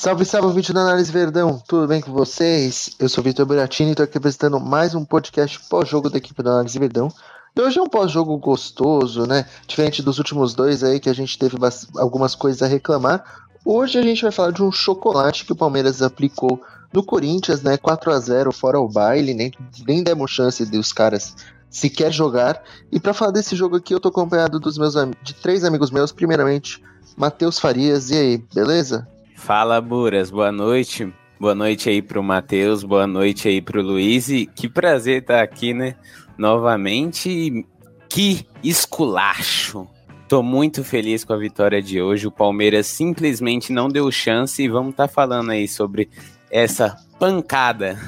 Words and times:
Salve, 0.00 0.24
salve, 0.24 0.54
vídeo 0.54 0.72
da 0.72 0.80
Análise 0.80 1.12
Verdão, 1.12 1.62
tudo 1.68 1.86
bem 1.86 2.00
com 2.00 2.10
vocês? 2.10 2.88
Eu 2.98 3.06
sou 3.06 3.22
Vitor 3.22 3.44
Buratini 3.44 3.90
e 3.90 3.92
estou 3.92 4.04
aqui 4.04 4.16
apresentando 4.16 4.58
mais 4.58 4.94
um 4.94 5.04
podcast 5.04 5.60
pós-jogo 5.68 6.08
da 6.08 6.16
equipe 6.16 6.42
da 6.42 6.52
Análise 6.52 6.78
Verdão. 6.78 7.12
E 7.54 7.60
hoje 7.60 7.78
é 7.78 7.82
um 7.82 7.86
pós-jogo 7.86 8.34
gostoso, 8.38 9.26
né? 9.26 9.44
Diferente 9.66 10.02
dos 10.02 10.16
últimos 10.16 10.54
dois 10.54 10.82
aí 10.82 10.98
que 11.00 11.10
a 11.10 11.12
gente 11.12 11.38
teve 11.38 11.58
algumas 11.98 12.34
coisas 12.34 12.62
a 12.62 12.66
reclamar. 12.66 13.22
Hoje 13.62 13.98
a 13.98 14.02
gente 14.02 14.22
vai 14.22 14.32
falar 14.32 14.52
de 14.52 14.62
um 14.62 14.72
chocolate 14.72 15.44
que 15.44 15.52
o 15.52 15.56
Palmeiras 15.56 16.00
aplicou 16.00 16.58
no 16.90 17.04
Corinthians, 17.04 17.60
né? 17.60 17.76
4 17.76 18.10
a 18.10 18.18
0 18.18 18.52
fora 18.52 18.80
o 18.80 18.88
baile, 18.88 19.34
nem, 19.34 19.52
nem 19.86 20.02
demos 20.02 20.30
chance 20.30 20.64
de 20.64 20.78
os 20.78 20.94
caras 20.94 21.36
sequer 21.68 22.10
jogar. 22.10 22.62
E 22.90 22.98
para 22.98 23.12
falar 23.12 23.32
desse 23.32 23.54
jogo 23.54 23.76
aqui, 23.76 23.94
eu 23.94 24.00
tô 24.00 24.08
acompanhado 24.08 24.58
dos 24.58 24.78
meus 24.78 24.94
de 25.22 25.34
três 25.34 25.62
amigos 25.62 25.90
meus. 25.90 26.10
Primeiramente, 26.10 26.82
Matheus 27.18 27.58
Farias. 27.58 28.08
E 28.08 28.14
aí, 28.14 28.38
beleza? 28.54 29.06
Fala, 29.40 29.80
Buras, 29.80 30.30
boa 30.30 30.52
noite. 30.52 31.12
Boa 31.40 31.54
noite 31.54 31.88
aí 31.88 32.02
pro 32.02 32.22
Matheus, 32.22 32.84
boa 32.84 33.06
noite 33.06 33.48
aí 33.48 33.60
pro 33.60 33.80
Luiz. 33.82 34.28
E 34.28 34.44
que 34.44 34.68
prazer 34.68 35.22
estar 35.22 35.42
aqui, 35.42 35.72
né? 35.72 35.96
Novamente. 36.36 37.66
Que 38.06 38.46
esculacho! 38.62 39.88
Tô 40.28 40.42
muito 40.42 40.84
feliz 40.84 41.24
com 41.24 41.32
a 41.32 41.38
vitória 41.38 41.80
de 41.80 42.02
hoje. 42.02 42.26
O 42.26 42.30
Palmeiras 42.30 42.86
simplesmente 42.86 43.72
não 43.72 43.88
deu 43.88 44.12
chance 44.12 44.62
e 44.62 44.68
vamos 44.68 44.90
estar 44.90 45.08
tá 45.08 45.12
falando 45.12 45.50
aí 45.50 45.66
sobre 45.66 46.10
essa 46.50 46.94
pancada. 47.18 47.98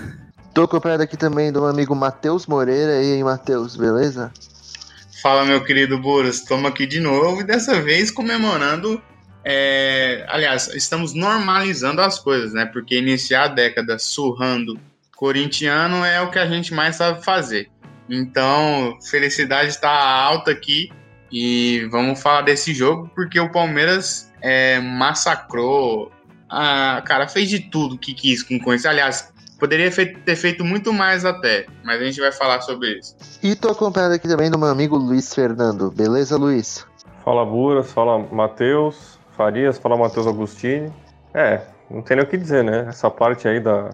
Tô 0.53 0.65
acompanhado 0.65 1.03
aqui 1.03 1.17
também 1.17 1.51
do 1.51 1.63
meu 1.63 1.71
amigo 1.71 1.97
Matheus 1.97 2.47
Moreira. 2.47 3.03
E 3.03 3.15
aí, 3.15 3.25
Matheus, 3.25 3.75
beleza? 3.75 4.31
Fala, 5.23 5.47
meu 5.47 5.65
querido 5.65 5.99
Buras. 5.99 6.37
Estamos 6.37 6.71
aqui 6.71 6.87
de 6.87 7.01
novo 7.01 7.41
e 7.41 7.45
dessa 7.45 7.81
vez 7.81 8.11
comemorando 8.11 9.03
é, 9.45 10.25
aliás, 10.29 10.69
estamos 10.69 11.15
normalizando 11.15 12.01
as 12.01 12.19
coisas, 12.19 12.53
né? 12.53 12.67
Porque 12.67 12.97
iniciar 12.97 13.45
a 13.45 13.49
década 13.49 13.99
surrando 13.99 14.79
corintiano 15.17 16.05
é 16.05 16.21
o 16.21 16.31
que 16.31 16.39
a 16.39 16.47
gente 16.47 16.75
mais 16.75 16.97
sabe 16.97 17.25
fazer. 17.25 17.71
Então, 18.09 18.99
felicidade 19.09 19.69
está 19.69 19.91
alta 19.91 20.51
aqui 20.51 20.91
e 21.31 21.87
vamos 21.91 22.21
falar 22.21 22.43
desse 22.43 22.75
jogo 22.75 23.11
porque 23.15 23.41
o 23.41 23.51
Palmeiras 23.51 24.31
é, 24.41 24.81
massacrou. 24.81 26.13
Ah, 26.49 27.03
cara, 27.07 27.27
fez 27.27 27.49
de 27.49 27.61
tudo 27.61 27.97
que 27.97 28.13
quis 28.13 28.43
com 28.43 28.59
Corinthians. 28.59 28.87
Aliás, 28.87 29.33
poderia 29.59 29.91
ter 29.91 30.37
feito 30.37 30.65
muito 30.65 30.93
mais 30.93 31.25
até, 31.25 31.67
mas 31.85 32.01
a 32.01 32.05
gente 32.05 32.21
vai 32.21 32.33
falar 32.33 32.61
sobre 32.61 32.99
isso. 32.99 33.17
E 33.43 33.55
tô 33.55 33.69
acompanhado 33.69 34.15
aqui 34.15 34.29
também 34.29 34.51
do 34.51 34.59
meu 34.59 34.69
amigo 34.69 34.97
Luiz 34.97 35.33
Fernando. 35.35 35.91
Beleza, 35.91 36.37
Luiz? 36.37 36.85
Fala 37.25 37.47
Buras, 37.47 37.91
fala 37.93 38.19
Matheus. 38.19 39.22
Farias, 39.43 39.77
fala 39.77 39.97
Matheus 39.97 40.29
Agostini. 40.29 40.93
É, 41.35 41.63
não 41.91 42.01
tem 42.01 42.17
nem 42.17 42.25
o 42.25 42.29
que 42.29 42.37
dizer, 42.37 42.63
né? 42.63 42.87
Essa 42.89 43.11
parte 43.11 43.49
aí 43.49 43.59
da, 43.59 43.91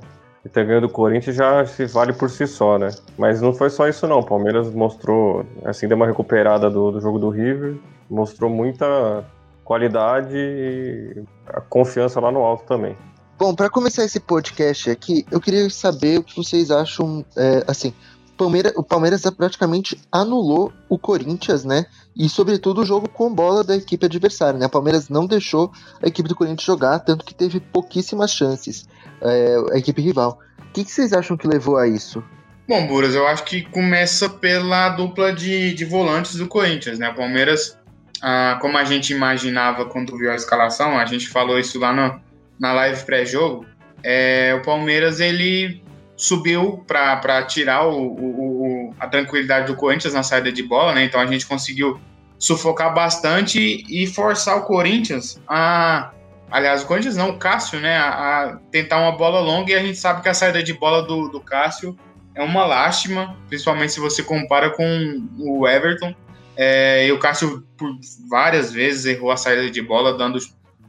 ter 0.53 0.67
ganho 0.67 0.83
do 0.83 0.91
Corinthians 0.91 1.35
já 1.37 1.65
se 1.65 1.87
vale 1.87 2.13
por 2.13 2.29
si 2.29 2.47
só, 2.47 2.79
né? 2.79 2.91
Mas 3.17 3.41
não 3.41 3.55
foi 3.55 3.71
só 3.71 3.89
isso 3.89 4.07
não. 4.07 4.19
O 4.19 4.27
Palmeiras 4.27 4.71
mostrou, 4.75 5.47
assim, 5.65 5.89
deu 5.89 5.97
uma 5.97 6.07
recuperada 6.07 6.69
do, 6.69 6.93
do 6.93 7.01
jogo 7.01 7.19
do 7.19 7.31
River, 7.31 7.77
mostrou 8.11 8.51
muita 8.51 9.25
qualidade 9.65 10.37
e 10.37 11.23
a 11.47 11.63
confiança 11.63 12.21
lá 12.21 12.31
no 12.31 12.41
alto 12.41 12.65
também. 12.65 12.95
Bom, 13.39 13.55
para 13.55 13.71
começar 13.71 14.05
esse 14.05 14.21
podcast 14.21 14.91
aqui, 14.91 15.25
eu 15.31 15.41
queria 15.41 15.71
saber 15.71 16.19
o 16.19 16.23
que 16.23 16.37
vocês 16.37 16.71
acham, 16.71 17.25
é, 17.35 17.65
assim, 17.67 17.95
Palmeiras, 18.39 18.73
o 18.77 18.83
Palmeiras 18.85 19.23
praticamente 19.37 20.01
anulou 20.13 20.73
o 20.89 20.97
Corinthians, 20.97 21.65
né? 21.65 21.87
E 22.19 22.29
sobretudo 22.29 22.81
o 22.81 22.85
jogo 22.85 23.09
com 23.09 23.33
bola 23.33 23.63
da 23.63 23.77
equipe 23.77 24.05
adversária, 24.05 24.59
né? 24.59 24.67
O 24.67 24.71
Palmeiras 24.71 25.09
não 25.09 25.25
deixou 25.25 25.71
a 26.03 26.09
equipe 26.09 26.29
do 26.29 26.35
Corinthians 26.35 26.67
jogar, 26.67 26.99
tanto 26.99 27.25
que 27.25 27.33
teve 27.33 27.61
pouquíssimas 27.61 28.33
chances 28.33 28.89
é, 29.23 29.57
a 29.73 29.79
equipe 29.79 30.03
rival. 30.03 30.41
O 30.59 30.73
que, 30.73 30.85
que, 30.85 30.91
vocês 30.91 31.13
acham 31.13 31.37
que 31.37 31.47
levou 31.47 31.77
a 31.77 31.87
isso? 31.87 32.23
Bom, 32.69 32.87
Buras, 32.87 33.15
eu 33.15 33.27
acho 33.27 33.45
que 33.45 33.63
começa 33.63 34.29
pela 34.29 34.91
dupla 34.91 35.33
de, 35.33 35.73
de 35.73 35.85
volantes 35.85 36.35
do 36.35 36.47
Corinthians, 36.47 36.99
né? 36.99 37.09
O 37.09 37.15
Palmeiras, 37.15 37.79
ah, 38.21 38.59
como 38.61 38.77
a 38.77 38.85
gente 38.85 39.13
imaginava 39.13 39.87
quando 39.87 40.17
viu 40.17 40.31
a 40.31 40.35
escalação, 40.35 40.99
a 40.99 41.07
gente 41.07 41.29
falou 41.29 41.59
isso 41.59 41.79
lá 41.79 41.93
no, 41.93 42.21
na 42.59 42.73
live 42.73 43.03
pré-jogo, 43.05 43.65
é, 44.03 44.55
o 44.55 44.63
Palmeiras 44.63 45.21
ele 45.21 45.83
subiu 46.17 46.85
para 46.87 47.43
tirar 47.45 47.87
o, 47.87 47.97
o, 47.97 48.89
o, 48.89 48.95
a 48.99 49.07
tranquilidade 49.07 49.69
do 49.69 49.77
Corinthians 49.77 50.15
na 50.15 50.23
saída 50.25 50.51
de 50.51 50.63
bola, 50.63 50.93
né? 50.93 51.05
Então 51.05 51.21
a 51.21 51.27
gente 51.27 51.47
conseguiu 51.47 51.99
sufocar 52.39 52.95
bastante 52.95 53.85
e 53.89 54.07
forçar 54.07 54.59
o 54.59 54.63
Corinthians 54.63 55.41
a. 55.49 56.13
Aliás, 56.51 56.83
o 56.83 56.87
Corinthians 56.87 57.15
não, 57.15 57.31
o 57.31 57.39
Cássio, 57.39 57.79
né? 57.79 57.99
A, 57.99 58.09
a 58.09 58.57
tentar 58.71 58.99
uma 59.01 59.13
bola 59.13 59.39
longa 59.39 59.71
e 59.71 59.75
a 59.75 59.83
gente 59.83 59.99
sabe 59.99 60.23
que 60.23 60.31
a 60.31 60.35
saída 60.35 60.63
de 60.63 60.73
bola 60.73 61.03
do, 61.03 61.29
do 61.29 61.41
Cássio 61.41 61.95
é 62.35 62.43
uma 62.43 62.65
lástima, 62.65 63.37
principalmente 63.49 63.93
se 63.93 64.01
você 64.01 64.23
compara 64.23 64.71
com 64.71 65.29
o 65.39 65.69
Everton. 65.69 66.15
É, 66.57 67.07
e 67.07 67.13
o 67.13 67.19
Cássio, 67.19 67.67
por 67.77 67.91
várias 68.31 68.73
vezes, 68.73 69.05
errou 69.05 69.31
a 69.31 69.37
saída 69.37 69.71
de 69.71 69.83
bola, 69.83 70.17
dando 70.17 70.39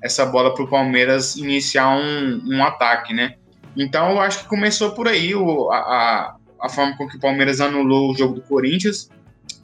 essa 0.02 0.26
bola 0.26 0.54
para 0.54 0.64
o 0.64 0.68
Palmeiras 0.68 1.36
iniciar 1.36 1.90
um, 1.90 2.42
um 2.46 2.64
ataque, 2.64 3.14
né? 3.14 3.36
Então 3.76 4.12
eu 4.12 4.20
acho 4.20 4.40
que 4.40 4.48
começou 4.48 4.92
por 4.92 5.08
aí 5.08 5.36
o, 5.36 5.70
a, 5.72 6.38
a 6.62 6.70
forma 6.70 6.96
com 6.98 7.08
que 7.08 7.18
o 7.18 7.20
Palmeiras 7.20 7.62
anulou 7.62 8.12
o 8.12 8.18
jogo 8.18 8.36
do 8.36 8.42
Corinthians. 8.42 9.10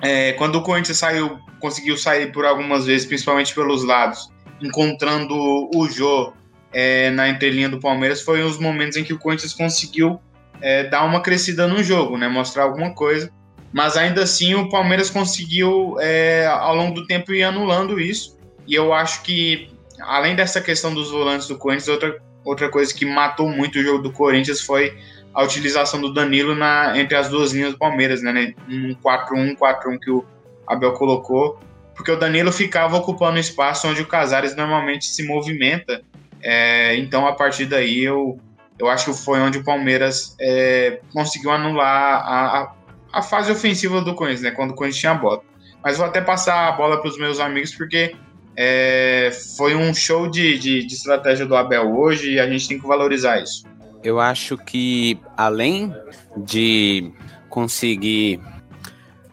É, 0.02 0.34
quando 0.34 0.56
o 0.56 0.62
Corinthians 0.62 0.98
saiu, 0.98 1.40
conseguiu 1.60 1.98
sair 1.98 2.32
por 2.32 2.46
algumas 2.46 2.86
vezes, 2.86 3.08
principalmente 3.08 3.54
pelos 3.54 3.84
lados, 3.84 4.30
encontrando 4.62 5.34
o 5.74 5.88
Jô 5.90 6.34
é, 6.72 7.10
na 7.12 7.30
entrelinha 7.30 7.70
do 7.70 7.80
Palmeiras, 7.80 8.22
foi 8.22 8.44
os 8.44 8.60
momentos 8.60 8.98
em 8.98 9.04
que 9.04 9.14
o 9.14 9.20
Corinthians 9.20 9.54
conseguiu 9.54 10.20
é, 10.62 10.84
dar 10.84 11.04
uma 11.06 11.22
crescida 11.22 11.68
no 11.68 11.82
jogo, 11.84 12.18
né, 12.18 12.28
mostrar 12.28 12.64
alguma 12.64 12.94
coisa. 12.94 13.32
Mas 13.74 13.98
ainda 13.98 14.24
assim 14.24 14.56
o 14.56 14.70
Palmeiras 14.70 15.10
conseguiu, 15.10 15.98
é, 16.00 16.46
ao 16.46 16.76
longo 16.76 16.94
do 16.94 17.08
tempo, 17.08 17.34
ir 17.34 17.44
anulando 17.44 18.00
isso. 18.00 18.38
E 18.66 18.74
eu 18.74 18.94
acho 18.94 19.22
que, 19.22 19.70
além 20.00 20.36
dessa 20.36 20.62
questão 20.62 20.94
dos 20.94 21.12
volantes 21.12 21.48
do 21.48 21.58
Corinthians, 21.58 21.90
outra 21.90 22.26
outra 22.46 22.70
coisa 22.70 22.94
que 22.94 23.06
matou 23.06 23.50
muito 23.50 23.80
o 23.80 23.82
jogo 23.82 24.04
do 24.04 24.12
Corinthians 24.12 24.62
foi 24.62 24.96
a 25.36 25.44
utilização 25.44 26.00
do 26.00 26.14
Danilo 26.14 26.56
na, 26.56 26.98
entre 26.98 27.16
as 27.16 27.28
duas 27.28 27.52
linhas 27.52 27.74
do 27.74 27.78
Palmeiras, 27.78 28.24
né? 28.24 28.54
Um 28.70 28.96
4-1, 28.96 29.58
4-1 29.58 30.00
que 30.00 30.10
o 30.10 30.24
Abel 30.66 30.94
colocou, 30.94 31.60
porque 31.94 32.10
o 32.10 32.16
Danilo 32.16 32.54
ficava 32.54 32.96
ocupando 32.96 33.36
o 33.36 33.40
espaço 33.40 33.86
onde 33.88 34.02
o 34.02 34.08
Casares 34.08 34.56
normalmente 34.56 35.06
se 35.06 35.28
movimenta. 35.28 36.02
É, 36.42 36.96
então, 36.96 37.28
a 37.28 37.34
partir 37.34 37.66
daí, 37.66 38.02
eu, 38.02 38.40
eu 38.80 38.88
acho 38.88 39.12
que 39.12 39.18
foi 39.26 39.42
onde 39.42 39.58
o 39.58 39.64
Palmeiras 39.64 40.38
é, 40.40 41.02
conseguiu 41.12 41.52
anular 41.52 42.24
a, 42.26 42.62
a, 42.62 42.74
a, 43.12 43.22
fase 43.22 43.52
ofensiva 43.52 44.00
do 44.02 44.16
Corinthians, 44.16 44.42
né? 44.42 44.52
Quando 44.52 44.72
o 44.72 44.74
Corinthians 44.74 45.02
tinha 45.02 45.12
a 45.12 45.16
bola. 45.16 45.42
Mas 45.84 45.98
vou 45.98 46.06
até 46.06 46.22
passar 46.22 46.70
a 46.70 46.72
bola 46.72 47.02
para 47.02 47.10
os 47.10 47.18
meus 47.18 47.42
amigos, 47.42 47.76
porque 47.76 48.16
é, 48.56 49.32
foi 49.58 49.76
um 49.76 49.94
show 49.94 50.30
de, 50.30 50.58
de, 50.58 50.86
de 50.86 50.94
estratégia 50.94 51.46
do 51.46 51.58
Abel 51.58 51.94
hoje 51.94 52.34
e 52.34 52.40
a 52.40 52.50
gente 52.50 52.70
tem 52.70 52.80
que 52.80 52.88
valorizar 52.88 53.42
isso. 53.42 53.66
Eu 54.06 54.20
acho 54.20 54.56
que 54.56 55.20
além 55.36 55.92
de 56.38 57.12
conseguir, 57.50 58.40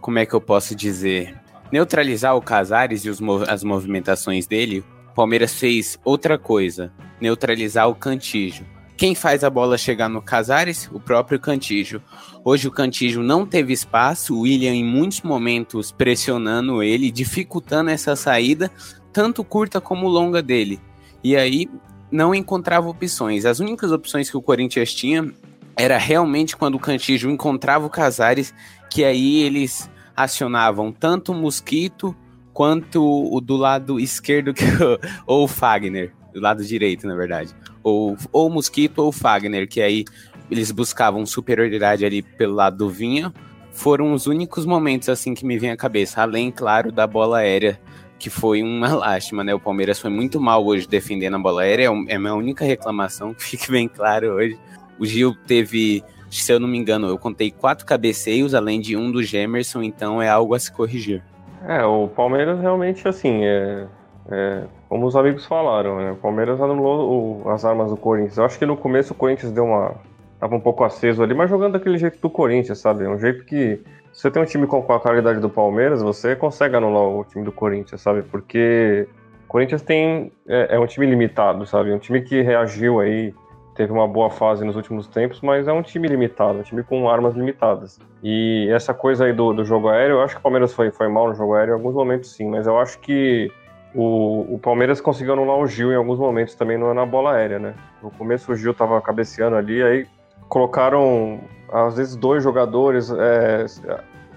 como 0.00 0.18
é 0.18 0.24
que 0.24 0.32
eu 0.32 0.40
posso 0.40 0.74
dizer, 0.74 1.38
neutralizar 1.70 2.34
o 2.34 2.40
Casares 2.40 3.04
e 3.04 3.10
os, 3.10 3.20
as 3.50 3.62
movimentações 3.62 4.46
dele, 4.46 4.82
o 5.10 5.14
Palmeiras 5.14 5.52
fez 5.52 5.98
outra 6.02 6.38
coisa, 6.38 6.90
neutralizar 7.20 7.86
o 7.86 7.94
Cantígio. 7.94 8.64
Quem 8.96 9.14
faz 9.14 9.44
a 9.44 9.50
bola 9.50 9.76
chegar 9.76 10.08
no 10.08 10.22
Casares? 10.22 10.88
O 10.90 10.98
próprio 10.98 11.38
Cantígio. 11.38 12.02
Hoje 12.42 12.66
o 12.66 12.72
Cantígio 12.72 13.22
não 13.22 13.44
teve 13.44 13.74
espaço, 13.74 14.34
o 14.34 14.40
William 14.40 14.72
em 14.72 14.84
muitos 14.84 15.20
momentos 15.20 15.92
pressionando 15.92 16.82
ele, 16.82 17.10
dificultando 17.10 17.90
essa 17.90 18.16
saída, 18.16 18.70
tanto 19.12 19.44
curta 19.44 19.82
como 19.82 20.08
longa 20.08 20.40
dele. 20.40 20.80
E 21.22 21.36
aí 21.36 21.68
não 22.12 22.34
encontrava 22.34 22.88
opções. 22.88 23.46
As 23.46 23.58
únicas 23.58 23.90
opções 23.90 24.30
que 24.30 24.36
o 24.36 24.42
Corinthians 24.42 24.94
tinha 24.94 25.32
era 25.74 25.96
realmente 25.96 26.54
quando 26.54 26.74
o 26.74 26.78
Cantígio 26.78 27.30
encontrava 27.30 27.86
o 27.86 27.90
Casares, 27.90 28.52
que 28.90 29.02
aí 29.02 29.42
eles 29.42 29.90
acionavam 30.14 30.92
tanto 30.92 31.32
o 31.32 31.34
Mosquito 31.34 32.14
quanto 32.52 33.02
o 33.02 33.40
do 33.40 33.56
lado 33.56 33.98
esquerdo, 33.98 34.52
que, 34.52 34.64
ou 35.26 35.44
o 35.44 35.48
Fagner, 35.48 36.12
do 36.34 36.40
lado 36.40 36.62
direito, 36.62 37.06
na 37.06 37.16
verdade. 37.16 37.54
Ou, 37.82 38.16
ou 38.30 38.48
o 38.48 38.50
Mosquito 38.50 38.98
ou 38.98 39.08
o 39.08 39.12
Fagner, 39.12 39.66
que 39.66 39.80
aí 39.80 40.04
eles 40.50 40.70
buscavam 40.70 41.24
superioridade 41.24 42.04
ali 42.04 42.20
pelo 42.20 42.54
lado 42.54 42.76
do 42.76 42.90
Vinha. 42.90 43.32
Foram 43.72 44.12
os 44.12 44.26
únicos 44.26 44.66
momentos 44.66 45.08
assim 45.08 45.32
que 45.32 45.46
me 45.46 45.58
vem 45.58 45.70
à 45.70 45.76
cabeça, 45.78 46.20
além, 46.20 46.50
claro, 46.50 46.92
da 46.92 47.06
bola 47.06 47.38
aérea 47.38 47.80
que 48.22 48.30
foi 48.30 48.62
uma 48.62 48.94
lástima, 48.94 49.42
né? 49.42 49.52
O 49.52 49.58
Palmeiras 49.58 49.98
foi 49.98 50.08
muito 50.08 50.40
mal 50.40 50.64
hoje 50.64 50.86
defendendo 50.86 51.34
a 51.34 51.40
bola 51.40 51.62
aérea, 51.62 51.90
é 52.06 52.14
a 52.14 52.18
minha 52.20 52.34
única 52.34 52.64
reclamação, 52.64 53.34
que 53.34 53.42
fique 53.42 53.70
bem 53.70 53.88
claro 53.88 54.34
hoje. 54.34 54.56
O 54.96 55.04
Gil 55.04 55.34
teve, 55.44 56.04
se 56.30 56.52
eu 56.52 56.60
não 56.60 56.68
me 56.68 56.78
engano, 56.78 57.08
eu 57.08 57.18
contei 57.18 57.50
quatro 57.50 57.84
cabeceios, 57.84 58.54
além 58.54 58.80
de 58.80 58.96
um 58.96 59.10
do 59.10 59.22
Gemerson, 59.24 59.82
então 59.82 60.22
é 60.22 60.28
algo 60.28 60.54
a 60.54 60.60
se 60.60 60.70
corrigir. 60.70 61.20
É, 61.66 61.84
o 61.84 62.06
Palmeiras 62.08 62.60
realmente, 62.60 63.06
assim, 63.08 63.44
é, 63.44 63.86
É, 64.30 64.62
como 64.88 65.06
os 65.06 65.16
amigos 65.16 65.44
falaram, 65.46 65.96
né? 65.96 66.12
O 66.12 66.16
Palmeiras 66.16 66.60
anulou 66.60 67.42
o, 67.44 67.50
as 67.50 67.64
armas 67.64 67.90
do 67.90 67.96
Corinthians. 67.96 68.38
Eu 68.38 68.44
acho 68.44 68.56
que 68.56 68.64
no 68.64 68.76
começo 68.76 69.12
o 69.12 69.16
Corinthians 69.16 69.50
deu 69.50 69.64
uma. 69.64 69.96
tava 70.38 70.54
um 70.54 70.60
pouco 70.60 70.84
aceso 70.84 71.24
ali, 71.24 71.34
mas 71.34 71.50
jogando 71.50 71.72
daquele 71.72 71.98
jeito 71.98 72.20
do 72.20 72.30
Corinthians, 72.30 72.78
sabe? 72.78 73.04
Um 73.08 73.18
jeito 73.18 73.44
que. 73.44 73.80
Você 74.12 74.30
tem 74.30 74.42
um 74.42 74.46
time 74.46 74.66
com 74.66 74.78
a 74.92 75.00
qualidade 75.00 75.40
do 75.40 75.48
Palmeiras, 75.48 76.02
você 76.02 76.36
consegue 76.36 76.76
anular 76.76 77.02
o 77.02 77.24
time 77.24 77.44
do 77.44 77.50
Corinthians, 77.50 78.00
sabe? 78.00 78.22
Porque 78.22 79.08
o 79.44 79.48
Corinthians 79.48 79.80
tem. 79.82 80.30
É, 80.46 80.76
é 80.76 80.78
um 80.78 80.86
time 80.86 81.06
limitado, 81.06 81.64
sabe? 81.66 81.92
Um 81.92 81.98
time 81.98 82.20
que 82.20 82.42
reagiu 82.42 83.00
aí 83.00 83.34
teve 83.74 83.90
uma 83.90 84.06
boa 84.06 84.28
fase 84.28 84.64
nos 84.64 84.76
últimos 84.76 85.06
tempos, 85.06 85.40
mas 85.40 85.66
é 85.66 85.72
um 85.72 85.82
time 85.82 86.06
limitado, 86.06 86.58
um 86.58 86.62
time 86.62 86.82
com 86.82 87.08
armas 87.08 87.34
limitadas. 87.34 87.98
E 88.22 88.68
essa 88.70 88.92
coisa 88.92 89.24
aí 89.24 89.32
do, 89.32 89.54
do 89.54 89.64
jogo 89.64 89.88
aéreo, 89.88 90.16
eu 90.16 90.20
acho 90.20 90.34
que 90.34 90.40
o 90.40 90.42
Palmeiras 90.42 90.74
foi, 90.74 90.90
foi 90.90 91.08
mal 91.08 91.28
no 91.28 91.34
jogo 91.34 91.54
aéreo 91.54 91.72
em 91.72 91.74
alguns 91.76 91.94
momentos 91.94 92.32
sim, 92.32 92.48
mas 92.50 92.66
eu 92.66 92.78
acho 92.78 92.98
que 92.98 93.50
o, 93.94 94.54
o 94.54 94.58
Palmeiras 94.58 95.00
conseguiu 95.00 95.32
anular 95.32 95.56
o 95.56 95.66
Gil 95.66 95.90
em 95.90 95.96
alguns 95.96 96.18
momentos 96.18 96.54
também 96.54 96.78
não 96.78 96.90
é 96.90 96.94
na 96.94 97.06
bola 97.06 97.32
aérea, 97.32 97.58
né? 97.58 97.74
No 98.02 98.10
começo 98.10 98.52
o 98.52 98.56
Gil 98.56 98.74
tava 98.74 99.00
cabeceando 99.00 99.56
ali, 99.56 99.82
aí 99.82 100.06
colocaram 100.52 101.40
às 101.72 101.96
vezes 101.96 102.14
dois 102.14 102.44
jogadores, 102.44 103.10
é, 103.10 103.64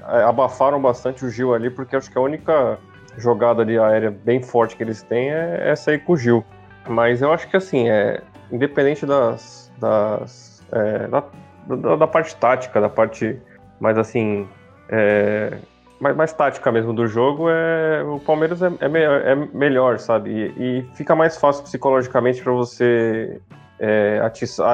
é 0.08 0.24
abafaram 0.24 0.82
bastante 0.82 1.26
o 1.26 1.30
Gil 1.30 1.54
ali, 1.54 1.70
porque 1.70 1.94
acho 1.94 2.10
que 2.10 2.18
a 2.18 2.22
única 2.22 2.80
jogada 3.18 3.64
ali 3.64 3.78
aérea 3.78 4.12
bem 4.12 4.42
forte 4.42 4.78
que 4.78 4.84
eles 4.84 5.04
têm 5.04 5.30
é 5.30 5.70
essa 5.70 5.92
aí 5.92 6.00
com 6.00 6.14
o 6.14 6.18
Gil. 6.18 6.42
Mas 6.88 7.22
eu 7.22 7.34
acho 7.34 7.50
que 7.50 7.58
assim, 7.58 7.90
é, 7.90 8.22
independente 8.50 9.06
das, 9.06 9.70
das 9.78 10.64
é, 10.72 11.06
da, 11.10 11.96
da, 11.98 12.08
parte 12.08 12.34
tática, 12.38 12.80
da 12.80 12.88
parte 12.88 13.38
mais 13.82 13.98
assim, 13.98 14.48
é, 14.88 15.58
mais, 16.00 16.16
mais, 16.16 16.32
tática 16.32 16.72
mesmo 16.72 16.94
do 16.94 17.08
jogo, 17.08 17.50
é, 17.50 18.04
o 18.04 18.22
Palmeiras 18.22 18.62
é, 18.62 18.72
é, 18.80 18.88
melhor, 18.88 19.22
é 19.22 19.36
melhor, 19.36 20.00
sabe? 20.00 20.30
E, 20.30 20.80
e, 20.80 20.96
fica 20.96 21.14
mais 21.14 21.36
fácil 21.36 21.64
psicologicamente 21.64 22.42
para 22.42 22.54
você 22.54 23.42
é, 23.80 24.22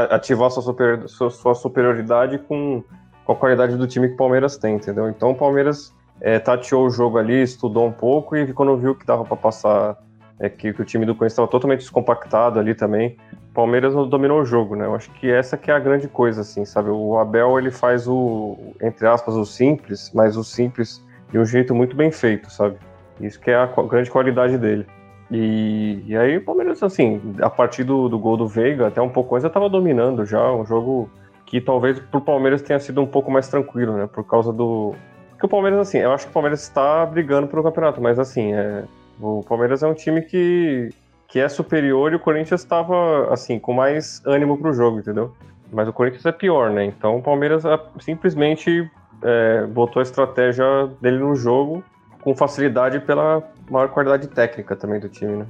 ativar 0.09 0.51
sua, 0.51 0.63
super, 0.63 1.07
sua, 1.07 1.29
sua 1.29 1.55
superioridade 1.55 2.37
com, 2.37 2.83
com, 3.25 3.31
a 3.31 3.35
qualidade 3.35 3.75
do 3.75 3.87
time 3.87 4.07
que 4.07 4.13
o 4.13 4.17
Palmeiras 4.17 4.57
tem, 4.57 4.75
entendeu? 4.75 5.09
Então 5.09 5.31
o 5.31 5.35
Palmeiras 5.35 5.93
é, 6.19 6.39
tateou 6.39 6.85
o 6.85 6.89
jogo 6.89 7.17
ali, 7.17 7.41
estudou 7.41 7.87
um 7.87 7.91
pouco 7.91 8.35
e 8.35 8.53
quando 8.53 8.77
viu 8.77 8.95
que 8.95 9.05
dava 9.05 9.25
para 9.25 9.37
passar 9.37 9.97
é 10.41 10.49
que, 10.49 10.73
que, 10.73 10.81
o 10.81 10.85
time 10.85 11.05
do 11.05 11.13
Corinthians 11.13 11.33
estava 11.33 11.47
totalmente 11.47 11.81
descompactado 11.81 12.59
ali 12.59 12.73
também. 12.73 13.15
O 13.51 13.53
Palmeiras 13.53 13.93
dominou 14.09 14.41
o 14.41 14.45
jogo, 14.45 14.75
né? 14.75 14.85
Eu 14.85 14.95
acho 14.95 15.11
que 15.11 15.29
essa 15.29 15.55
que 15.55 15.69
é 15.69 15.73
a 15.73 15.79
grande 15.79 16.07
coisa, 16.07 16.41
assim, 16.41 16.65
sabe? 16.65 16.89
O 16.89 17.19
Abel, 17.19 17.59
ele 17.59 17.69
faz 17.69 18.07
o, 18.07 18.57
entre 18.81 19.05
aspas, 19.05 19.35
o 19.35 19.45
simples, 19.45 20.11
mas 20.15 20.35
o 20.35 20.43
simples 20.43 21.05
de 21.31 21.37
um 21.37 21.45
jeito 21.45 21.75
muito 21.75 21.95
bem 21.95 22.11
feito, 22.11 22.51
sabe? 22.51 22.77
Isso 23.19 23.39
que 23.39 23.51
é 23.51 23.55
a 23.55 23.67
grande 23.67 24.09
qualidade 24.09 24.57
dele. 24.57 24.87
E, 25.31 26.03
e 26.05 26.17
aí 26.17 26.37
o 26.37 26.43
Palmeiras, 26.43 26.83
assim, 26.83 27.21
a 27.41 27.49
partir 27.49 27.83
do, 27.83 28.09
do 28.09 28.19
gol 28.19 28.35
do 28.35 28.47
Veiga, 28.47 28.87
até 28.87 29.01
um 29.01 29.09
pouco 29.09 29.35
antes, 29.35 29.43
já 29.43 29.47
estava 29.47 29.69
dominando 29.69 30.25
já, 30.25 30.51
um 30.51 30.65
jogo 30.65 31.09
que 31.45 31.61
talvez 31.61 31.99
para 31.99 32.17
o 32.17 32.21
Palmeiras 32.21 32.61
tenha 32.61 32.79
sido 32.79 33.01
um 33.01 33.07
pouco 33.07 33.31
mais 33.31 33.47
tranquilo, 33.47 33.93
né? 33.93 34.07
Por 34.07 34.25
causa 34.25 34.51
do... 34.51 34.93
Porque 35.31 35.45
o 35.45 35.49
Palmeiras, 35.49 35.79
assim, 35.79 35.99
eu 35.99 36.11
acho 36.11 36.25
que 36.25 36.31
o 36.31 36.33
Palmeiras 36.33 36.61
está 36.61 37.05
brigando 37.05 37.47
pelo 37.47 37.63
campeonato, 37.63 38.01
mas 38.01 38.19
assim, 38.19 38.53
é 38.53 38.83
o 39.21 39.43
Palmeiras 39.43 39.83
é 39.83 39.87
um 39.87 39.93
time 39.93 40.21
que, 40.21 40.89
que 41.27 41.39
é 41.39 41.47
superior 41.47 42.11
e 42.11 42.15
o 42.15 42.19
Corinthians 42.19 42.61
estava, 42.61 43.31
assim, 43.31 43.59
com 43.59 43.71
mais 43.71 44.21
ânimo 44.25 44.57
para 44.57 44.71
o 44.71 44.73
jogo, 44.73 44.99
entendeu? 44.99 45.33
Mas 45.71 45.87
o 45.87 45.93
Corinthians 45.93 46.25
é 46.25 46.31
pior, 46.31 46.71
né? 46.71 46.85
Então 46.85 47.17
o 47.17 47.21
Palmeiras 47.21 47.63
é, 47.63 47.79
simplesmente 47.99 48.89
é, 49.23 49.65
botou 49.67 49.99
a 49.99 50.03
estratégia 50.03 50.65
dele 50.99 51.19
no 51.19 51.35
jogo 51.35 51.83
com 52.21 52.35
facilidade 52.35 52.99
pela 52.99 53.43
maior 53.71 53.89
qualidade 53.89 54.27
técnica 54.27 54.75
também 54.75 54.99
do 54.99 55.07
time, 55.07 55.37
né? 55.37 55.47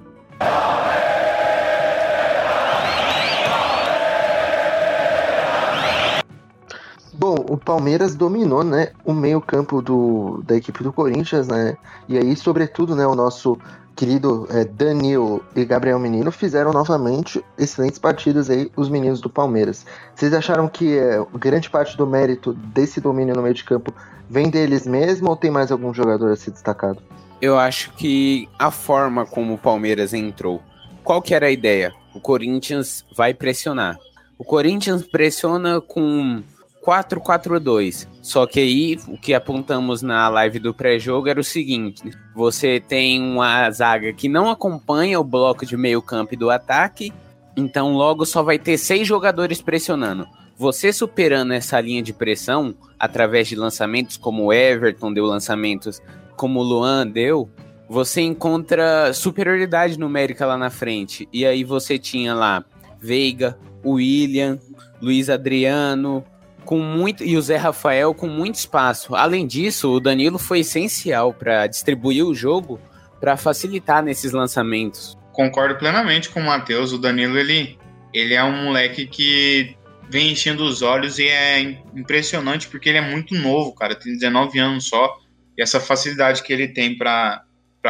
Bom, 7.13 7.35
o 7.49 7.57
Palmeiras 7.57 8.15
dominou, 8.15 8.63
né, 8.63 8.89
o 9.05 9.13
meio-campo 9.13 9.81
do, 9.81 10.41
da 10.43 10.55
equipe 10.55 10.83
do 10.83 10.91
Corinthians, 10.91 11.47
né? 11.47 11.77
E 12.07 12.17
aí, 12.17 12.35
sobretudo, 12.35 12.95
né, 12.95 13.05
o 13.05 13.13
nosso 13.13 13.59
querido 13.95 14.47
é, 14.49 14.65
Danilo 14.65 15.43
e 15.55 15.63
Gabriel 15.63 15.99
Menino 15.99 16.31
fizeram 16.31 16.71
novamente 16.71 17.43
excelentes 17.57 17.99
partidas 17.99 18.49
aí, 18.49 18.71
os 18.75 18.89
meninos 18.89 19.21
do 19.21 19.29
Palmeiras. 19.29 19.85
Vocês 20.15 20.33
acharam 20.33 20.67
que 20.67 20.97
é, 20.97 21.23
grande 21.35 21.69
parte 21.69 21.95
do 21.95 22.07
mérito 22.07 22.53
desse 22.53 22.99
domínio 22.99 23.35
no 23.35 23.43
meio 23.43 23.53
de 23.53 23.63
campo 23.63 23.93
vem 24.27 24.49
deles 24.49 24.87
mesmo 24.87 25.29
ou 25.29 25.35
tem 25.35 25.51
mais 25.51 25.71
algum 25.71 25.93
jogador 25.93 26.31
a 26.31 26.35
ser 26.35 26.51
destacado? 26.51 27.01
Eu 27.41 27.57
acho 27.57 27.91
que 27.93 28.47
a 28.59 28.69
forma 28.69 29.25
como 29.25 29.55
o 29.55 29.57
Palmeiras 29.57 30.13
entrou. 30.13 30.61
Qual 31.03 31.21
que 31.21 31.33
era 31.33 31.47
a 31.47 31.51
ideia? 31.51 31.91
O 32.13 32.19
Corinthians 32.19 33.03
vai 33.15 33.33
pressionar. 33.33 33.97
O 34.37 34.43
Corinthians 34.43 35.03
pressiona 35.03 35.81
com 35.81 36.43
4-4-2. 36.85 38.07
Só 38.21 38.45
que 38.45 38.59
aí 38.59 38.99
o 39.07 39.17
que 39.17 39.33
apontamos 39.33 40.01
na 40.01 40.27
live 40.29 40.59
do 40.59 40.73
pré-jogo 40.73 41.29
era 41.29 41.39
o 41.39 41.43
seguinte: 41.43 42.11
você 42.35 42.79
tem 42.79 43.21
uma 43.21 43.69
zaga 43.71 44.13
que 44.13 44.29
não 44.29 44.49
acompanha 44.49 45.19
o 45.19 45.23
bloco 45.23 45.65
de 45.65 45.77
meio-campo 45.77 46.35
do 46.35 46.49
ataque, 46.49 47.11
então 47.57 47.93
logo 47.93 48.25
só 48.25 48.43
vai 48.43 48.59
ter 48.59 48.77
seis 48.77 49.07
jogadores 49.07 49.61
pressionando. 49.61 50.27
Você 50.57 50.93
superando 50.93 51.53
essa 51.53 51.81
linha 51.81 52.03
de 52.03 52.13
pressão 52.13 52.75
através 52.99 53.47
de 53.47 53.55
lançamentos 53.55 54.15
como 54.15 54.45
o 54.45 54.53
Everton 54.53 55.11
deu 55.11 55.25
lançamentos, 55.25 55.99
como 56.41 56.59
o 56.59 56.63
Luan 56.63 57.05
deu, 57.05 57.47
você 57.87 58.21
encontra 58.21 59.13
superioridade 59.13 59.99
numérica 59.99 60.43
lá 60.43 60.57
na 60.57 60.71
frente. 60.71 61.29
E 61.31 61.45
aí 61.45 61.63
você 61.63 61.99
tinha 61.99 62.33
lá 62.33 62.65
Veiga, 62.99 63.59
William, 63.85 64.57
Luiz 64.99 65.29
Adriano, 65.29 66.25
com 66.65 66.79
muito 66.79 67.23
e 67.23 67.37
o 67.37 67.41
Zé 67.43 67.57
Rafael 67.57 68.11
com 68.15 68.25
muito 68.25 68.55
espaço. 68.55 69.13
Além 69.13 69.45
disso, 69.45 69.91
o 69.91 69.99
Danilo 69.99 70.39
foi 70.39 70.61
essencial 70.61 71.31
para 71.31 71.67
distribuir 71.67 72.25
o 72.25 72.33
jogo 72.33 72.79
para 73.19 73.37
facilitar 73.37 74.01
nesses 74.01 74.31
lançamentos. 74.31 75.15
Concordo 75.31 75.75
plenamente 75.75 76.27
com 76.31 76.39
o 76.39 76.43
Matheus. 76.43 76.91
O 76.91 76.97
Danilo 76.97 77.37
ele, 77.37 77.77
ele 78.11 78.33
é 78.33 78.43
um 78.43 78.63
moleque 78.63 79.05
que 79.05 79.75
vem 80.09 80.31
enchendo 80.31 80.63
os 80.63 80.81
olhos 80.81 81.19
e 81.19 81.27
é 81.27 81.61
impressionante 81.95 82.67
porque 82.67 82.89
ele 82.89 82.97
é 82.97 83.07
muito 83.07 83.35
novo, 83.35 83.75
cara. 83.75 83.93
Tem 83.93 84.11
19 84.11 84.57
anos 84.57 84.87
só. 84.87 85.20
E 85.57 85.61
essa 85.61 85.79
facilidade 85.79 86.43
que 86.43 86.51
ele 86.51 86.67
tem 86.67 86.97
para 86.97 87.43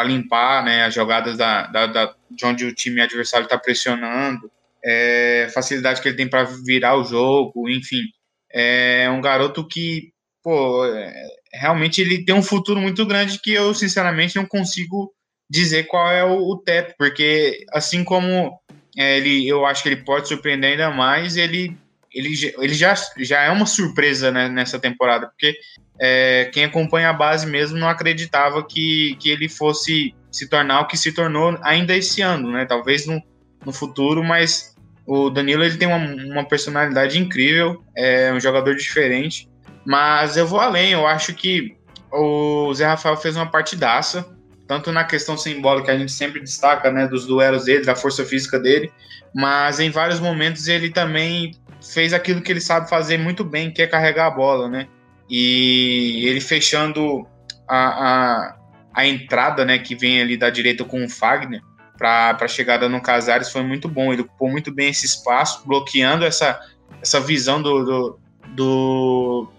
limpar 0.06 0.64
né, 0.64 0.86
as 0.86 0.94
jogadas 0.94 1.38
da, 1.38 1.68
da, 1.68 1.88
da, 1.88 2.16
de 2.30 2.46
onde 2.46 2.66
o 2.66 2.74
time 2.74 3.02
adversário 3.02 3.46
está 3.46 3.58
pressionando, 3.58 4.52
é, 4.84 5.48
facilidade 5.54 6.02
que 6.02 6.08
ele 6.08 6.18
tem 6.18 6.28
para 6.28 6.44
virar 6.44 6.96
o 6.98 7.04
jogo, 7.04 7.70
enfim. 7.70 8.04
É 8.52 9.10
um 9.10 9.22
garoto 9.22 9.68
que, 9.68 10.12
pô, 10.44 10.86
é, 10.86 11.14
realmente 11.54 12.02
ele 12.02 12.26
tem 12.26 12.36
um 12.36 12.44
futuro 12.44 12.80
muito 12.80 13.06
grande 13.06 13.40
que 13.40 13.52
eu, 13.52 13.74
sinceramente, 13.74 14.36
não 14.36 14.46
consigo 14.46 15.14
dizer 15.50 15.84
qual 15.84 16.10
é 16.12 16.24
o, 16.24 16.38
o 16.50 16.58
teto, 16.58 16.96
porque 16.98 17.66
assim 17.72 18.04
como 18.04 18.58
é, 18.98 19.18
ele, 19.18 19.48
eu 19.48 19.66
acho 19.66 19.84
que 19.84 19.90
ele 19.90 20.04
pode 20.04 20.28
surpreender 20.28 20.72
ainda 20.72 20.92
mais, 20.92 21.36
ele, 21.38 21.78
ele, 22.14 22.34
ele 22.58 22.74
já, 22.74 22.94
já 23.18 23.44
é 23.44 23.50
uma 23.50 23.66
surpresa 23.66 24.32
né, 24.32 24.50
nessa 24.50 24.80
temporada, 24.80 25.28
porque 25.28 25.56
é, 26.00 26.50
quem 26.52 26.66
acompanha 26.66 27.10
a 27.10 27.14
base 27.14 27.48
mesmo 27.48 27.78
não 27.78 27.88
acreditava 27.88 28.66
que, 28.66 29.16
que 29.20 29.30
ele 29.30 29.48
fosse 29.48 30.14
se 30.32 30.50
tornar 30.50 30.82
o 30.82 30.88
que 30.88 30.98
se 30.98 31.12
tornou 31.12 31.58
ainda 31.62 31.96
esse 31.96 32.22
ano, 32.22 32.52
né? 32.52 32.66
Talvez 32.66 33.06
no, 33.06 33.22
no 33.66 33.72
futuro, 33.72 34.24
mas 34.24 34.76
o 35.06 35.30
Danilo 35.30 35.64
ele 35.64 35.78
tem 35.78 35.88
uma, 35.88 35.98
uma 35.98 36.48
personalidade 36.48 37.20
incrível, 37.20 37.84
é 37.96 38.32
um 38.34 38.40
jogador 38.40 38.76
diferente, 38.76 39.50
mas 39.86 40.38
eu 40.38 40.48
vou 40.48 40.60
além, 40.60 40.92
eu 40.92 41.06
acho 41.06 41.34
que 41.34 41.76
o 42.12 42.74
Zé 42.74 42.86
Rafael 42.86 43.18
fez 43.18 43.36
uma 43.36 43.50
partidaça, 43.50 44.28
tanto 44.68 44.92
na 44.92 45.04
questão 45.04 45.38
simbólica 45.38 45.88
que 45.88 45.92
a 45.92 45.98
gente 45.98 46.12
sempre 46.12 46.40
destaca, 46.40 46.92
né, 46.92 47.08
dos 47.08 47.26
duelos 47.26 47.66
dele, 47.66 47.86
da 47.86 47.96
força 47.96 48.24
física 48.26 48.60
dele, 48.60 48.92
mas 49.34 49.80
em 49.80 49.90
vários 49.90 50.20
momentos 50.20 50.68
ele 50.68 50.90
também 50.90 51.52
fez 51.82 52.14
aquilo 52.14 52.42
que 52.42 52.52
ele 52.52 52.62
sabe 52.62 52.90
fazer 52.90 53.18
muito 53.18 53.44
bem, 53.44 53.72
que 53.72 53.82
é 53.82 53.88
carregar 53.88 54.28
a 54.28 54.32
bola, 54.32 54.70
né? 54.70 54.88
E 55.30 56.26
ele 56.28 56.42
fechando 56.42 57.28
a, 57.68 57.78
a, 57.78 58.56
a 58.94 59.08
entrada, 59.08 59.66
né, 59.66 59.80
que 59.80 59.96
vem 59.96 60.22
ali 60.22 60.38
da 60.38 60.50
direita 60.50 60.84
com 60.84 61.04
o 61.04 61.10
Fagner, 61.10 61.62
para 61.98 62.38
a 62.40 62.48
chegada 62.48 62.90
no 62.90 63.00
Casares 63.00 63.52
foi 63.52 63.64
muito 63.64 63.88
bom. 63.88 64.12
Ele 64.12 64.24
ocupou 64.24 64.50
muito 64.50 64.74
bem 64.74 64.90
esse 64.90 65.06
espaço, 65.06 65.66
bloqueando 65.68 66.26
essa, 66.26 66.60
essa 67.02 67.20
visão 67.20 67.62
do, 67.62 67.86
do, 67.86 68.20
do, 68.56 69.52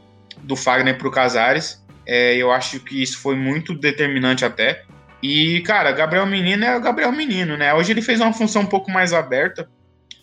do 0.42 0.56
Fagner 0.56 0.98
para 0.98 1.08
o 1.08 1.10
Casares. 1.10 1.82
É, 2.04 2.34
eu 2.36 2.50
acho 2.50 2.80
que 2.80 3.00
isso 3.00 3.18
foi 3.18 3.36
muito 3.36 3.74
determinante 3.74 4.44
até. 4.44 4.82
E, 5.22 5.60
cara, 5.60 5.92
Gabriel 5.92 6.26
Menino 6.26 6.64
é 6.64 6.76
o 6.76 6.80
Gabriel 6.80 7.12
Menino, 7.12 7.56
né? 7.56 7.72
Hoje 7.72 7.92
ele 7.92 8.02
fez 8.02 8.20
uma 8.20 8.32
função 8.32 8.62
um 8.62 8.66
pouco 8.66 8.90
mais 8.90 9.12
aberta, 9.12 9.70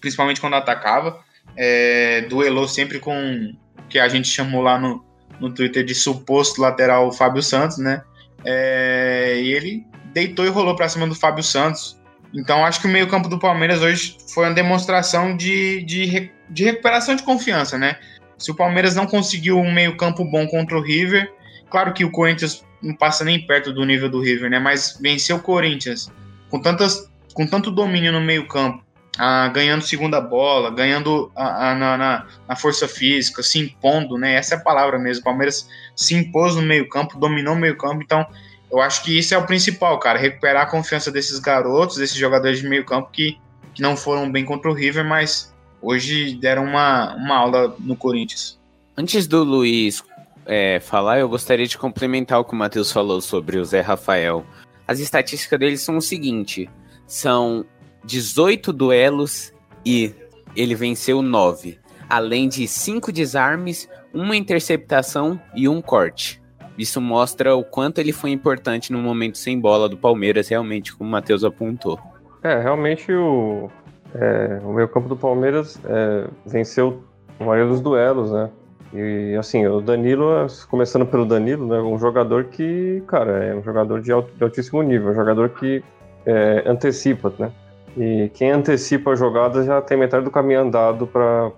principalmente 0.02 0.42
quando 0.42 0.56
atacava. 0.56 1.24
É, 1.56 2.22
duelou 2.30 2.68
sempre 2.68 3.00
com 3.00 3.54
o 3.78 3.84
que 3.90 4.00
a 4.00 4.08
gente 4.08 4.28
chamou 4.28 4.62
lá 4.62 4.80
no, 4.80 5.04
no 5.40 5.54
Twitter 5.54 5.84
de 5.84 5.96
suposto 5.96 6.62
lateral 6.62 7.12
Fábio 7.12 7.42
Santos, 7.42 7.78
né? 7.78 8.02
É, 8.46 9.40
e 9.42 9.54
ele 9.54 9.86
deitou 10.14 10.46
e 10.46 10.50
rolou 10.50 10.76
para 10.76 10.90
cima 10.90 11.08
do 11.08 11.16
Fábio 11.16 11.44
Santos. 11.44 12.00
Então 12.34 12.66
acho 12.66 12.80
que 12.80 12.88
o 12.88 12.90
meio-campo 12.90 13.28
do 13.28 13.40
Palmeiras 13.40 13.82
hoje 13.82 14.18
foi 14.34 14.46
uma 14.46 14.54
demonstração 14.54 15.36
de, 15.36 15.84
de, 15.84 16.32
de 16.50 16.64
recuperação 16.64 17.16
de 17.16 17.24
confiança, 17.24 17.78
né? 17.78 17.98
Se 18.38 18.52
o 18.52 18.56
Palmeiras 18.56 18.96
não 18.96 19.06
conseguiu 19.06 19.58
um 19.60 19.74
meio-campo 19.74 20.24
bom 20.24 20.48
contra 20.48 20.78
o 20.78 20.82
River, 20.82 21.32
claro 21.70 21.94
que 21.94 22.06
o 22.06 22.12
Corinthians 22.12 22.64
não 22.82 22.96
passa 22.96 23.26
nem 23.26 23.46
perto 23.46 23.74
do 23.74 23.84
nível 23.84 24.10
do 24.10 24.22
River, 24.22 24.50
né? 24.50 24.60
Mas 24.60 24.98
venceu 25.02 25.38
o 25.38 25.42
Corinthians 25.42 26.12
com, 26.50 26.62
tantas, 26.62 27.10
com 27.34 27.46
tanto 27.46 27.72
domínio 27.72 28.12
no 28.12 28.22
meio-campo, 28.22 28.84
ah, 29.18 29.48
ganhando 29.50 29.82
segunda 29.82 30.22
bola, 30.22 30.70
ganhando 30.72 31.32
na, 31.36 31.98
na, 31.98 32.26
na, 32.48 32.56
força 32.56 32.88
física, 32.88 33.42
se 33.44 33.60
impondo, 33.60 34.18
né? 34.18 34.36
Essa 34.36 34.56
é 34.56 34.58
a 34.58 34.62
palavra 34.62 35.00
mesmo. 35.00 35.22
O 35.22 35.24
Palmeiras 35.26 35.68
se 35.96 36.16
impôs 36.16 36.56
no 36.56 36.62
meio-campo, 36.62 37.20
dominou 37.20 37.54
o 37.54 37.58
meio-campo, 37.58 38.02
então 38.02 38.26
eu 38.72 38.80
acho 38.80 39.04
que 39.04 39.18
isso 39.18 39.34
é 39.34 39.38
o 39.38 39.46
principal, 39.46 40.00
cara. 40.00 40.20
Recuperar 40.20 40.64
a 40.64 40.70
confiança 40.70 41.12
desses 41.12 41.40
garotos, 41.40 41.98
desses 41.98 42.16
jogadores 42.16 42.60
de 42.60 42.68
meio 42.68 42.86
campo 42.86 43.10
que, 43.12 43.38
que 43.74 43.82
não 43.82 43.98
foram 43.98 44.32
bem 44.32 44.46
contra 44.46 44.70
o 44.70 44.74
River, 44.74 45.04
mas 45.04 45.54
hoje 45.82 46.36
deram 46.36 46.64
uma, 46.66 47.16
uma 47.16 47.36
aula 47.36 47.76
no 47.80 47.96
Corinthians. 47.96 48.60
Antes 48.96 49.28
do 49.28 49.44
Luiz 49.44 50.04
é, 50.46 50.80
falar, 50.80 51.20
eu 51.20 51.28
gostaria 51.28 51.68
de 51.68 51.78
complementar 51.78 52.40
o 52.40 52.46
que 52.46 52.54
o 52.54 52.58
Matheus 52.58 52.92
falou 52.92 53.22
sobre 53.22 53.58
o 53.58 53.66
Zé 53.66 53.82
Rafael. 53.82 54.46
As 54.88 55.00
estatísticas 55.00 55.60
dele 55.60 55.78
são 55.78 55.98
o 55.98 56.02
seguinte: 56.02 56.70
são 57.08 57.66
18 58.04 58.72
duelos 58.74 59.54
e 59.86 60.14
ele 60.56 60.76
venceu 60.76 61.22
9, 61.22 61.80
além 62.10 62.48
de 62.48 62.68
5 62.68 63.12
desarmes, 63.12 63.90
uma 64.14 64.36
interceptação 64.36 65.40
e 65.56 65.68
um 65.68 65.82
corte. 65.82 66.42
Isso 66.78 67.02
mostra 67.02 67.56
o 67.56 67.64
quanto 67.64 68.00
ele 68.00 68.14
foi 68.14 68.32
importante 68.32 68.92
no 68.92 69.00
momento 69.00 69.38
sem 69.38 69.60
bola 69.60 69.90
do 69.90 69.98
Palmeiras, 69.98 70.48
realmente, 70.48 70.96
como 70.96 71.10
o 71.10 71.12
Matheus 71.12 71.44
apontou. 71.44 72.00
É, 72.42 72.58
realmente 72.62 73.12
o, 73.12 73.70
é, 74.16 74.62
o 74.64 74.72
meio 74.72 74.88
campo 74.88 75.10
do 75.10 75.16
Palmeiras 75.16 75.78
é, 75.86 76.28
venceu 76.46 77.04
a 77.38 77.44
maioria 77.44 77.70
dos 77.70 77.82
duelos, 77.82 78.32
né? 78.32 78.50
E 78.94 79.36
assim, 79.38 79.68
o 79.68 79.82
Danilo, 79.82 80.48
começando 80.70 81.06
pelo 81.06 81.26
Danilo, 81.26 81.68
né? 81.68 81.80
Um 81.80 82.00
jogador 82.00 82.46
que, 82.46 83.04
cara, 83.08 83.44
é 83.44 83.54
um 83.54 83.62
jogador 83.62 84.02
de, 84.02 84.12
altíssimo 84.12 84.82
nível, 84.82 85.12
um 85.12 85.16
jogador 85.16 85.50
que 85.50 85.84
é, 86.26 86.64
antecipa, 86.66 87.32
né? 87.38 87.52
E 88.00 88.30
quem 88.34 88.50
antecipa 88.50 89.12
a 89.12 89.16
jogada 89.16 89.62
já 89.62 89.82
tem 89.82 89.98
metade 89.98 90.24
do 90.24 90.32
caminho 90.32 90.62
andado 90.62 91.06
para 91.06 91.52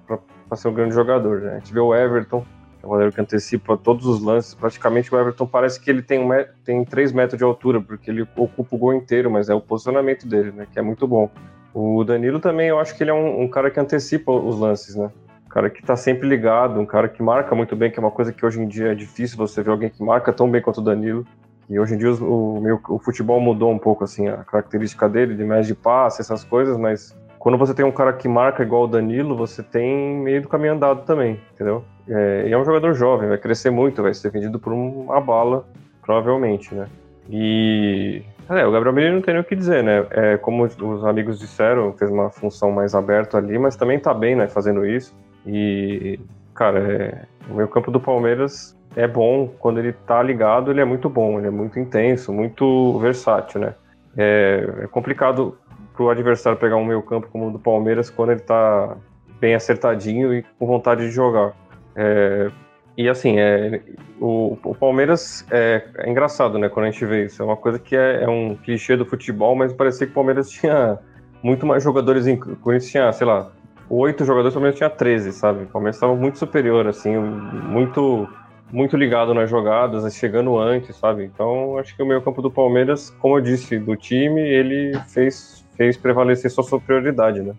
ser 0.56 0.70
um 0.70 0.74
grande 0.74 0.96
jogador. 0.96 1.42
Né? 1.42 1.52
A 1.52 1.60
gente 1.60 1.72
vê 1.72 1.80
o 1.80 1.94
Everton, 1.94 2.44
é 2.82 2.86
um 2.86 2.90
goleiro 2.90 3.14
que 3.14 3.22
antecipa 3.22 3.78
todos 3.78 4.08
os 4.08 4.24
lances. 4.24 4.56
Praticamente 4.56 5.14
o 5.14 5.20
Everton 5.20 5.46
parece 5.46 5.80
que 5.80 5.88
ele 5.88 6.02
tem, 6.02 6.18
um, 6.18 6.32
tem 6.66 6.84
3 6.84 7.12
metros 7.12 7.38
de 7.38 7.44
altura, 7.44 7.80
porque 7.80 8.10
ele 8.10 8.24
ocupa 8.36 8.76
o 8.76 8.80
gol 8.80 8.92
inteiro, 8.92 9.30
mas 9.30 9.50
é 9.50 9.54
o 9.54 9.62
posicionamento 9.62 10.28
dele, 10.28 10.52
né? 10.52 10.66
Que 10.72 10.80
é 10.80 10.82
muito 10.82 11.08
bom. 11.08 11.30
O 11.76 12.04
Danilo 12.04 12.40
também, 12.40 12.70
eu 12.70 12.80
acho 12.80 12.98
que 12.98 13.04
ele 13.04 13.12
é 13.12 13.14
um, 13.14 13.44
um 13.44 13.48
cara 13.48 13.70
que 13.70 13.80
antecipa 13.80 14.32
os 14.32 14.60
lances, 14.60 14.96
né? 14.96 15.12
Um 15.46 15.50
cara 15.50 15.70
que 15.70 15.84
tá 15.84 15.96
sempre 15.96 16.28
ligado, 16.28 16.80
um 16.80 16.88
cara 16.88 17.08
que 17.08 17.22
marca 17.22 17.54
muito 17.54 17.76
bem, 17.76 17.92
que 17.92 18.00
é 18.00 18.02
uma 18.02 18.10
coisa 18.10 18.34
que 18.34 18.44
hoje 18.44 18.60
em 18.60 18.68
dia 18.68 18.94
é 18.94 18.96
difícil 18.96 19.38
você 19.38 19.62
ver 19.62 19.70
alguém 19.70 19.92
que 19.92 20.04
marca 20.04 20.34
tão 20.34 20.50
bem 20.50 20.60
quanto 20.60 20.80
o 20.80 20.84
Danilo. 20.84 21.24
E 21.72 21.80
hoje 21.80 21.96
em 21.96 21.98
dia 21.98 22.12
o, 22.12 22.58
o, 22.60 22.96
o 22.96 23.00
futebol 23.00 23.40
mudou 23.40 23.72
um 23.72 23.80
pouco, 23.80 24.04
assim, 24.04 24.28
a 24.28 24.44
característica 24.44 25.08
dele, 25.08 25.36
de 25.36 25.46
mais 25.46 25.66
de 25.66 25.74
passe, 25.74 26.20
essas 26.20 26.44
coisas, 26.44 26.78
mas 26.78 27.16
quando 27.40 27.58
você 27.58 27.74
tem 27.74 27.86
um 27.86 27.94
cara 27.94 28.12
que 28.12 28.28
marca 28.28 28.62
igual 28.62 28.84
o 28.84 28.88
Danilo, 28.88 29.38
você 29.38 29.64
tem 29.64 30.18
meio 30.18 30.42
do 30.42 30.50
caminho 30.50 30.74
andado 30.74 31.06
também, 31.06 31.40
entendeu? 31.54 31.84
É, 32.10 32.44
e 32.46 32.52
é 32.52 32.58
um 32.58 32.66
jogador 32.66 32.94
jovem, 32.94 33.30
vai 33.30 33.38
crescer 33.38 33.70
muito, 33.70 34.04
vai 34.04 34.14
ser 34.14 34.30
vendido 34.32 34.60
por 34.60 34.74
uma 34.74 35.22
bala, 35.22 35.66
provavelmente, 36.02 36.76
né? 36.76 36.88
E. 37.30 38.22
É, 38.50 38.68
o 38.68 38.72
Gabriel 38.72 38.94
Menino 38.94 39.16
não 39.16 39.22
tem 39.22 39.34
nem 39.34 39.42
o 39.42 39.46
que 39.46 39.56
dizer, 39.56 39.82
né? 39.82 40.06
É, 40.12 40.38
como 40.38 40.66
os 40.66 41.06
amigos 41.06 41.40
disseram, 41.40 41.94
fez 41.94 42.12
uma 42.12 42.30
função 42.30 42.70
mais 42.70 42.94
aberta 42.94 43.38
ali, 43.38 43.58
mas 43.58 43.78
também 43.78 43.98
tá 43.98 44.14
bem, 44.14 44.36
né, 44.36 44.50
fazendo 44.50 44.86
isso. 44.86 45.16
E, 45.48 46.20
cara, 46.54 46.80
é, 46.80 47.26
o 47.50 47.56
meio 47.56 47.70
campo 47.70 47.90
do 47.90 48.00
Palmeiras 48.00 48.78
é 48.96 49.08
bom, 49.08 49.48
quando 49.60 49.80
ele 49.80 49.94
tá 49.94 50.22
ligado, 50.22 50.72
ele 50.72 50.82
é 50.82 50.86
muito 50.86 51.10
bom, 51.10 51.38
ele 51.38 51.48
é 51.48 51.52
muito 51.52 51.80
intenso, 51.80 52.34
muito 52.34 53.00
versátil, 53.00 53.62
né? 53.62 53.74
É, 54.18 54.84
é 54.84 54.88
complicado 54.88 55.58
pro 55.96 56.10
adversário 56.10 56.60
pegar 56.60 56.76
um 56.76 56.86
meio 56.86 57.02
campo 57.02 57.28
como 57.32 57.48
o 57.48 57.52
do 57.52 57.60
Palmeiras 57.60 58.10
quando 58.10 58.32
ele 58.32 58.42
tá 58.42 58.98
bem 59.40 59.56
acertadinho 59.56 60.34
e 60.34 60.44
com 60.60 60.68
vontade 60.68 61.02
de 61.02 61.12
jogar. 61.12 61.54
É, 61.96 62.52
e 62.98 63.08
assim, 63.08 63.40
é, 63.40 63.82
o, 64.20 64.58
o 64.64 64.76
Palmeiras 64.76 65.46
é, 65.50 65.84
é, 65.98 66.10
engraçado, 66.10 66.60
né? 66.60 66.68
Quando 66.68 66.88
a 66.88 66.92
gente 66.92 67.06
vê 67.06 67.26
isso. 67.26 67.42
É 67.42 67.46
uma 67.46 67.58
coisa 67.58 67.80
que 67.80 67.96
é, 67.96 68.24
é 68.24 68.28
um 68.28 68.56
clichê 68.56 68.98
do 68.98 69.06
futebol, 69.06 69.56
mas 69.56 69.74
parecia 69.74 70.06
que 70.06 70.12
o 70.12 70.16
Palmeiras 70.16 70.50
tinha 70.52 71.00
muito 71.42 71.66
mais 71.66 71.84
jogadores. 71.84 72.28
Em, 72.28 72.36
o 72.36 72.56
Corinthians 72.58 72.92
tinha, 72.92 73.12
sei 73.14 73.26
lá, 73.26 73.50
oito 73.90 74.26
jogadores, 74.26 74.54
o 74.54 74.58
Palmeiras 74.58 74.78
tinha 74.78 74.90
13, 74.90 75.32
sabe? 75.32 75.64
O 75.64 75.68
Palmeiras 75.68 75.96
estava 75.96 76.16
muito 76.16 76.38
superior, 76.38 76.88
assim, 76.88 77.18
muito 77.18 78.28
muito 78.72 78.96
ligado 78.96 79.34
nas 79.34 79.50
jogadas, 79.50 80.14
chegando 80.14 80.58
antes, 80.58 80.96
sabe? 80.96 81.26
Então, 81.26 81.78
acho 81.78 81.96
que 81.96 82.02
o 82.02 82.06
meio 82.06 82.22
campo 82.22 82.42
do 82.42 82.50
Palmeiras, 82.50 83.10
como 83.20 83.38
eu 83.38 83.42
disse, 83.42 83.78
do 83.78 83.96
time, 83.96 84.42
ele 84.42 84.98
fez, 85.10 85.66
fez 85.76 85.98
prevalecer 85.98 86.50
sua 86.50 86.64
superioridade, 86.64 87.42
né? 87.42 87.54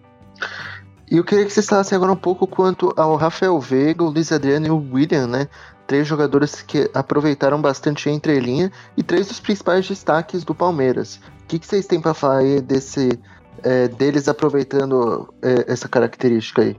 E 1.10 1.18
eu 1.18 1.24
queria 1.24 1.44
que 1.44 1.52
vocês 1.52 1.66
falassem 1.66 1.94
agora 1.94 2.10
um 2.10 2.16
pouco 2.16 2.46
quanto 2.46 2.90
ao 2.96 3.16
Rafael 3.16 3.60
Veiga, 3.60 4.02
o 4.02 4.08
Luiz 4.08 4.32
Adriano 4.32 4.66
e 4.66 4.70
o 4.70 4.94
William, 4.94 5.26
né? 5.26 5.46
Três 5.86 6.06
jogadores 6.06 6.62
que 6.62 6.90
aproveitaram 6.94 7.60
bastante 7.60 8.08
a 8.08 8.12
entrelinha 8.12 8.72
e 8.96 9.02
três 9.02 9.28
dos 9.28 9.38
principais 9.38 9.86
destaques 9.86 10.42
do 10.42 10.54
Palmeiras. 10.54 11.16
O 11.42 11.46
que, 11.48 11.58
que 11.58 11.66
vocês 11.66 11.86
têm 11.86 12.00
para 12.00 12.14
falar 12.14 12.38
aí 12.38 12.62
desse, 12.62 13.18
é, 13.62 13.88
deles 13.88 14.26
aproveitando 14.26 15.28
é, 15.42 15.70
essa 15.70 15.86
característica 15.86 16.62
aí? 16.62 16.76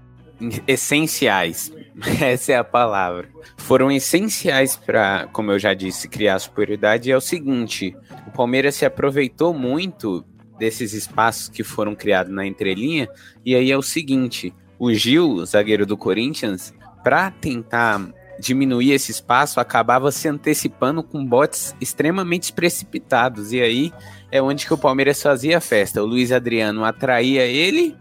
Essenciais. 0.67 1.71
Essa 2.21 2.53
é 2.53 2.57
a 2.57 2.63
palavra. 2.63 3.29
Foram 3.57 3.91
essenciais 3.91 4.75
para, 4.75 5.27
como 5.31 5.51
eu 5.51 5.59
já 5.59 5.73
disse, 5.73 6.07
criar 6.07 6.39
superioridade. 6.39 7.11
É 7.11 7.17
o 7.17 7.21
seguinte: 7.21 7.95
o 8.27 8.31
Palmeiras 8.31 8.75
se 8.75 8.85
aproveitou 8.85 9.53
muito 9.53 10.25
desses 10.57 10.93
espaços 10.93 11.49
que 11.49 11.63
foram 11.63 11.95
criados 11.95 12.33
na 12.33 12.45
entrelinha. 12.45 13.07
E 13.45 13.55
aí 13.55 13.71
é 13.71 13.77
o 13.77 13.81
seguinte: 13.81 14.53
o 14.79 14.93
Gil, 14.93 15.45
zagueiro 15.45 15.85
do 15.85 15.97
Corinthians, 15.97 16.73
para 17.03 17.29
tentar 17.31 18.01
diminuir 18.39 18.91
esse 18.91 19.11
espaço, 19.11 19.59
acabava 19.59 20.11
se 20.11 20.27
antecipando 20.27 21.03
com 21.03 21.23
botes 21.23 21.75
extremamente 21.79 22.51
precipitados. 22.51 23.51
E 23.53 23.61
aí 23.61 23.93
é 24.31 24.41
onde 24.41 24.65
que 24.65 24.73
o 24.73 24.77
Palmeiras 24.77 25.21
fazia 25.21 25.57
a 25.57 25.61
festa. 25.61 26.01
O 26.01 26.05
Luiz 26.05 26.31
Adriano 26.31 26.83
atraía 26.83 27.45
ele, 27.45 27.95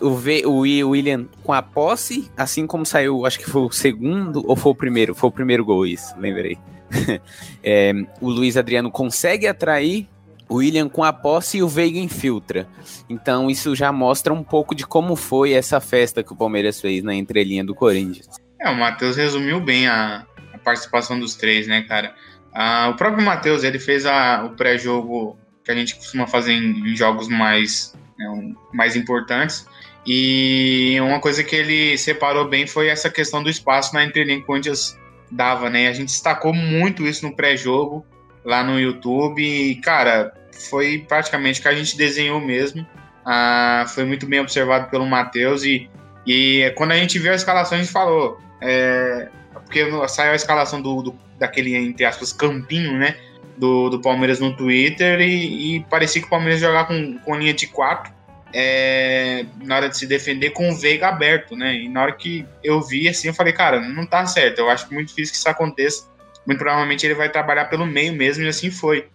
o, 0.00 0.14
v, 0.14 0.44
o 0.46 0.60
William 0.60 1.26
com 1.42 1.52
a 1.52 1.62
posse, 1.62 2.30
assim 2.36 2.66
como 2.66 2.86
saiu, 2.86 3.26
acho 3.26 3.38
que 3.38 3.50
foi 3.50 3.62
o 3.62 3.70
segundo 3.70 4.42
ou 4.46 4.56
foi 4.56 4.72
o 4.72 4.74
primeiro? 4.74 5.14
Foi 5.14 5.28
o 5.28 5.32
primeiro 5.32 5.64
gol, 5.64 5.86
isso, 5.86 6.14
lembrei. 6.18 6.58
é, 7.62 7.92
o 8.20 8.28
Luiz 8.28 8.56
Adriano 8.56 8.90
consegue 8.90 9.46
atrair 9.46 10.08
o 10.48 10.56
William 10.56 10.88
com 10.88 11.02
a 11.02 11.12
posse 11.12 11.58
e 11.58 11.62
o 11.62 11.68
Veiga 11.68 11.98
infiltra. 11.98 12.68
Então 13.08 13.50
isso 13.50 13.74
já 13.74 13.90
mostra 13.90 14.32
um 14.32 14.44
pouco 14.44 14.74
de 14.74 14.86
como 14.86 15.16
foi 15.16 15.52
essa 15.52 15.80
festa 15.80 16.22
que 16.22 16.32
o 16.32 16.36
Palmeiras 16.36 16.80
fez 16.80 17.02
na 17.02 17.14
entrelinha 17.14 17.64
do 17.64 17.74
Corinthians. 17.74 18.28
É, 18.60 18.70
o 18.70 18.76
Matheus 18.76 19.16
resumiu 19.16 19.60
bem 19.60 19.86
a, 19.86 20.26
a, 20.52 20.58
participação 20.58 21.18
dos 21.18 21.34
três, 21.34 21.66
né, 21.66 21.82
cara? 21.82 22.14
Ah, 22.52 22.88
o 22.92 22.96
próprio 22.96 23.24
Matheus, 23.24 23.64
ele 23.64 23.78
fez 23.78 24.06
a, 24.06 24.44
o 24.44 24.50
pré-jogo 24.50 25.36
que 25.64 25.70
a 25.70 25.74
gente 25.74 25.96
costuma 25.96 26.26
fazer 26.26 26.52
em, 26.52 26.92
em 26.92 26.96
jogos 26.96 27.28
mais, 27.28 27.94
né, 28.18 28.28
um, 28.28 28.54
mais 28.72 28.96
importantes. 28.96 29.66
E 30.06 30.98
uma 31.00 31.18
coisa 31.20 31.42
que 31.42 31.56
ele 31.56 31.96
separou 31.96 32.46
bem 32.46 32.66
foi 32.66 32.88
essa 32.88 33.08
questão 33.08 33.42
do 33.42 33.48
espaço 33.48 33.94
na 33.94 34.04
entrelinha 34.04 34.36
que 34.36 34.44
o 34.44 34.46
Corinthians 34.46 34.98
dava, 35.30 35.70
né? 35.70 35.88
A 35.88 35.92
gente 35.92 36.08
destacou 36.08 36.52
muito 36.52 37.06
isso 37.06 37.26
no 37.26 37.34
pré-jogo 37.34 38.04
lá 38.44 38.62
no 38.62 38.78
YouTube. 38.78 39.42
E, 39.42 39.76
cara, 39.76 40.32
foi 40.52 41.04
praticamente 41.08 41.60
que 41.60 41.68
a 41.68 41.74
gente 41.74 41.96
desenhou 41.96 42.40
mesmo. 42.40 42.86
Ah, 43.24 43.86
foi 43.88 44.04
muito 44.04 44.26
bem 44.26 44.40
observado 44.40 44.90
pelo 44.90 45.06
Matheus. 45.06 45.64
E, 45.64 45.88
e 46.26 46.70
quando 46.76 46.92
a 46.92 46.96
gente 46.96 47.18
viu 47.18 47.32
a 47.32 47.36
escalação, 47.36 47.78
a 47.78 47.80
gente 47.80 47.92
falou. 47.92 48.38
É, 48.60 49.28
porque 49.52 49.86
saiu 50.08 50.32
a 50.32 50.36
escalação 50.36 50.80
do, 50.80 51.02
do, 51.02 51.18
daquele, 51.38 51.74
entre 51.74 52.04
aspas, 52.04 52.32
campinho, 52.32 52.98
né? 52.98 53.16
Do, 53.56 53.88
do 53.88 54.00
Palmeiras 54.00 54.40
no 54.40 54.56
Twitter. 54.56 55.20
E, 55.20 55.76
e 55.76 55.80
parecia 55.84 56.20
que 56.20 56.26
o 56.26 56.30
Palmeiras 56.30 56.60
jogava 56.60 56.88
com, 56.88 57.18
com 57.18 57.36
linha 57.36 57.54
de 57.54 57.66
quatro. 57.66 58.12
É, 58.56 59.44
na 59.64 59.76
hora 59.76 59.88
de 59.88 59.96
se 59.96 60.06
defender 60.06 60.50
com 60.50 60.70
o 60.70 60.76
Veiga 60.76 61.08
aberto, 61.08 61.56
né? 61.56 61.74
E 61.74 61.88
na 61.88 62.02
hora 62.02 62.12
que 62.12 62.46
eu 62.62 62.80
vi 62.80 63.08
assim, 63.08 63.28
eu 63.28 63.34
falei, 63.34 63.52
cara, 63.52 63.80
não 63.80 64.06
tá 64.06 64.24
certo. 64.26 64.60
Eu 64.60 64.70
acho 64.70 64.92
muito 64.94 65.08
difícil 65.08 65.32
que 65.32 65.38
isso 65.38 65.48
aconteça 65.48 66.14
muito 66.46 66.58
provavelmente 66.58 67.06
ele 67.06 67.14
vai 67.14 67.30
trabalhar 67.30 67.66
pelo 67.66 67.86
meio 67.86 68.12
mesmo, 68.12 68.44
e 68.44 68.48
assim 68.48 68.70
foi. 68.70 69.08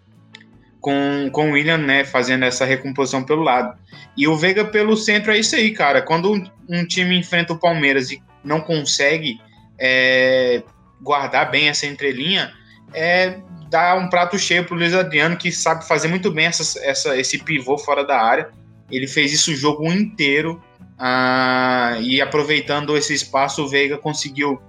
Com, 0.81 1.29
com 1.33 1.49
o 1.49 1.53
William, 1.53 1.77
né, 1.77 2.05
fazendo 2.05 2.45
essa 2.45 2.63
recomposição 2.63 3.21
pelo 3.21 3.43
lado. 3.43 3.77
E 4.15 4.29
o 4.29 4.37
Veiga 4.37 4.63
pelo 4.63 4.95
centro 4.95 5.33
é 5.33 5.37
isso 5.37 5.53
aí, 5.53 5.71
cara. 5.71 6.01
Quando 6.01 6.31
um, 6.31 6.49
um 6.69 6.85
time 6.85 7.17
enfrenta 7.19 7.51
o 7.51 7.59
Palmeiras 7.59 8.11
e 8.11 8.23
não 8.45 8.61
consegue 8.61 9.41
é, 9.77 10.63
guardar 11.01 11.51
bem 11.51 11.67
essa 11.67 11.85
entrelinha, 11.85 12.53
é 12.93 13.39
dá 13.69 13.95
um 13.95 14.09
prato 14.09 14.37
cheio 14.37 14.65
pro 14.65 14.75
Luiz 14.75 14.93
Adriano, 14.93 15.37
que 15.37 15.51
sabe 15.51 15.87
fazer 15.87 16.07
muito 16.07 16.31
bem 16.31 16.45
essa, 16.47 16.79
essa, 16.83 17.17
esse 17.17 17.37
pivô 17.37 17.77
fora 17.77 18.03
da 18.03 18.19
área. 18.19 18.49
Ele 18.91 19.07
fez 19.07 19.31
isso 19.31 19.51
o 19.51 19.55
jogo 19.55 19.85
inteiro. 19.91 20.61
Ah, 20.97 21.97
e 22.01 22.19
aproveitando 22.21 22.97
esse 22.97 23.13
espaço, 23.13 23.63
o 23.63 23.67
Veiga 23.67 23.97
conseguiu 23.97 24.59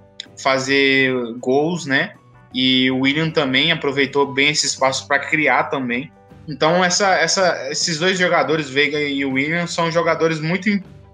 fazer 0.41 1.13
gols, 1.39 1.87
né? 1.87 2.15
E 2.53 2.91
o 2.91 3.01
William 3.01 3.31
também 3.31 3.73
aproveitou 3.73 4.33
bem 4.33 4.51
esse 4.51 4.67
espaço 4.67 5.07
para 5.07 5.19
criar 5.19 5.65
também. 5.65 6.13
Então, 6.49 6.85
essa, 6.85 7.15
essa, 7.15 7.71
esses 7.71 7.99
dois 7.99 8.19
jogadores, 8.19 8.69
Veiga 8.69 9.01
e 9.01 9.25
William, 9.25 9.67
são 9.67 9.91
jogadores 9.91 10.41
muito 10.41 10.69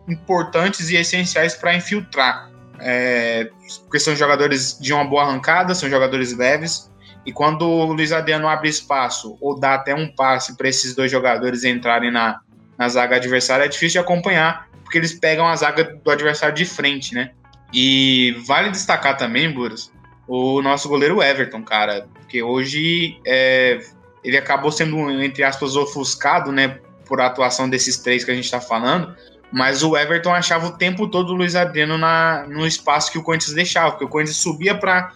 importantes 0.08 0.88
e 0.90 0.96
essenciais 0.96 1.54
para 1.54 1.74
infiltrar. 1.74 2.50
É, 2.78 3.48
porque 3.84 3.98
são 3.98 4.14
jogadores 4.14 4.78
de 4.78 4.92
uma 4.92 5.04
boa 5.04 5.24
arrancada, 5.24 5.74
são 5.74 5.88
jogadores 5.88 6.36
leves. 6.36 6.90
E 7.26 7.32
quando 7.32 7.62
o 7.62 7.92
Luiz 7.92 8.12
Adriano 8.12 8.48
abre 8.48 8.68
espaço 8.68 9.36
ou 9.40 9.58
dá 9.58 9.74
até 9.74 9.92
um 9.92 10.06
passe 10.06 10.56
para 10.56 10.68
esses 10.68 10.94
dois 10.94 11.10
jogadores 11.10 11.64
entrarem 11.64 12.10
na, 12.10 12.40
na 12.78 12.88
zaga 12.88 13.16
adversária, 13.16 13.64
é 13.64 13.68
difícil 13.68 14.00
de 14.00 14.06
acompanhar, 14.06 14.68
porque 14.84 14.96
eles 14.96 15.12
pegam 15.12 15.46
a 15.46 15.56
zaga 15.56 15.82
do 15.82 16.10
adversário 16.10 16.54
de 16.54 16.64
frente, 16.64 17.12
né? 17.12 17.32
E 17.72 18.36
vale 18.46 18.70
destacar 18.70 19.16
também, 19.16 19.50
Buras, 19.50 19.92
o 20.28 20.62
nosso 20.62 20.88
goleiro 20.88 21.20
Everton, 21.20 21.64
cara, 21.64 22.06
porque 22.14 22.40
hoje 22.40 23.20
é, 23.26 23.80
ele 24.22 24.36
acabou 24.36 24.70
sendo, 24.70 25.10
entre 25.20 25.42
aspas, 25.42 25.74
ofuscado, 25.74 26.52
né, 26.52 26.78
por 27.06 27.20
atuação 27.20 27.68
desses 27.68 27.98
três 27.98 28.24
que 28.24 28.30
a 28.30 28.34
gente 28.34 28.44
está 28.44 28.60
falando, 28.60 29.14
mas 29.52 29.82
o 29.82 29.96
Everton 29.96 30.32
achava 30.32 30.66
o 30.66 30.76
tempo 30.76 31.08
todo 31.08 31.30
o 31.30 31.34
Luiz 31.34 31.56
Adriano 31.56 31.98
na, 31.98 32.46
no 32.48 32.66
espaço 32.66 33.10
que 33.10 33.18
o 33.18 33.22
Corinthians 33.22 33.54
deixava, 33.54 33.92
porque 33.92 34.04
o 34.04 34.08
Corinthians 34.08 34.38
subia 34.38 34.76
para 34.76 35.12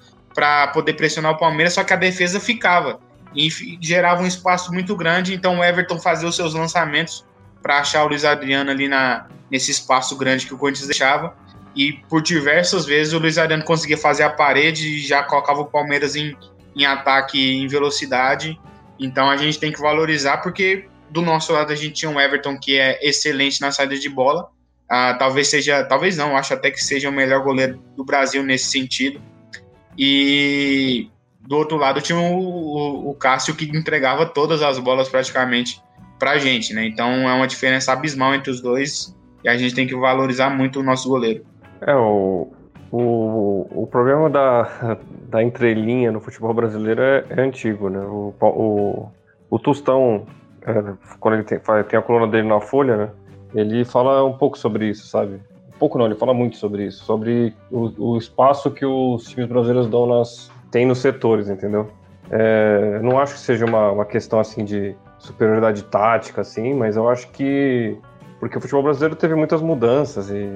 poder 0.73 0.95
pressionar 0.95 1.33
o 1.33 1.39
Palmeiras, 1.39 1.75
só 1.75 1.85
que 1.85 1.93
a 1.93 1.97
defesa 1.97 2.39
ficava 2.39 3.01
e 3.35 3.49
gerava 3.81 4.23
um 4.23 4.27
espaço 4.27 4.73
muito 4.73 4.97
grande, 4.97 5.35
então 5.35 5.59
o 5.59 5.65
Everton 5.65 5.99
fazia 5.99 6.29
os 6.29 6.37
seus 6.37 6.55
lançamentos 6.55 7.25
para 7.63 7.79
achar 7.79 8.05
o 8.05 8.09
Luiz 8.09 8.25
Adriano 8.25 8.71
ali 8.71 8.89
na, 8.89 9.27
nesse 9.51 9.71
espaço 9.71 10.17
grande 10.17 10.47
que 10.47 10.55
o 10.55 10.59
Corinthians 10.59 10.87
deixava 10.87 11.35
e 11.75 11.93
por 12.09 12.23
diversas 12.23 12.85
vezes 12.85 13.13
o 13.13 13.19
Luiz 13.19 13.39
Adriano 13.39 13.65
conseguia 13.65 13.97
fazer 13.97 14.23
a 14.23 14.31
parede 14.31 14.97
e 14.97 15.07
já 15.07 15.23
colocava 15.23 15.61
o 15.61 15.67
Palmeiras 15.67 16.17
em, 16.17 16.37
em 16.75 16.85
ataque 16.85 17.39
em 17.41 17.67
velocidade. 17.69 18.59
Então 18.99 19.31
a 19.31 19.37
gente 19.37 19.59
tem 19.59 19.73
que 19.73 19.81
valorizar, 19.81 20.39
porque 20.39 20.89
do 21.11 21.23
nosso 21.23 21.53
lado 21.53 21.73
a 21.73 21.77
gente 21.77 21.95
tinha 21.95 22.11
um 22.11 22.21
Everton 22.21 22.59
que 22.59 22.79
é 22.79 22.99
excelente 23.07 23.61
na 23.61 23.71
saída 23.71 23.97
de 23.97 24.09
bola. 24.09 24.49
Ah, 24.89 25.15
talvez 25.15 25.49
seja, 25.49 25.85
talvez 25.85 26.17
não, 26.17 26.37
acho 26.37 26.53
até 26.53 26.71
que 26.71 26.83
seja 26.83 27.09
o 27.09 27.13
melhor 27.13 27.43
goleiro 27.45 27.81
do 27.97 28.05
Brasil 28.05 28.43
nesse 28.43 28.71
sentido. 28.71 29.21
E 29.99 31.09
do 31.41 31.57
outro 31.57 31.77
lado 31.77 32.01
tinha 32.01 32.19
o, 32.19 32.39
o, 32.39 33.11
o 33.11 33.15
Cássio 33.15 33.55
que 33.55 33.65
entregava 33.65 34.27
todas 34.27 34.63
as 34.63 34.79
bolas 34.79 35.09
praticamente 35.09 35.83
pra 36.19 36.39
gente, 36.39 36.75
né? 36.75 36.87
Então 36.87 37.29
é 37.29 37.33
uma 37.33 37.47
diferença 37.47 37.93
abismal 37.93 38.35
entre 38.35 38.51
os 38.51 38.61
dois 38.61 39.17
e 39.43 39.49
a 39.49 39.57
gente 39.57 39.75
tem 39.75 39.87
que 39.87 39.97
valorizar 39.97 40.51
muito 40.51 40.81
o 40.81 40.83
nosso 40.83 41.09
goleiro. 41.09 41.45
É, 41.81 41.95
o, 41.95 42.53
o, 42.93 43.83
o 43.83 43.87
problema 43.87 44.29
da, 44.29 44.99
da 45.29 45.43
entrelinha 45.43 46.13
no 46.13 46.21
futebol 46.21 46.53
brasileiro 46.53 47.01
é, 47.01 47.25
é 47.31 47.41
antigo, 47.41 47.89
né? 47.89 48.01
O, 48.01 48.35
o, 48.41 49.09
o 49.49 49.59
Tostão, 49.59 50.27
é, 50.63 50.93
quando 51.19 51.35
ele 51.35 51.45
tem, 51.45 51.59
tem 51.89 51.99
a 51.99 52.03
coluna 52.03 52.27
dele 52.27 52.47
na 52.47 52.61
Folha, 52.61 52.97
né? 52.97 53.11
Ele 53.55 53.85
fala 53.85 54.25
um 54.25 54.37
pouco 54.37 54.59
sobre 54.59 54.89
isso, 54.89 55.07
sabe? 55.07 55.41
Pouco 55.81 55.97
não, 55.97 56.05
ele 56.05 56.15
fala 56.15 56.35
muito 56.35 56.59
sobre 56.59 56.85
isso, 56.85 57.05
sobre 57.05 57.55
o, 57.71 58.13
o 58.13 58.19
espaço 58.19 58.71
que 58.71 58.85
os 58.85 59.25
times 59.25 59.49
brasileiros 59.49 59.89
dão 59.89 60.07
nas, 60.07 60.53
tem 60.71 60.85
nos 60.85 60.99
setores, 60.99 61.49
entendeu? 61.49 61.89
É, 62.31 63.01
não 63.03 63.19
acho 63.19 63.33
que 63.35 63.41
seja 63.41 63.65
uma, 63.65 63.91
uma 63.91 64.05
questão 64.05 64.39
assim 64.39 64.63
de 64.63 64.95
superioridade 65.19 65.83
tática, 65.85 66.43
assim, 66.43 66.75
mas 66.75 66.97
eu 66.97 67.09
acho 67.09 67.31
que 67.31 67.97
porque 68.39 68.59
o 68.59 68.61
futebol 68.61 68.83
brasileiro 68.83 69.17
teve 69.17 69.35
muitas 69.35 69.63
mudanças 69.63 70.31
e 70.31 70.49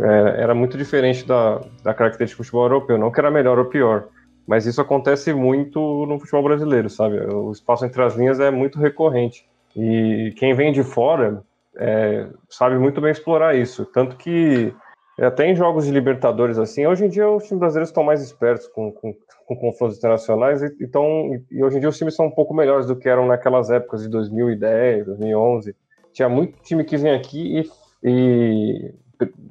é, 0.00 0.42
era 0.42 0.54
muito 0.54 0.76
diferente 0.76 1.26
da, 1.26 1.60
da 1.82 1.94
característica 1.94 2.42
do 2.42 2.44
futebol 2.44 2.64
europeu. 2.64 2.98
Não 2.98 3.10
que 3.10 3.18
era 3.18 3.30
melhor 3.30 3.58
ou 3.58 3.64
pior, 3.64 4.08
mas 4.46 4.66
isso 4.66 4.80
acontece 4.80 5.32
muito 5.32 6.06
no 6.06 6.18
futebol 6.18 6.42
brasileiro, 6.42 6.90
sabe? 6.90 7.18
O 7.18 7.50
espaço 7.50 7.84
entre 7.86 8.02
as 8.02 8.14
linhas 8.14 8.40
é 8.40 8.50
muito 8.50 8.78
recorrente. 8.78 9.46
E 9.74 10.34
quem 10.36 10.54
vem 10.54 10.70
de 10.70 10.82
fora 10.82 11.42
é, 11.78 12.28
sabe 12.48 12.78
muito 12.78 13.00
bem 13.00 13.10
explorar 13.10 13.54
isso. 13.56 13.84
Tanto 13.86 14.16
que 14.16 14.74
até 15.18 15.46
em 15.46 15.56
jogos 15.56 15.86
de 15.86 15.92
Libertadores, 15.92 16.58
assim, 16.58 16.86
hoje 16.86 17.06
em 17.06 17.08
dia 17.08 17.28
os 17.28 17.44
times 17.44 17.60
brasileiros 17.60 17.88
estão 17.88 18.04
mais 18.04 18.22
espertos 18.22 18.68
com, 18.68 18.92
com, 18.92 19.14
com 19.46 19.56
confrontos 19.56 19.96
internacionais 19.96 20.62
e, 20.62 20.76
então, 20.80 21.30
e 21.50 21.62
hoje 21.62 21.76
em 21.78 21.80
dia 21.80 21.88
os 21.88 21.96
times 21.96 22.14
são 22.14 22.26
um 22.26 22.30
pouco 22.30 22.52
melhores 22.52 22.86
do 22.86 22.96
que 22.96 23.08
eram 23.08 23.26
naquelas 23.26 23.70
épocas 23.70 24.02
de 24.02 24.08
2010, 24.08 25.06
2011 25.06 25.74
tinha 26.16 26.30
muito 26.30 26.58
time 26.62 26.82
que 26.82 26.96
vinha 26.96 27.14
aqui 27.14 27.70
e, 28.02 28.10
e 28.10 28.94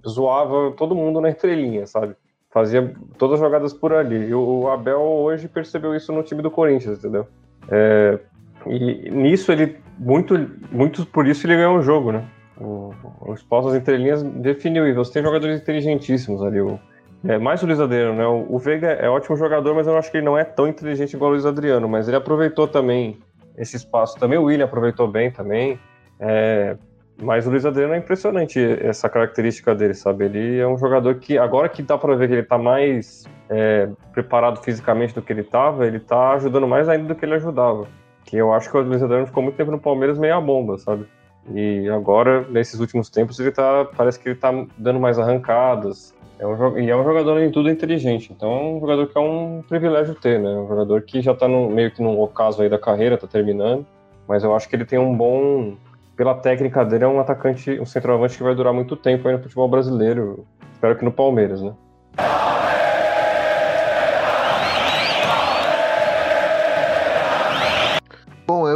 zoava 0.08 0.72
todo 0.76 0.96
mundo 0.96 1.22
na 1.22 1.30
entrelinha, 1.30 1.86
sabe? 1.86 2.16
Fazia 2.50 2.96
todas 3.20 3.36
as 3.36 3.40
jogadas 3.40 3.72
por 3.72 3.94
ali. 3.94 4.30
E 4.30 4.34
o 4.34 4.68
Abel 4.68 5.00
hoje 5.00 5.48
percebeu 5.48 5.94
isso 5.94 6.12
no 6.12 6.24
time 6.24 6.42
do 6.42 6.50
Corinthians, 6.50 6.98
entendeu? 6.98 7.28
É, 7.70 8.20
e 8.68 9.10
nisso 9.12 9.52
ele, 9.52 9.78
muito, 9.98 10.50
muito 10.72 11.06
por 11.06 11.28
isso 11.28 11.46
ele 11.46 11.56
ganhou 11.56 11.78
o 11.78 11.82
jogo, 11.82 12.12
né? 12.12 12.24
O, 12.60 12.94
os 13.28 13.44
postos 13.44 13.76
entrelinhas 13.76 14.24
definiu. 14.24 14.88
E 14.88 14.94
você 14.94 15.14
tem 15.14 15.24
jogadores 15.24 15.62
inteligentíssimos 15.62 16.42
ali. 16.42 16.62
O, 16.62 16.80
é, 17.28 17.38
mais 17.38 17.62
o 17.64 17.66
Luiz 17.66 17.80
Adriano, 17.80 18.18
né? 18.18 18.26
O, 18.26 18.56
o 18.56 18.60
Veiga 18.60 18.88
é 18.88 19.10
ótimo 19.10 19.36
jogador, 19.36 19.76
mas 19.76 19.88
eu 19.88 19.98
acho 19.98 20.10
que 20.12 20.18
ele 20.18 20.26
não 20.26 20.38
é 20.38 20.44
tão 20.44 20.68
inteligente 20.68 21.14
igual 21.14 21.30
o 21.30 21.34
Luiz 21.34 21.46
Adriano. 21.46 21.88
Mas 21.88 22.08
ele 22.08 22.18
aproveitou 22.18 22.68
também 22.68 23.18
esse 23.58 23.76
espaço. 23.76 24.18
Também 24.18 24.38
o 24.38 24.44
William 24.44 24.66
aproveitou 24.66 25.08
bem 25.08 25.32
também. 25.32 25.80
É, 26.20 26.78
mas 27.22 27.48
o 27.48 27.50
Luiz 27.50 27.66
Adriano 27.66 27.94
é 27.94 27.98
impressionante 27.98 28.60
essa 28.82 29.08
característica 29.08 29.74
dele, 29.74 29.94
sabe? 29.94 30.26
Ele 30.26 30.60
é 30.60 30.68
um 30.68 30.78
jogador 30.78 31.16
que, 31.16 31.38
agora 31.38 31.70
que 31.70 31.82
dá 31.82 31.98
para 31.98 32.16
ver 32.16 32.28
que 32.28 32.34
ele 32.34 32.44
tá 32.44 32.58
mais 32.58 33.26
é, 33.50 33.90
preparado 34.12 34.62
fisicamente 34.62 35.14
do 35.14 35.22
que 35.22 35.32
ele 35.32 35.44
tava, 35.44 35.86
ele 35.86 36.00
tá 36.00 36.34
ajudando 36.34 36.68
mais 36.68 36.90
ainda 36.90 37.08
do 37.08 37.16
que 37.16 37.26
ele 37.26 37.36
ajudava. 37.36 37.88
Que 38.26 38.38
eu 38.38 38.52
acho 38.54 38.70
que 38.70 38.78
o 38.78 38.82
Luiz 38.82 39.02
Adriano 39.02 39.28
ficou 39.28 39.44
muito 39.44 39.56
tempo 39.56 39.72
no 39.72 39.80
Palmeiras 39.80 40.18
meia 40.18 40.42
bomba, 40.42 40.78
sabe? 40.78 41.06
E 41.54 41.88
agora, 41.90 42.42
nesses 42.50 42.80
últimos 42.80 43.10
tempos, 43.10 43.40
ele 43.40 43.52
tá. 43.52 43.86
Parece 43.96 44.20
que 44.20 44.30
ele 44.30 44.36
tá 44.36 44.52
dando 44.78 45.00
mais 45.00 45.20
arrancadas. 45.20 46.14
É 46.38 46.46
um, 46.46 46.78
e 46.78 46.90
é 46.90 46.96
um 46.96 47.04
jogador 47.04 47.40
em 47.40 47.52
tudo 47.52 47.70
inteligente. 47.70 48.34
Então 48.34 48.52
é 48.52 48.64
um 48.64 48.80
jogador 48.80 49.08
que 49.08 49.18
é 49.18 49.22
um 49.22 49.64
privilégio 49.68 50.16
ter, 50.16 50.40
né? 50.40 50.50
Um 50.50 50.68
jogador 50.68 51.02
que 51.04 51.22
já 51.22 51.34
tá 51.34 51.48
no, 51.48 51.70
meio 51.70 51.92
que 51.92 52.02
num 52.02 52.20
ocaso 52.20 52.62
aí 52.62 52.70
da 52.70 52.80
carreira, 52.80 53.18
tá 53.18 53.28
terminando. 53.28 53.86
Mas 54.28 54.44
eu 54.44 54.56
acho 54.56 54.68
que 54.68 54.76
ele 54.76 54.86
tem 54.86 55.00
um 55.00 55.16
bom 55.16 55.78
pela 56.16 56.34
técnica 56.34 56.84
dele, 56.84 57.04
é 57.04 57.08
um 57.08 57.20
atacante, 57.20 57.80
um 57.80 57.86
centroavante 57.86 58.38
que 58.38 58.44
vai 58.44 58.56
durar 58.56 58.74
muito 58.74 58.96
tempo 58.96 59.28
aí 59.28 59.36
no 59.36 59.44
futebol 59.44 59.68
brasileiro. 59.68 60.46
Espero 60.74 60.96
que 60.98 61.06
no 61.06 61.12
Palmeiras, 61.12 61.62
né? 61.62 61.74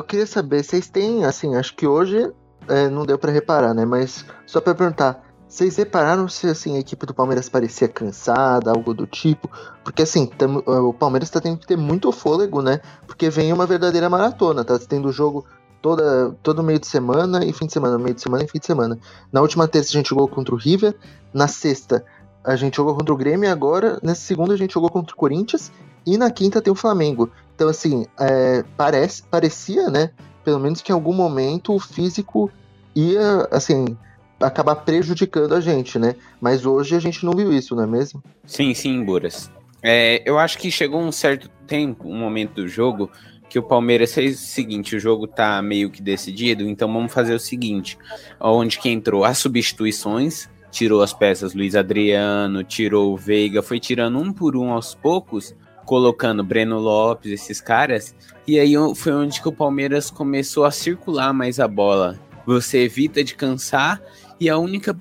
Queria 0.09 0.25
saber, 0.25 0.63
vocês 0.63 0.89
têm, 0.89 1.23
assim, 1.23 1.55
acho 1.55 1.75
que 1.75 1.85
hoje 1.85 2.31
é, 2.67 2.89
não 2.89 3.05
deu 3.05 3.17
para 3.17 3.31
reparar, 3.31 3.73
né? 3.73 3.85
Mas 3.85 4.25
só 4.45 4.59
para 4.59 4.73
perguntar, 4.73 5.23
vocês 5.47 5.77
repararam 5.77 6.27
se 6.27 6.47
assim, 6.47 6.75
a 6.75 6.79
equipe 6.79 7.05
do 7.05 7.13
Palmeiras 7.13 7.47
parecia 7.47 7.87
cansada, 7.87 8.71
algo 8.71 8.93
do 8.93 9.05
tipo? 9.05 9.49
Porque 9.83 10.01
assim, 10.01 10.25
tamo, 10.25 10.63
o 10.65 10.93
Palmeiras 10.93 11.29
tá 11.29 11.39
tendo 11.39 11.59
que 11.59 11.67
ter 11.67 11.77
muito 11.77 12.11
fôlego, 12.11 12.61
né? 12.61 12.81
Porque 13.05 13.29
vem 13.29 13.53
uma 13.53 13.67
verdadeira 13.67 14.09
maratona, 14.09 14.65
tá 14.65 14.79
tendo 14.79 15.11
jogo 15.11 15.45
toda, 15.81 16.35
todo 16.41 16.63
meio 16.63 16.79
de 16.79 16.87
semana 16.87 17.45
e 17.45 17.53
fim 17.53 17.67
de 17.67 17.73
semana, 17.73 17.97
meio 17.97 18.15
de 18.15 18.21
semana 18.21 18.43
e 18.43 18.47
fim 18.47 18.59
de 18.59 18.65
semana. 18.65 18.97
Na 19.31 19.41
última 19.41 19.67
terça 19.67 19.89
a 19.89 19.93
gente 19.93 20.09
jogou 20.09 20.27
contra 20.27 20.53
o 20.53 20.57
River, 20.57 20.95
na 21.31 21.47
sexta 21.47 22.03
a 22.43 22.55
gente 22.55 22.77
jogou 22.77 22.95
contra 22.95 23.13
o 23.13 23.17
Grêmio 23.17 23.51
agora, 23.51 23.99
nessa 24.01 24.21
segunda, 24.21 24.53
a 24.53 24.57
gente 24.57 24.73
jogou 24.73 24.89
contra 24.89 25.13
o 25.13 25.17
Corinthians 25.17 25.71
e 26.05 26.17
na 26.17 26.31
quinta 26.31 26.61
tem 26.61 26.71
o 26.71 26.75
Flamengo. 26.75 27.29
Então, 27.59 27.67
assim, 27.67 28.05
é, 28.17 28.63
parece, 28.77 29.21
parecia, 29.23 29.89
né? 29.89 30.11
Pelo 30.45 30.61
menos 30.61 30.81
que 30.81 30.93
em 30.93 30.95
algum 30.95 31.11
momento 31.11 31.75
o 31.75 31.79
físico 31.79 32.49
ia, 32.95 33.49
assim, 33.51 33.97
acabar 34.39 34.77
prejudicando 34.77 35.53
a 35.53 35.59
gente, 35.59 35.99
né? 35.99 36.15
Mas 36.39 36.65
hoje 36.65 36.95
a 36.95 37.01
gente 37.01 37.25
não 37.25 37.33
viu 37.33 37.51
isso, 37.51 37.75
não 37.75 37.83
é 37.83 37.85
mesmo? 37.85 38.23
Sim, 38.45 38.73
sim, 38.73 39.03
Buras. 39.03 39.51
É, 39.83 40.23
eu 40.25 40.39
acho 40.39 40.57
que 40.57 40.71
chegou 40.71 41.01
um 41.01 41.11
certo 41.11 41.49
tempo, 41.67 42.07
um 42.07 42.17
momento 42.17 42.53
do 42.53 42.67
jogo, 42.69 43.11
que 43.49 43.59
o 43.59 43.63
Palmeiras 43.63 44.13
fez 44.13 44.39
o 44.39 44.45
seguinte: 44.45 44.95
o 44.95 44.99
jogo 45.01 45.27
tá 45.27 45.61
meio 45.61 45.89
que 45.89 46.01
decidido, 46.01 46.63
então 46.63 46.91
vamos 46.91 47.11
fazer 47.11 47.33
o 47.33 47.39
seguinte: 47.41 47.97
onde 48.39 48.79
que 48.79 48.87
entrou 48.87 49.25
as 49.25 49.37
substituições, 49.37 50.47
tirou 50.71 51.03
as 51.03 51.11
peças 51.11 51.53
Luiz 51.53 51.75
Adriano, 51.75 52.63
tirou 52.63 53.13
o 53.13 53.17
Veiga, 53.17 53.61
foi 53.61 53.81
tirando 53.81 54.17
um 54.17 54.31
por 54.31 54.55
um 54.55 54.71
aos 54.71 54.95
poucos, 54.95 55.53
colocando 55.89 56.43
Breno 56.43 56.77
Lopes, 56.77 57.31
esses 57.31 57.59
caras, 57.59 58.15
e 58.45 58.59
aí 58.59 58.75
foi 58.95 59.11
onde 59.11 59.41
que 59.41 59.47
o 59.47 59.51
Palmeiras 59.51 60.11
começou 60.11 60.63
a 60.63 60.69
circular 60.69 61.33
mais 61.33 61.59
a 61.59 61.67
bola. 61.67 62.19
Você 62.45 62.83
evita 62.83 63.23
de 63.23 63.33
cansar 63.33 63.99
e 64.39 64.47
a 64.47 64.55
única, 64.55 64.95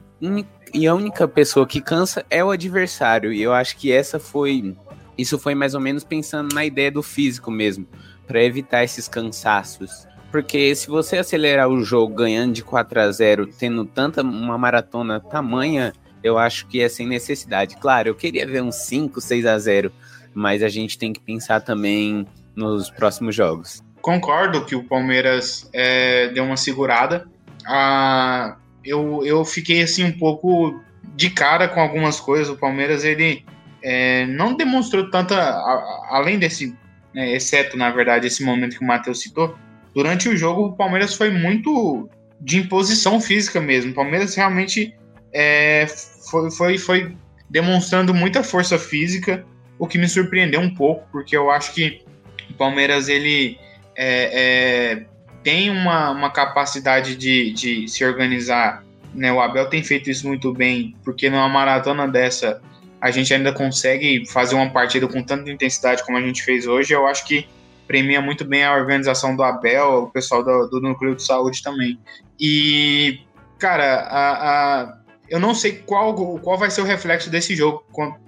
e 0.72 0.86
a 0.86 0.94
única 0.94 1.28
pessoa 1.28 1.66
que 1.66 1.82
cansa 1.82 2.24
é 2.30 2.42
o 2.42 2.50
adversário. 2.50 3.34
E 3.34 3.42
eu 3.42 3.52
acho 3.52 3.76
que 3.76 3.92
essa 3.92 4.18
foi 4.18 4.74
isso 5.18 5.38
foi 5.38 5.54
mais 5.54 5.74
ou 5.74 5.80
menos 5.80 6.04
pensando 6.04 6.54
na 6.54 6.64
ideia 6.64 6.90
do 6.90 7.02
físico 7.02 7.50
mesmo, 7.50 7.86
para 8.26 8.42
evitar 8.42 8.82
esses 8.82 9.06
cansaços. 9.06 10.08
Porque 10.32 10.74
se 10.74 10.88
você 10.88 11.18
acelerar 11.18 11.68
o 11.68 11.84
jogo 11.84 12.14
ganhando 12.14 12.54
de 12.54 12.64
4 12.64 12.98
a 12.98 13.12
0, 13.12 13.46
tendo 13.58 13.84
tanta 13.84 14.22
uma 14.22 14.56
maratona 14.56 15.20
tamanha, 15.20 15.92
eu 16.22 16.38
acho 16.38 16.66
que 16.66 16.80
é 16.80 16.88
sem 16.88 17.06
necessidade. 17.06 17.76
Claro, 17.76 18.08
eu 18.08 18.14
queria 18.14 18.46
ver 18.46 18.62
um 18.62 18.72
5, 18.72 19.20
6 19.20 19.44
a 19.44 19.58
0, 19.58 19.92
mas 20.34 20.62
a 20.62 20.68
gente 20.68 20.98
tem 20.98 21.12
que 21.12 21.20
pensar 21.20 21.60
também 21.60 22.26
nos 22.54 22.90
próximos 22.90 23.34
jogos. 23.34 23.82
Concordo 24.00 24.64
que 24.64 24.74
o 24.74 24.84
Palmeiras 24.84 25.68
é, 25.72 26.28
deu 26.28 26.44
uma 26.44 26.56
segurada. 26.56 27.26
Ah, 27.66 28.56
eu, 28.84 29.24
eu 29.24 29.44
fiquei 29.44 29.82
assim 29.82 30.04
um 30.04 30.12
pouco 30.12 30.80
de 31.14 31.30
cara 31.30 31.68
com 31.68 31.80
algumas 31.80 32.20
coisas. 32.20 32.48
O 32.48 32.56
Palmeiras 32.56 33.04
ele 33.04 33.44
é, 33.82 34.26
não 34.26 34.54
demonstrou 34.54 35.10
tanta, 35.10 35.36
a, 35.36 36.08
além 36.10 36.38
desse, 36.38 36.76
né, 37.14 37.32
exceto 37.34 37.76
na 37.76 37.90
verdade 37.90 38.26
esse 38.26 38.42
momento 38.42 38.78
que 38.78 38.84
o 38.84 38.86
Matheus 38.86 39.20
citou. 39.20 39.56
Durante 39.94 40.28
o 40.28 40.36
jogo 40.36 40.66
o 40.66 40.76
Palmeiras 40.76 41.14
foi 41.14 41.30
muito 41.30 42.08
de 42.40 42.58
imposição 42.58 43.20
física 43.20 43.60
mesmo. 43.60 43.92
O 43.92 43.94
Palmeiras 43.94 44.34
realmente 44.34 44.94
é, 45.32 45.86
foi, 46.30 46.50
foi, 46.50 46.78
foi 46.78 47.16
demonstrando 47.50 48.14
muita 48.14 48.42
força 48.42 48.78
física, 48.78 49.44
o 49.78 49.86
que 49.86 49.98
me 49.98 50.08
surpreendeu 50.08 50.60
um 50.60 50.74
pouco, 50.74 51.06
porque 51.12 51.36
eu 51.36 51.50
acho 51.50 51.72
que 51.72 52.02
o 52.50 52.54
Palmeiras 52.54 53.08
ele 53.08 53.58
é, 53.96 54.96
é, 54.96 55.06
tem 55.42 55.70
uma, 55.70 56.10
uma 56.10 56.30
capacidade 56.30 57.16
de, 57.16 57.52
de 57.52 57.88
se 57.88 58.04
organizar. 58.04 58.84
Né? 59.14 59.32
O 59.32 59.40
Abel 59.40 59.68
tem 59.68 59.82
feito 59.82 60.10
isso 60.10 60.26
muito 60.26 60.52
bem, 60.52 60.94
porque 61.04 61.30
numa 61.30 61.48
maratona 61.48 62.06
dessa 62.06 62.60
a 63.00 63.10
gente 63.10 63.32
ainda 63.32 63.52
consegue 63.52 64.26
fazer 64.26 64.56
uma 64.56 64.70
partida 64.70 65.06
com 65.06 65.22
tanta 65.22 65.50
intensidade 65.50 66.04
como 66.04 66.18
a 66.18 66.20
gente 66.20 66.42
fez 66.42 66.66
hoje. 66.66 66.92
Eu 66.92 67.06
acho 67.06 67.24
que 67.26 67.46
premia 67.86 68.20
muito 68.20 68.44
bem 68.44 68.64
a 68.64 68.74
organização 68.74 69.34
do 69.34 69.42
Abel, 69.42 70.04
o 70.04 70.10
pessoal 70.10 70.44
do, 70.44 70.66
do 70.66 70.80
núcleo 70.80 71.14
de 71.14 71.22
saúde 71.22 71.62
também. 71.62 71.98
E, 72.38 73.20
cara, 73.58 74.00
a, 74.00 74.82
a, 74.82 74.97
eu 75.30 75.38
não 75.38 75.54
sei 75.54 75.72
qual, 75.72 76.14
qual 76.38 76.58
vai 76.58 76.70
ser 76.70 76.80
o 76.80 76.84
reflexo 76.84 77.28
desse 77.30 77.54
jogo 77.54 77.84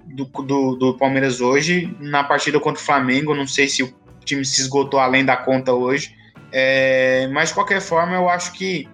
do, 0.06 0.24
do, 0.24 0.76
do, 0.76 0.96
Palmeiras 0.96 1.40
hoje 1.40 1.96
na 1.98 2.22
partida 2.22 2.60
contra 2.60 2.80
o 2.80 2.84
Flamengo. 2.84 3.34
Não 3.34 3.46
sei 3.46 3.68
se 3.68 3.82
o 3.82 3.94
time 4.24 4.44
se 4.44 4.60
esgotou 4.60 5.00
além 5.00 5.24
da 5.24 5.36
conta 5.36 5.72
hoje. 5.72 6.14
É, 6.52 7.28
mas, 7.32 7.48
de 7.48 7.54
qualquer 7.54 7.80
forma, 7.80 8.14
eu 8.14 8.28
acho 8.28 8.52
que 8.52 8.88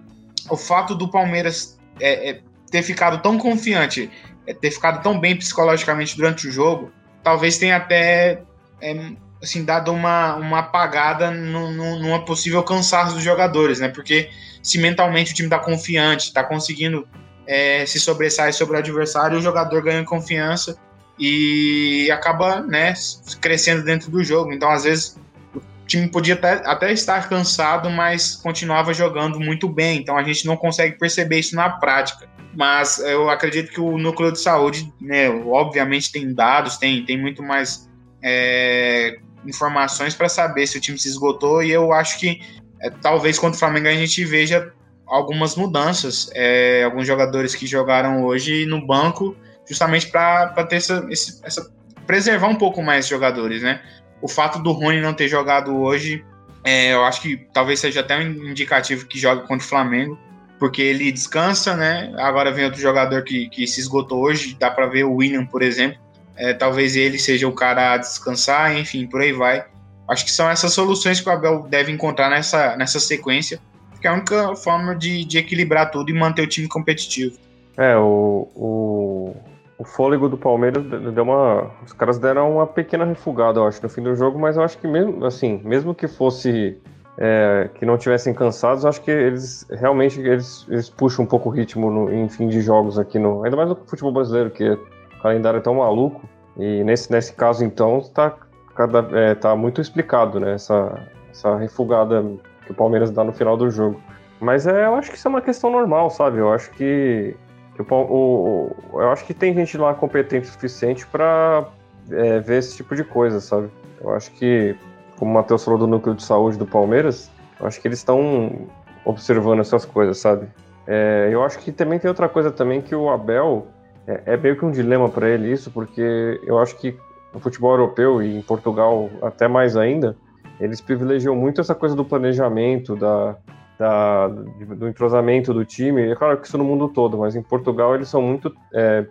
o 0.49 0.55
fato 0.55 0.95
do 0.95 1.09
Palmeiras 1.09 1.77
é, 1.99 2.29
é, 2.29 2.41
ter 2.71 2.83
ficado 2.83 3.21
tão 3.21 3.37
confiante, 3.37 4.09
é, 4.45 4.53
ter 4.53 4.71
ficado 4.71 5.01
tão 5.01 5.19
bem 5.19 5.35
psicologicamente 5.35 6.15
durante 6.15 6.47
o 6.47 6.51
jogo, 6.51 6.91
talvez 7.23 7.57
tenha 7.57 7.75
até 7.75 8.43
é, 8.79 9.11
assim, 9.41 9.65
dado 9.65 9.91
uma, 9.91 10.35
uma 10.35 10.59
apagada 10.59 11.31
no, 11.31 11.71
no, 11.71 11.99
numa 11.99 12.23
possível 12.23 12.63
cansaço 12.63 13.15
dos 13.15 13.23
jogadores, 13.23 13.79
né? 13.79 13.89
Porque 13.89 14.29
se 14.61 14.77
mentalmente 14.77 15.31
o 15.31 15.35
time 15.35 15.47
está 15.47 15.59
confiante, 15.59 16.27
está 16.27 16.43
conseguindo 16.43 17.07
é, 17.47 17.85
se 17.85 17.99
sobressair 17.99 18.53
sobre 18.53 18.75
o 18.75 18.79
adversário, 18.79 19.37
o 19.37 19.41
jogador 19.41 19.81
ganha 19.81 20.03
confiança 20.03 20.77
e 21.17 22.09
acaba 22.11 22.61
né, 22.61 22.93
crescendo 23.41 23.83
dentro 23.83 24.11
do 24.11 24.23
jogo. 24.23 24.51
Então, 24.51 24.69
às 24.69 24.83
vezes, 24.83 25.17
o 25.55 25.61
time 25.87 26.07
podia 26.09 26.35
até, 26.35 26.61
até 26.65 26.91
estar 26.91 27.27
cansado, 27.29 27.89
mas 27.89 28.35
continuava 28.35 28.93
jogando 28.93 29.39
muito 29.39 29.67
bem. 29.67 29.99
Então, 29.99 30.17
a 30.17 30.23
gente 30.23 30.45
não 30.45 30.57
consegue 30.57 30.97
perceber 30.99 31.39
isso 31.39 31.55
na 31.55 31.69
prática. 31.69 32.29
Mas 32.53 32.99
eu 32.99 33.29
acredito 33.29 33.71
que 33.71 33.79
o 33.79 33.97
núcleo 33.97 34.31
de 34.31 34.39
saúde, 34.39 34.91
né, 34.99 35.29
obviamente, 35.29 36.11
tem 36.11 36.33
dados, 36.33 36.77
tem, 36.77 37.05
tem 37.05 37.19
muito 37.19 37.41
mais 37.41 37.87
é, 38.21 39.19
informações 39.45 40.13
para 40.13 40.27
saber 40.27 40.67
se 40.67 40.77
o 40.77 40.81
time 40.81 40.97
se 40.97 41.07
esgotou. 41.07 41.63
E 41.63 41.71
eu 41.71 41.93
acho 41.93 42.19
que 42.19 42.41
é, 42.81 42.89
talvez 42.89 43.39
contra 43.39 43.55
o 43.55 43.59
Flamengo 43.59 43.87
a 43.87 43.93
gente 43.93 44.23
veja 44.25 44.71
algumas 45.07 45.55
mudanças. 45.55 46.29
É, 46.33 46.83
alguns 46.83 47.07
jogadores 47.07 47.55
que 47.55 47.65
jogaram 47.65 48.23
hoje 48.25 48.65
no 48.65 48.85
banco, 48.85 49.35
justamente 49.67 50.07
para 50.07 50.47
ter 50.65 50.77
essa, 50.77 51.05
esse, 51.09 51.39
essa, 51.43 51.71
preservar 52.05 52.47
um 52.47 52.55
pouco 52.55 52.81
mais 52.81 53.07
jogadores, 53.07 53.61
né? 53.61 53.81
O 54.21 54.27
fato 54.27 54.59
do 54.59 54.71
Rony 54.71 55.01
não 55.01 55.13
ter 55.13 55.27
jogado 55.27 55.75
hoje, 55.75 56.25
é, 56.63 56.93
eu 56.93 57.03
acho 57.03 57.21
que 57.21 57.37
talvez 57.53 57.79
seja 57.79 58.01
até 58.01 58.17
um 58.17 58.49
indicativo 58.49 59.05
que 59.05 59.19
joga 59.19 59.41
contra 59.41 59.65
o 59.65 59.69
Flamengo, 59.69 60.17
porque 60.59 60.81
ele 60.81 61.11
descansa, 61.11 61.75
né? 61.75 62.13
Agora 62.17 62.51
vem 62.51 62.65
outro 62.65 62.81
jogador 62.81 63.23
que, 63.23 63.47
que 63.49 63.67
se 63.67 63.79
esgotou 63.79 64.23
hoje, 64.23 64.57
dá 64.59 64.71
para 64.71 64.87
ver 64.87 65.03
o 65.03 65.13
William, 65.15 65.45
por 65.45 65.61
exemplo. 65.61 65.99
É, 66.35 66.53
talvez 66.53 66.95
ele 66.95 67.17
seja 67.17 67.47
o 67.47 67.51
cara 67.51 67.93
a 67.93 67.97
descansar, 67.97 68.75
enfim, 68.77 69.07
por 69.07 69.21
aí 69.21 69.33
vai. 69.33 69.65
Acho 70.07 70.23
que 70.23 70.31
são 70.31 70.49
essas 70.49 70.73
soluções 70.73 71.19
que 71.19 71.27
o 71.27 71.31
Abel 71.31 71.67
deve 71.69 71.91
encontrar 71.91 72.29
nessa, 72.29 72.75
nessa 72.77 72.99
sequência 72.99 73.59
que 73.99 74.07
é 74.07 74.09
a 74.09 74.13
única 74.13 74.55
forma 74.55 74.95
de, 74.95 75.25
de 75.25 75.37
equilibrar 75.37 75.91
tudo 75.91 76.09
e 76.09 76.13
manter 76.13 76.41
o 76.41 76.47
time 76.47 76.67
competitivo. 76.67 77.37
É, 77.77 77.95
o, 77.95 78.47
o, 78.55 79.35
o 79.77 79.83
fôlego 79.83 80.27
do 80.27 80.37
Palmeiras 80.37 80.83
deu 81.13 81.23
uma. 81.23 81.71
Os 81.85 81.93
caras 81.93 82.17
deram 82.17 82.55
uma 82.55 82.65
pequena 82.65 83.05
refugada, 83.05 83.59
eu 83.59 83.67
acho, 83.67 83.81
no 83.83 83.89
fim 83.89 84.01
do 84.01 84.15
jogo, 84.15 84.39
mas 84.39 84.57
eu 84.57 84.63
acho 84.63 84.77
que 84.77 84.87
mesmo 84.87 85.23
assim, 85.25 85.61
mesmo 85.63 85.93
que 85.93 86.07
fosse. 86.07 86.77
É, 87.19 87.71
que 87.73 87.83
não 87.83 87.97
tivessem 87.97 88.31
cansados, 88.31 88.85
acho 88.85 89.01
que 89.01 89.09
eles 89.09 89.65
realmente 89.71 90.21
eles, 90.21 90.67
eles 90.69 90.87
puxam 90.87 91.25
um 91.25 91.27
pouco 91.27 91.49
o 91.49 91.51
ritmo 91.51 91.89
no, 91.89 92.13
em 92.13 92.29
fim 92.29 92.47
de 92.47 92.61
jogos 92.61 92.99
aqui 92.99 93.17
no. 93.17 93.43
Ainda 93.43 93.57
mais 93.57 93.69
no 93.69 93.75
futebol 93.75 94.11
brasileiro, 94.11 94.51
que 94.51 94.69
o 94.69 94.79
calendário 95.21 95.57
é 95.57 95.61
tão 95.61 95.75
maluco. 95.75 96.29
E 96.55 96.83
nesse, 96.83 97.11
nesse 97.11 97.33
caso, 97.33 97.63
então, 97.63 98.01
tá, 98.13 98.35
cada, 98.75 98.99
é, 99.19 99.33
tá 99.33 99.55
muito 99.55 99.81
explicado, 99.81 100.39
né? 100.39 100.53
Essa, 100.53 100.99
essa 101.31 101.55
refugada 101.57 102.23
que 102.67 102.71
o 102.73 102.75
Palmeiras 102.75 103.09
dá 103.09 103.23
no 103.23 103.33
final 103.33 103.57
do 103.57 103.71
jogo. 103.71 103.99
Mas 104.39 104.67
é, 104.67 104.85
eu 104.85 104.95
acho 104.95 105.09
que 105.09 105.17
isso 105.17 105.27
é 105.27 105.29
uma 105.29 105.41
questão 105.41 105.71
normal, 105.71 106.09
sabe? 106.09 106.37
Eu 106.37 106.53
acho 106.53 106.69
que, 106.71 107.35
que 107.75 107.81
o, 107.81 107.85
o, 107.89 108.75
eu 108.93 109.09
acho 109.09 109.25
que 109.25 109.33
tem 109.33 109.53
gente 109.53 109.77
lá 109.77 109.93
competente 109.93 110.47
o 110.47 110.51
suficiente 110.51 111.07
para 111.07 111.65
é, 112.11 112.39
ver 112.39 112.59
esse 112.59 112.75
tipo 112.75 112.95
de 112.95 113.03
coisa, 113.03 113.39
sabe? 113.39 113.69
Eu 113.99 114.13
acho 114.13 114.31
que, 114.33 114.75
como 115.17 115.31
o 115.31 115.33
Matheus 115.33 115.63
falou 115.63 115.79
do 115.79 115.87
núcleo 115.87 116.13
de 116.13 116.23
saúde 116.23 116.57
do 116.57 116.67
Palmeiras, 116.67 117.31
eu 117.59 117.65
acho 117.65 117.81
que 117.81 117.87
eles 117.87 117.97
estão 117.97 118.67
observando 119.03 119.61
essas 119.61 119.85
coisas, 119.85 120.19
sabe? 120.19 120.47
É, 120.85 121.29
eu 121.31 121.43
acho 121.43 121.59
que 121.59 121.71
também 121.71 121.97
tem 121.97 122.09
outra 122.09 122.29
coisa 122.29 122.51
também 122.51 122.81
que 122.81 122.93
o 122.93 123.09
Abel 123.09 123.67
é, 124.05 124.33
é 124.33 124.37
meio 124.37 124.55
que 124.55 124.65
um 124.65 124.71
dilema 124.71 125.09
para 125.09 125.29
ele 125.29 125.51
isso, 125.51 125.71
porque 125.71 126.39
eu 126.45 126.59
acho 126.59 126.75
que 126.77 126.95
no 127.33 127.39
futebol 127.39 127.71
europeu 127.71 128.21
e 128.21 128.37
em 128.37 128.41
Portugal 128.41 129.09
até 129.21 129.47
mais 129.47 129.75
ainda, 129.75 130.15
eles 130.59 130.81
privilegiam 130.81 131.35
muito 131.35 131.61
essa 131.61 131.75
coisa 131.75 131.95
do 131.95 132.03
planejamento, 132.03 132.95
da, 132.95 133.35
da, 133.77 134.27
do 134.27 134.87
entrosamento 134.87 135.53
do 135.53 135.63
time. 135.63 136.09
É 136.11 136.15
claro 136.15 136.37
que 136.37 136.47
isso 136.47 136.57
no 136.57 136.63
mundo 136.63 136.87
todo, 136.87 137.17
mas 137.17 137.35
em 137.35 137.41
Portugal 137.41 137.93
eles 137.95 138.09
são 138.09 138.21
muito 138.21 138.53
é, 138.73 139.05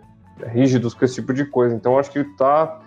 rígidos 0.47 0.93
com 0.93 1.05
esse 1.05 1.15
tipo 1.15 1.33
de 1.33 1.45
coisa. 1.45 1.75
Então 1.75 1.97
acho 1.97 2.11
que 2.11 2.19
está 2.19 2.79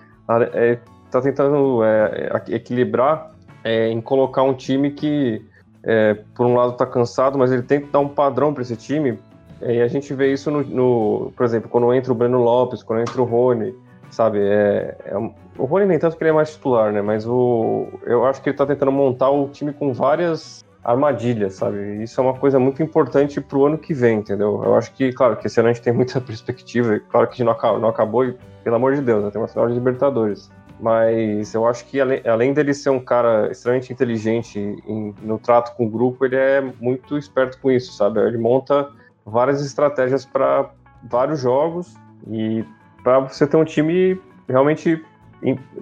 é, 0.53 0.79
tá 1.11 1.21
tentando 1.21 1.83
é, 1.85 2.31
equilibrar 2.49 3.31
é, 3.65 3.89
em 3.89 4.01
colocar 4.01 4.43
um 4.43 4.55
time 4.55 4.91
que, 4.91 5.45
é, 5.83 6.15
por 6.35 6.47
um 6.47 6.55
lado, 6.55 6.73
está 6.73 6.87
cansado, 6.87 7.39
mas 7.39 7.51
ele 7.51 7.63
que 7.63 7.91
dar 7.91 8.01
um 8.01 8.09
padrão 8.09 8.53
para 8.53 8.63
esse 8.63 8.77
time. 8.77 9.19
E 9.63 9.81
a 9.81 9.89
gente 9.89 10.15
vê 10.15 10.33
isso 10.33 10.51
no, 10.51 10.63
no, 10.63 11.33
por 11.37 11.45
exemplo, 11.45 11.69
quando 11.69 11.93
entra 11.93 12.13
o 12.13 12.15
Breno 12.15 12.39
Lopes, 12.43 12.83
quando 12.83 13.01
entra 13.01 13.21
o 13.21 13.25
Rony 13.25 13.75
sabe? 14.11 14.39
É, 14.41 14.97
é, 15.05 15.17
o 15.59 15.65
Rony 15.65 15.87
nem 15.87 15.99
tanto 15.99 16.17
que 16.17 16.23
ele 16.23 16.31
é 16.31 16.33
mais 16.33 16.53
titular, 16.53 16.93
né? 16.93 17.01
Mas 17.03 17.27
o, 17.27 17.89
eu 18.05 18.25
acho 18.27 18.43
que 18.43 18.51
ele 18.51 18.57
tá 18.57 18.67
tentando 18.67 18.93
montar 18.93 19.31
o 19.31 19.49
time 19.49 19.73
com 19.73 19.93
várias 19.93 20.65
armadilhas, 20.83 21.55
sabe? 21.55 22.03
Isso 22.03 22.21
é 22.21 22.25
uma 22.25 22.35
coisa 22.35 22.59
muito 22.59 22.83
importante 22.83 23.41
pro 23.41 23.67
ano 23.67 23.79
que 23.79 23.93
vem, 23.93 24.19
entendeu? 24.19 24.63
Eu 24.65 24.75
acho 24.75 24.93
que, 24.93 25.13
claro, 25.13 25.37
que 25.37 25.47
esse 25.47 25.61
ano 25.61 25.69
a 25.69 25.73
gente 25.73 25.83
tem 25.83 25.93
muita 25.93 26.21
perspectiva, 26.23 26.99
claro 27.11 27.29
que 27.29 27.45
não, 27.45 27.55
não 27.79 27.89
acabou, 27.89 28.25
e, 28.25 28.37
pelo 28.65 28.77
amor 28.77 28.95
de 28.95 29.03
Deus, 29.03 29.25
né? 29.25 29.31
tem 29.31 29.41
uma 29.41 29.49
final 29.49 29.69
de 29.69 29.75
Libertadores. 29.75 30.51
Mas 30.81 31.53
eu 31.53 31.67
acho 31.67 31.85
que 31.85 32.01
além, 32.01 32.23
além 32.27 32.55
dele 32.55 32.73
ser 32.73 32.89
um 32.89 33.01
cara 33.01 33.51
extremamente 33.51 33.93
inteligente 33.93 34.59
em, 34.59 35.15
no 35.23 35.39
trato 35.39 35.77
com 35.77 35.85
o 35.85 35.91
grupo, 35.91 36.25
ele 36.25 36.37
é 36.37 36.63
muito 36.81 37.19
esperto 37.19 37.59
com 37.61 37.71
isso, 37.71 37.93
sabe? 37.93 38.19
Ele 38.21 38.39
monta 38.39 38.89
várias 39.25 39.65
estratégias 39.65 40.25
para 40.25 40.71
vários 41.05 41.41
jogos 41.41 41.95
e 42.27 42.65
para 43.03 43.21
você 43.21 43.47
ter 43.47 43.57
um 43.57 43.65
time 43.65 44.21
realmente 44.49 45.03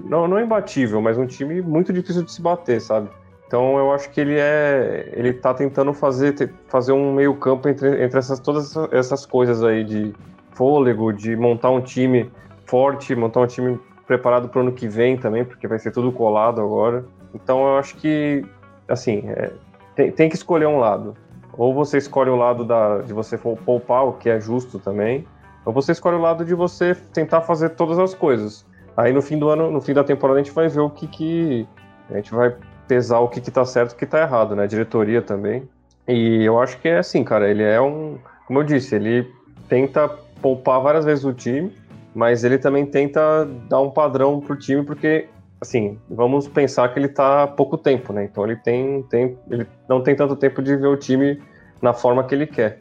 não, 0.04 0.28
não 0.28 0.40
imbatível, 0.40 1.00
mas 1.02 1.18
um 1.18 1.26
time 1.26 1.60
muito 1.60 1.92
difícil 1.92 2.22
de 2.22 2.32
se 2.32 2.40
bater, 2.40 2.80
sabe? 2.80 3.08
Então 3.46 3.78
eu 3.78 3.92
acho 3.92 4.10
que 4.10 4.20
ele 4.20 4.36
é, 4.38 5.10
ele 5.14 5.32
tá 5.32 5.54
tentando 5.54 5.92
fazer, 5.94 6.52
fazer 6.68 6.92
um 6.92 7.14
meio 7.14 7.34
campo 7.34 7.68
entre, 7.68 8.04
entre 8.04 8.18
essas, 8.18 8.38
todas 8.38 8.76
essas 8.92 9.24
coisas 9.24 9.64
aí 9.64 9.82
de 9.82 10.14
fôlego, 10.52 11.12
de 11.12 11.34
montar 11.34 11.70
um 11.70 11.80
time 11.80 12.30
forte, 12.66 13.14
montar 13.14 13.40
um 13.40 13.46
time 13.46 13.80
preparado 14.06 14.48
para 14.48 14.58
o 14.58 14.62
ano 14.62 14.72
que 14.72 14.86
vem 14.86 15.16
também, 15.16 15.44
porque 15.44 15.66
vai 15.66 15.78
ser 15.78 15.92
tudo 15.92 16.12
colado 16.12 16.60
agora. 16.60 17.04
Então 17.34 17.66
eu 17.66 17.78
acho 17.78 17.96
que, 17.96 18.44
assim, 18.86 19.22
é, 19.26 19.52
tem, 19.94 20.12
tem 20.12 20.28
que 20.28 20.36
escolher 20.36 20.66
um 20.66 20.78
lado. 20.78 21.14
Ou 21.56 21.74
você 21.74 21.98
escolhe 21.98 22.30
o 22.30 22.36
lado 22.36 22.64
da, 22.64 22.98
de 22.98 23.12
você 23.12 23.36
poupar, 23.38 24.04
o 24.06 24.12
que 24.12 24.28
é 24.28 24.38
justo 24.38 24.78
também, 24.78 25.26
ou 25.68 25.74
você 25.74 25.92
escolhe 25.92 26.16
o 26.16 26.20
lado 26.20 26.46
de 26.46 26.54
você 26.54 26.94
tentar 27.12 27.42
fazer 27.42 27.68
todas 27.70 27.98
as 27.98 28.14
coisas. 28.14 28.64
Aí 28.96 29.12
no 29.12 29.20
fim 29.20 29.38
do 29.38 29.50
ano, 29.50 29.70
no 29.70 29.82
fim 29.82 29.92
da 29.92 30.02
temporada, 30.02 30.40
a 30.40 30.42
gente 30.42 30.54
vai 30.54 30.66
ver 30.66 30.80
o 30.80 30.88
que 30.88 31.06
que. 31.06 31.68
A 32.08 32.16
gente 32.16 32.34
vai 32.34 32.56
pesar 32.88 33.18
o 33.18 33.28
que 33.28 33.38
que 33.38 33.50
tá 33.50 33.66
certo 33.66 33.90
e 33.90 33.94
o 33.94 33.98
que 33.98 34.06
tá 34.06 34.22
errado, 34.22 34.56
né? 34.56 34.66
Diretoria 34.66 35.20
também. 35.20 35.68
E 36.08 36.42
eu 36.42 36.58
acho 36.58 36.78
que 36.78 36.88
é 36.88 36.96
assim, 36.96 37.22
cara, 37.22 37.50
ele 37.50 37.62
é 37.62 37.78
um. 37.78 38.16
Como 38.46 38.60
eu 38.60 38.64
disse, 38.64 38.94
ele 38.94 39.30
tenta 39.68 40.08
poupar 40.40 40.80
várias 40.80 41.04
vezes 41.04 41.22
o 41.26 41.34
time, 41.34 41.70
mas 42.14 42.44
ele 42.44 42.56
também 42.56 42.86
tenta 42.86 43.46
dar 43.68 43.82
um 43.82 43.90
padrão 43.90 44.40
pro 44.40 44.56
time, 44.56 44.82
porque, 44.82 45.28
assim, 45.60 45.98
vamos 46.08 46.48
pensar 46.48 46.88
que 46.94 46.98
ele 46.98 47.08
tá 47.08 47.42
há 47.42 47.46
pouco 47.46 47.76
tempo, 47.76 48.10
né? 48.14 48.24
Então 48.24 48.42
ele 48.42 48.56
tem, 48.56 49.02
tem 49.02 49.36
ele 49.50 49.66
não 49.86 50.02
tem 50.02 50.16
tanto 50.16 50.34
tempo 50.34 50.62
de 50.62 50.74
ver 50.74 50.88
o 50.88 50.96
time 50.96 51.42
na 51.82 51.92
forma 51.92 52.24
que 52.24 52.34
ele 52.34 52.46
quer. 52.46 52.80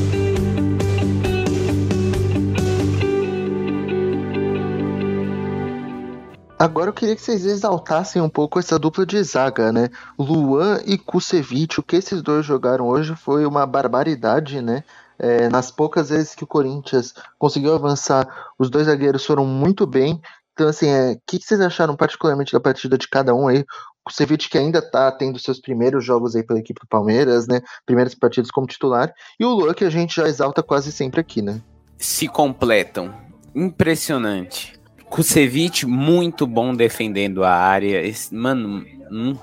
Agora 6.61 6.89
eu 6.89 6.93
queria 6.93 7.15
que 7.15 7.21
vocês 7.23 7.43
exaltassem 7.43 8.21
um 8.21 8.29
pouco 8.29 8.59
essa 8.59 8.77
dupla 8.77 9.03
de 9.03 9.23
zaga, 9.23 9.71
né? 9.71 9.89
Luan 10.15 10.79
e 10.85 10.95
Kusevich, 10.95 11.79
o 11.79 11.83
que 11.83 11.95
esses 11.95 12.21
dois 12.21 12.45
jogaram 12.45 12.87
hoje 12.87 13.15
foi 13.15 13.47
uma 13.47 13.65
barbaridade, 13.65 14.61
né? 14.61 14.83
É, 15.17 15.49
nas 15.49 15.71
poucas 15.71 16.09
vezes 16.09 16.35
que 16.35 16.43
o 16.43 16.47
Corinthians 16.47 17.15
conseguiu 17.39 17.73
avançar, 17.73 18.27
os 18.59 18.69
dois 18.69 18.85
zagueiros 18.85 19.25
foram 19.25 19.43
muito 19.43 19.87
bem. 19.87 20.21
Então, 20.53 20.67
assim, 20.67 20.85
o 20.85 20.95
é, 20.95 21.15
que, 21.25 21.39
que, 21.39 21.45
vocês 21.45 21.59
acharam 21.59 21.95
particularmente 21.95 22.53
da 22.53 22.59
partida 22.59 22.95
de 22.95 23.07
cada 23.07 23.33
um 23.33 23.47
aí? 23.47 23.65
O 24.07 24.37
que 24.37 24.57
ainda 24.57 24.83
tá 24.83 25.11
tendo 25.11 25.39
seus 25.39 25.59
primeiros 25.59 26.05
jogos 26.05 26.35
aí 26.35 26.43
pela 26.43 26.59
equipe 26.59 26.79
do 26.79 26.87
Palmeiras, 26.87 27.47
né? 27.47 27.61
Primeiras 27.87 28.13
partidas 28.13 28.51
como 28.51 28.67
titular. 28.67 29.11
E 29.39 29.43
o 29.43 29.49
Luan 29.49 29.73
que 29.73 29.83
a 29.83 29.89
gente 29.89 30.15
já 30.15 30.27
exalta 30.27 30.61
quase 30.61 30.91
sempre 30.91 31.21
aqui, 31.21 31.41
né? 31.41 31.59
Se 31.97 32.27
completam. 32.27 33.11
Impressionante. 33.55 34.79
Kusevich, 35.11 35.85
muito 35.85 36.47
bom 36.47 36.73
defendendo 36.73 37.43
a 37.43 37.51
área. 37.51 38.01
Esse, 38.01 38.33
mano, 38.33 38.85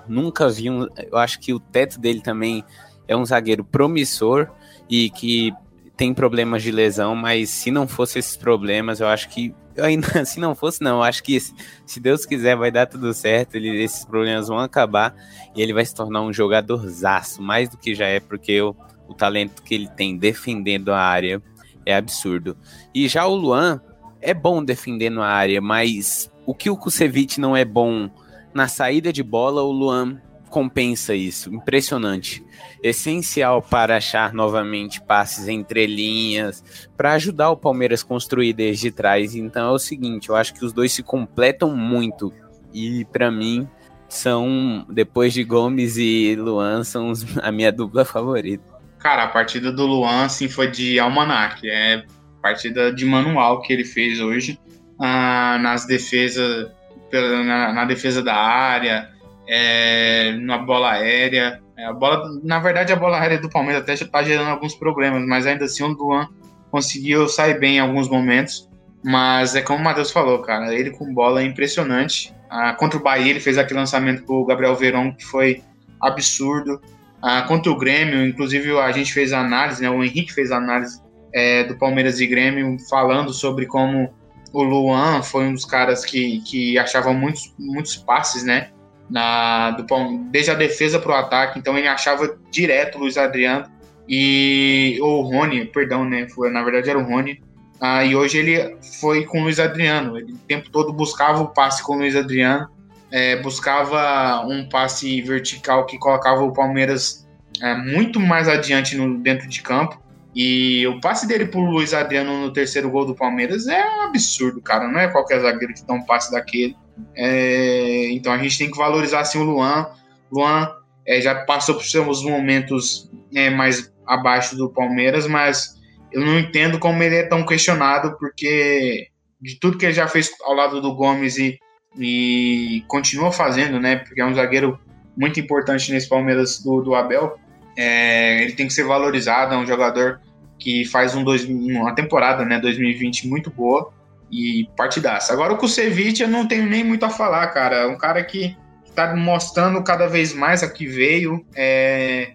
nunca 0.08 0.48
vi 0.48 0.70
um. 0.70 0.88
Eu 0.96 1.18
acho 1.18 1.38
que 1.38 1.52
o 1.52 1.60
teto 1.60 2.00
dele 2.00 2.22
também 2.22 2.64
é 3.06 3.14
um 3.14 3.24
zagueiro 3.24 3.62
promissor 3.62 4.48
e 4.88 5.10
que 5.10 5.52
tem 5.94 6.14
problemas 6.14 6.62
de 6.62 6.70
lesão, 6.70 7.14
mas 7.14 7.50
se 7.50 7.70
não 7.70 7.86
fosse 7.86 8.18
esses 8.18 8.34
problemas, 8.34 8.98
eu 8.98 9.08
acho 9.08 9.28
que. 9.28 9.54
Ainda 9.76 10.24
se 10.24 10.40
não 10.40 10.54
fosse, 10.54 10.82
não, 10.82 10.96
eu 10.96 11.02
acho 11.02 11.22
que 11.22 11.38
se 11.38 12.00
Deus 12.00 12.24
quiser 12.24 12.56
vai 12.56 12.70
dar 12.70 12.86
tudo 12.86 13.12
certo, 13.12 13.56
ele, 13.56 13.82
esses 13.82 14.06
problemas 14.06 14.48
vão 14.48 14.58
acabar 14.58 15.14
e 15.54 15.60
ele 15.60 15.74
vai 15.74 15.84
se 15.84 15.94
tornar 15.94 16.22
um 16.22 16.32
jogador 16.32 16.88
zaço, 16.88 17.42
mais 17.42 17.68
do 17.68 17.76
que 17.76 17.94
já 17.94 18.06
é, 18.06 18.20
porque 18.20 18.58
o, 18.62 18.74
o 19.06 19.12
talento 19.12 19.62
que 19.62 19.74
ele 19.74 19.88
tem 19.88 20.16
defendendo 20.16 20.92
a 20.92 20.98
área 20.98 21.42
é 21.84 21.94
absurdo. 21.94 22.56
E 22.94 23.06
já 23.06 23.26
o 23.26 23.36
Luan, 23.36 23.80
é 24.20 24.34
bom 24.34 24.64
defendendo 24.64 25.20
a 25.22 25.28
área, 25.28 25.60
mas 25.60 26.30
o 26.46 26.54
que 26.54 26.70
o 26.70 26.76
Kusevich 26.76 27.40
não 27.40 27.56
é 27.56 27.64
bom 27.64 28.10
na 28.54 28.68
saída 28.68 29.12
de 29.12 29.22
bola, 29.22 29.62
o 29.62 29.70
Luan 29.70 30.20
compensa 30.48 31.14
isso. 31.14 31.54
Impressionante. 31.54 32.44
Essencial 32.82 33.62
para 33.62 33.96
achar 33.96 34.32
novamente 34.32 35.00
passes 35.00 35.46
entre 35.46 35.86
linhas, 35.86 36.64
para 36.96 37.12
ajudar 37.12 37.50
o 37.50 37.56
Palmeiras 37.56 38.02
construir 38.02 38.52
desde 38.52 38.90
trás. 38.90 39.34
Então 39.34 39.68
é 39.68 39.72
o 39.72 39.78
seguinte, 39.78 40.28
eu 40.28 40.36
acho 40.36 40.54
que 40.54 40.64
os 40.64 40.72
dois 40.72 40.92
se 40.92 41.02
completam 41.02 41.76
muito. 41.76 42.32
E 42.72 43.04
para 43.06 43.30
mim 43.30 43.68
são 44.08 44.86
depois 44.88 45.32
de 45.32 45.44
Gomes 45.44 45.96
e 45.98 46.34
Luan 46.34 46.82
são 46.82 47.12
a 47.42 47.52
minha 47.52 47.70
dupla 47.70 48.04
favorita. 48.04 48.64
Cara, 48.98 49.24
a 49.24 49.28
partida 49.28 49.70
do 49.70 49.86
Luan 49.86 50.24
assim 50.24 50.48
foi 50.48 50.70
de 50.70 50.98
almanac, 50.98 51.60
é 51.68 52.04
partida 52.42 52.92
de 52.92 53.04
manual 53.04 53.60
que 53.60 53.72
ele 53.72 53.84
fez 53.84 54.20
hoje 54.20 54.58
ah, 54.98 55.58
nas 55.60 55.86
defesas, 55.86 56.70
na, 57.12 57.72
na, 57.72 57.84
defesa 57.84 58.22
da 58.22 58.34
área, 58.34 59.08
é, 59.46 60.32
na 60.40 60.58
bola 60.58 60.92
aérea. 60.92 61.60
É, 61.76 61.84
a 61.84 61.92
bola, 61.92 62.28
na 62.42 62.58
verdade, 62.58 62.92
a 62.92 62.96
bola 62.96 63.18
aérea 63.20 63.38
do 63.38 63.48
Palmeiras 63.48 63.82
até 63.82 63.94
está 63.94 64.22
gerando 64.22 64.50
alguns 64.50 64.74
problemas, 64.74 65.24
mas 65.26 65.46
ainda 65.46 65.64
assim 65.64 65.84
o 65.84 65.94
Duan 65.94 66.28
conseguiu 66.70 67.28
sair 67.28 67.58
bem 67.58 67.76
em 67.76 67.80
alguns 67.80 68.08
momentos. 68.08 68.68
Mas 69.04 69.54
é 69.54 69.62
como 69.62 69.78
o 69.78 69.84
Matheus 69.84 70.10
falou, 70.10 70.40
cara, 70.40 70.74
ele 70.74 70.90
com 70.90 71.14
bola 71.14 71.40
é 71.40 71.44
impressionante. 71.44 72.34
Ah, 72.50 72.72
contra 72.74 72.98
o 72.98 73.02
Bahia, 73.02 73.30
ele 73.30 73.40
fez 73.40 73.56
aquele 73.56 73.78
lançamento 73.78 74.24
pro 74.24 74.44
Gabriel 74.44 74.74
Verón 74.74 75.12
que 75.12 75.24
foi 75.24 75.62
absurdo. 76.00 76.80
Ah, 77.22 77.42
contra 77.42 77.70
o 77.70 77.76
Grêmio, 77.76 78.26
inclusive 78.26 78.76
a 78.78 78.90
gente 78.90 79.12
fez 79.12 79.32
a 79.32 79.40
análise, 79.40 79.82
né? 79.82 79.90
O 79.90 80.02
Henrique 80.02 80.32
fez 80.32 80.50
a 80.50 80.56
análise 80.56 81.00
é, 81.32 81.64
do 81.64 81.76
Palmeiras 81.76 82.20
e 82.20 82.26
Grêmio 82.26 82.76
falando 82.88 83.32
sobre 83.32 83.66
como 83.66 84.12
o 84.52 84.62
Luan 84.62 85.22
foi 85.22 85.44
um 85.44 85.52
dos 85.52 85.64
caras 85.64 86.04
que, 86.04 86.40
que 86.40 86.78
achava 86.78 87.12
muitos, 87.12 87.52
muitos 87.58 87.96
passes, 87.96 88.44
né? 88.44 88.70
Na, 89.10 89.70
do, 89.70 89.86
desde 90.30 90.50
a 90.50 90.54
defesa 90.54 90.98
para 90.98 91.12
o 91.12 91.14
ataque, 91.14 91.58
então 91.58 91.78
ele 91.78 91.88
achava 91.88 92.38
direto 92.50 92.96
o 92.96 93.00
Luiz 93.00 93.16
Adriano 93.16 93.66
e 94.06 94.98
o 95.00 95.20
Rony, 95.22 95.66
perdão, 95.66 96.04
né? 96.04 96.28
Foi, 96.28 96.50
na 96.50 96.62
verdade 96.62 96.90
era 96.90 96.98
o 96.98 97.04
Rony. 97.04 97.42
Ah, 97.80 98.04
e 98.04 98.16
hoje 98.16 98.38
ele 98.38 98.76
foi 99.00 99.24
com 99.24 99.40
o 99.40 99.42
Luiz 99.44 99.60
Adriano. 99.60 100.16
Ele 100.16 100.32
o 100.32 100.38
tempo 100.38 100.68
todo 100.70 100.92
buscava 100.92 101.42
o 101.42 101.48
passe 101.48 101.82
com 101.82 101.94
o 101.94 101.98
Luiz 101.98 102.16
Adriano, 102.16 102.68
é, 103.10 103.36
buscava 103.36 104.44
um 104.46 104.68
passe 104.68 105.20
vertical 105.22 105.86
que 105.86 105.98
colocava 105.98 106.42
o 106.42 106.52
Palmeiras 106.52 107.26
é, 107.62 107.74
muito 107.74 108.18
mais 108.18 108.48
adiante 108.48 108.96
no, 108.96 109.18
dentro 109.18 109.48
de 109.48 109.62
campo. 109.62 110.00
E 110.40 110.86
o 110.86 111.00
passe 111.00 111.26
dele 111.26 111.46
pro 111.46 111.58
Luiz 111.58 111.92
Adriano 111.92 112.42
no 112.42 112.52
terceiro 112.52 112.88
gol 112.88 113.04
do 113.04 113.12
Palmeiras 113.12 113.66
é 113.66 113.84
um 113.84 114.02
absurdo, 114.02 114.62
cara. 114.62 114.86
Não 114.86 115.00
é 115.00 115.08
qualquer 115.08 115.40
zagueiro 115.40 115.74
que 115.74 115.84
dá 115.84 115.92
um 115.94 116.04
passe 116.04 116.30
daquele. 116.30 116.76
É, 117.16 118.08
então 118.12 118.32
a 118.32 118.38
gente 118.38 118.56
tem 118.56 118.70
que 118.70 118.78
valorizar 118.78 119.18
assim 119.18 119.40
o 119.40 119.42
Luan. 119.42 119.90
Luan 120.30 120.72
é, 121.04 121.20
já 121.20 121.34
passou 121.44 121.74
por 121.74 121.82
seus 121.84 122.22
momentos 122.22 123.10
é, 123.34 123.50
mais 123.50 123.92
abaixo 124.06 124.56
do 124.56 124.70
Palmeiras, 124.70 125.26
mas 125.26 125.74
eu 126.12 126.24
não 126.24 126.38
entendo 126.38 126.78
como 126.78 127.02
ele 127.02 127.16
é 127.16 127.24
tão 127.24 127.44
questionado, 127.44 128.16
porque 128.16 129.08
de 129.42 129.58
tudo 129.58 129.76
que 129.76 129.86
ele 129.86 129.92
já 129.92 130.06
fez 130.06 130.30
ao 130.44 130.54
lado 130.54 130.80
do 130.80 130.94
Gomes 130.94 131.36
e, 131.36 131.58
e 131.98 132.84
continua 132.86 133.32
fazendo, 133.32 133.80
né? 133.80 133.96
Porque 133.96 134.20
é 134.20 134.24
um 134.24 134.36
zagueiro 134.36 134.78
muito 135.16 135.40
importante 135.40 135.90
nesse 135.90 136.08
Palmeiras 136.08 136.62
do, 136.62 136.80
do 136.80 136.94
Abel. 136.94 137.36
É, 137.76 138.40
ele 138.44 138.52
tem 138.52 138.68
que 138.68 138.72
ser 138.72 138.84
valorizado, 138.84 139.52
é 139.52 139.58
um 139.58 139.66
jogador 139.66 140.20
que 140.58 140.84
faz 140.84 141.14
um 141.14 141.22
dois, 141.22 141.44
uma 141.44 141.94
temporada, 141.94 142.44
né, 142.44 142.58
2020 142.58 143.28
muito 143.28 143.50
boa 143.50 143.92
e 144.30 144.68
partidaça. 144.76 145.32
Agora 145.32 145.52
o 145.52 145.56
Kusevich 145.56 146.22
eu 146.22 146.28
não 146.28 146.46
tenho 146.46 146.66
nem 146.66 146.84
muito 146.84 147.04
a 147.04 147.10
falar, 147.10 147.46
cara. 147.48 147.88
Um 147.88 147.96
cara 147.96 148.22
que 148.24 148.56
está 148.86 149.14
mostrando 149.14 149.82
cada 149.82 150.06
vez 150.06 150.34
mais 150.34 150.62
a 150.62 150.68
que 150.68 150.86
veio. 150.86 151.44
É, 151.54 152.32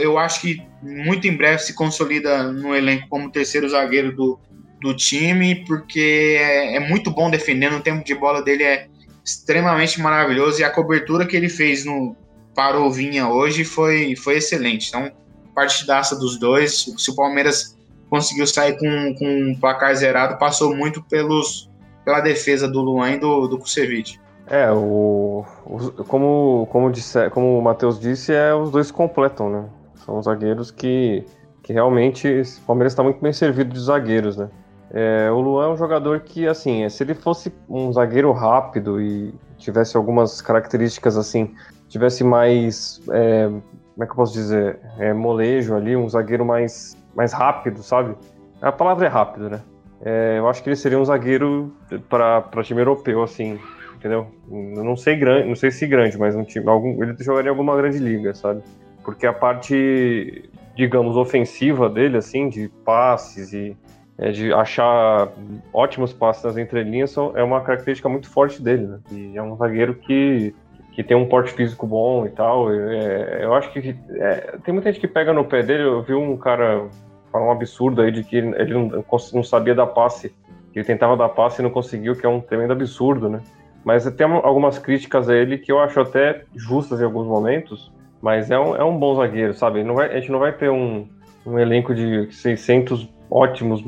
eu 0.00 0.18
acho 0.18 0.42
que 0.42 0.62
muito 0.82 1.26
em 1.26 1.36
breve 1.36 1.62
se 1.62 1.74
consolida 1.74 2.44
no 2.52 2.74
elenco 2.74 3.08
como 3.08 3.30
terceiro 3.30 3.68
zagueiro 3.68 4.14
do, 4.14 4.38
do 4.80 4.94
time, 4.94 5.64
porque 5.66 6.36
é, 6.38 6.76
é 6.76 6.80
muito 6.80 7.10
bom 7.10 7.30
defendendo. 7.30 7.76
O 7.76 7.80
tempo 7.80 8.04
de 8.04 8.14
bola 8.14 8.42
dele 8.42 8.62
é 8.62 8.88
extremamente 9.24 10.00
maravilhoso 10.00 10.60
e 10.60 10.64
a 10.64 10.70
cobertura 10.70 11.26
que 11.26 11.36
ele 11.36 11.48
fez 11.48 11.84
no 11.84 12.16
para 12.54 12.78
o 12.78 12.90
Vinha 12.90 13.28
hoje 13.28 13.64
foi, 13.64 14.14
foi 14.14 14.36
excelente. 14.36 14.88
Então, 14.88 15.10
partidaça 15.54 16.16
dos 16.16 16.38
dois. 16.38 16.92
Se 16.96 17.10
o 17.10 17.14
Palmeiras 17.14 17.76
conseguiu 18.10 18.46
sair 18.46 18.76
com, 18.78 19.14
com 19.14 19.26
um 19.26 19.54
placar 19.58 19.94
zerado, 19.94 20.38
passou 20.38 20.74
muito 20.74 21.02
pelos, 21.02 21.70
pela 22.04 22.20
defesa 22.20 22.68
do 22.68 22.80
Luan 22.80 23.12
e 23.12 23.18
do, 23.18 23.48
do 23.48 23.58
Kusevich. 23.58 24.20
É, 24.46 24.70
o, 24.70 25.44
o, 25.64 26.04
como, 26.04 26.68
como, 26.70 26.90
disse, 26.90 27.30
como 27.30 27.58
o 27.58 27.62
Matheus 27.62 27.98
disse, 27.98 28.34
é, 28.34 28.54
os 28.54 28.70
dois 28.70 28.90
completam, 28.90 29.48
né? 29.48 29.64
São 30.04 30.20
zagueiros 30.22 30.70
que, 30.70 31.24
que 31.62 31.72
realmente 31.72 32.28
o 32.28 32.66
Palmeiras 32.66 32.92
está 32.92 33.02
muito 33.02 33.20
bem 33.20 33.32
servido 33.32 33.72
de 33.72 33.80
zagueiros, 33.80 34.36
né? 34.36 34.50
É, 34.90 35.30
o 35.30 35.40
Luan 35.40 35.68
é 35.68 35.68
um 35.70 35.76
jogador 35.76 36.20
que, 36.20 36.46
assim, 36.46 36.86
se 36.90 37.02
ele 37.02 37.14
fosse 37.14 37.50
um 37.66 37.90
zagueiro 37.92 38.30
rápido 38.32 39.00
e 39.00 39.32
tivesse 39.56 39.96
algumas 39.96 40.42
características, 40.42 41.16
assim, 41.16 41.54
tivesse 41.88 42.22
mais 42.22 43.00
é, 43.10 43.50
como 43.94 44.04
é 44.04 44.06
que 44.06 44.12
eu 44.12 44.16
posso 44.16 44.32
dizer, 44.32 44.78
é, 44.98 45.12
molejo 45.12 45.74
ali, 45.74 45.94
um 45.94 46.08
zagueiro 46.08 46.44
mais, 46.44 46.96
mais 47.14 47.32
rápido, 47.32 47.82
sabe? 47.82 48.16
A 48.60 48.72
palavra 48.72 49.06
é 49.06 49.08
rápido, 49.08 49.50
né? 49.50 49.60
É, 50.04 50.38
eu 50.38 50.48
acho 50.48 50.62
que 50.62 50.68
ele 50.68 50.76
seria 50.76 50.98
um 50.98 51.04
zagueiro 51.04 51.72
para 52.08 52.62
time 52.62 52.80
europeu, 52.80 53.22
assim, 53.22 53.58
entendeu? 53.94 54.26
Não 54.48 54.96
sei 54.96 55.16
grande, 55.16 55.48
não 55.48 55.54
sei 55.54 55.70
se 55.70 55.86
grande, 55.86 56.18
mas 56.18 56.34
um 56.34 56.42
time, 56.42 56.68
algum, 56.68 57.02
ele 57.02 57.14
jogaria 57.20 57.48
em 57.48 57.50
alguma 57.50 57.76
grande 57.76 57.98
liga, 57.98 58.34
sabe? 58.34 58.62
Porque 59.04 59.26
a 59.26 59.32
parte, 59.32 60.50
digamos, 60.74 61.16
ofensiva 61.16 61.88
dele, 61.88 62.16
assim, 62.16 62.48
de 62.48 62.68
passes 62.84 63.52
e 63.52 63.76
é, 64.18 64.30
de 64.30 64.52
achar 64.52 65.32
ótimos 65.72 66.12
passes 66.12 66.44
nas 66.44 66.56
entrelinhas 66.56 67.16
é 67.34 67.42
uma 67.42 67.60
característica 67.60 68.08
muito 68.08 68.28
forte 68.28 68.62
dele, 68.62 68.86
né? 68.86 68.98
E 69.10 69.36
é 69.36 69.42
um 69.42 69.56
zagueiro 69.56 69.94
que, 69.94 70.54
que 70.92 71.02
tem 71.02 71.16
um 71.16 71.26
porte 71.26 71.52
físico 71.52 71.86
bom 71.86 72.26
e 72.26 72.30
tal. 72.30 72.72
É, 72.72 73.40
eu 73.42 73.54
acho 73.54 73.72
que 73.72 73.96
é, 74.10 74.58
tem 74.62 74.72
muita 74.72 74.92
gente 74.92 75.00
que 75.00 75.08
pega 75.08 75.32
no 75.32 75.44
pé 75.44 75.62
dele. 75.62 75.82
Eu 75.82 76.02
vi 76.02 76.14
um 76.14 76.36
cara 76.36 76.86
falar 77.32 77.46
um 77.46 77.50
absurdo 77.50 78.02
aí 78.02 78.12
de 78.12 78.22
que 78.22 78.36
ele 78.36 78.74
não, 78.74 79.04
não 79.32 79.42
sabia 79.42 79.74
dar 79.74 79.86
passe, 79.86 80.34
ele 80.74 80.84
tentava 80.84 81.16
dar 81.16 81.30
passe 81.30 81.60
e 81.60 81.62
não 81.62 81.70
conseguiu, 81.70 82.14
que 82.14 82.26
é 82.26 82.28
um 82.28 82.40
tremendo 82.40 82.74
absurdo, 82.74 83.28
né? 83.28 83.40
Mas 83.82 84.08
tem 84.12 84.26
algumas 84.26 84.78
críticas 84.78 85.28
a 85.28 85.34
ele 85.34 85.58
que 85.58 85.72
eu 85.72 85.80
acho 85.80 85.98
até 85.98 86.44
justas 86.54 87.00
em 87.00 87.04
alguns 87.04 87.26
momentos, 87.26 87.90
mas 88.20 88.50
é 88.50 88.58
um, 88.58 88.76
é 88.76 88.84
um 88.84 88.96
bom 88.96 89.16
zagueiro, 89.16 89.54
sabe? 89.54 89.82
Vai, 89.82 90.12
a 90.12 90.20
gente 90.20 90.30
não 90.30 90.38
vai 90.38 90.52
ter 90.52 90.70
um, 90.70 91.08
um 91.44 91.58
elenco 91.58 91.94
de 91.94 92.32
600 92.32 93.08
ótimos 93.30 93.82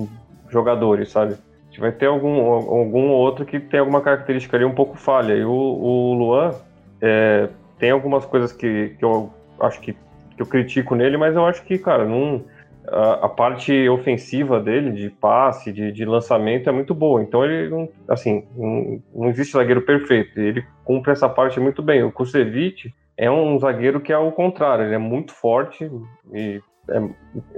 jogadores, 0.48 1.10
sabe? 1.10 1.34
A 1.34 1.66
gente 1.66 1.80
vai 1.80 1.92
ter 1.92 2.06
algum, 2.06 2.40
algum 2.40 3.10
outro 3.10 3.44
que 3.44 3.60
tem 3.60 3.78
alguma 3.78 4.00
característica 4.00 4.56
ali 4.56 4.64
um 4.64 4.74
pouco 4.74 4.96
falha. 4.96 5.34
E 5.34 5.44
o, 5.44 5.50
o 5.52 6.14
Luan 6.14 6.54
é, 7.04 7.50
tem 7.78 7.90
algumas 7.90 8.24
coisas 8.24 8.50
que, 8.50 8.96
que 8.98 9.04
eu 9.04 9.30
acho 9.60 9.78
que, 9.80 9.92
que 9.92 10.40
eu 10.40 10.46
critico 10.46 10.94
nele, 10.94 11.18
mas 11.18 11.36
eu 11.36 11.44
acho 11.44 11.62
que, 11.64 11.76
cara, 11.76 12.06
não, 12.06 12.42
a, 12.88 13.26
a 13.26 13.28
parte 13.28 13.86
ofensiva 13.90 14.58
dele, 14.58 14.90
de 14.90 15.10
passe, 15.10 15.70
de, 15.70 15.92
de, 15.92 16.04
lançamento, 16.06 16.66
é 16.66 16.72
muito 16.72 16.94
boa. 16.94 17.22
Então 17.22 17.44
ele, 17.44 17.68
não, 17.68 17.88
assim, 18.08 18.46
não, 18.56 19.02
não 19.14 19.28
existe 19.28 19.52
zagueiro 19.52 19.82
perfeito. 19.82 20.40
Ele 20.40 20.64
cumpre 20.82 21.12
essa 21.12 21.28
parte 21.28 21.60
muito 21.60 21.82
bem. 21.82 22.02
O 22.02 22.10
Kusevich 22.10 22.90
é 23.18 23.30
um 23.30 23.58
zagueiro 23.58 24.00
que 24.00 24.12
é 24.12 24.18
o 24.18 24.32
contrário. 24.32 24.86
Ele 24.86 24.94
é 24.94 24.98
muito 24.98 25.32
forte 25.32 25.90
e 26.32 26.62
é, 26.88 27.02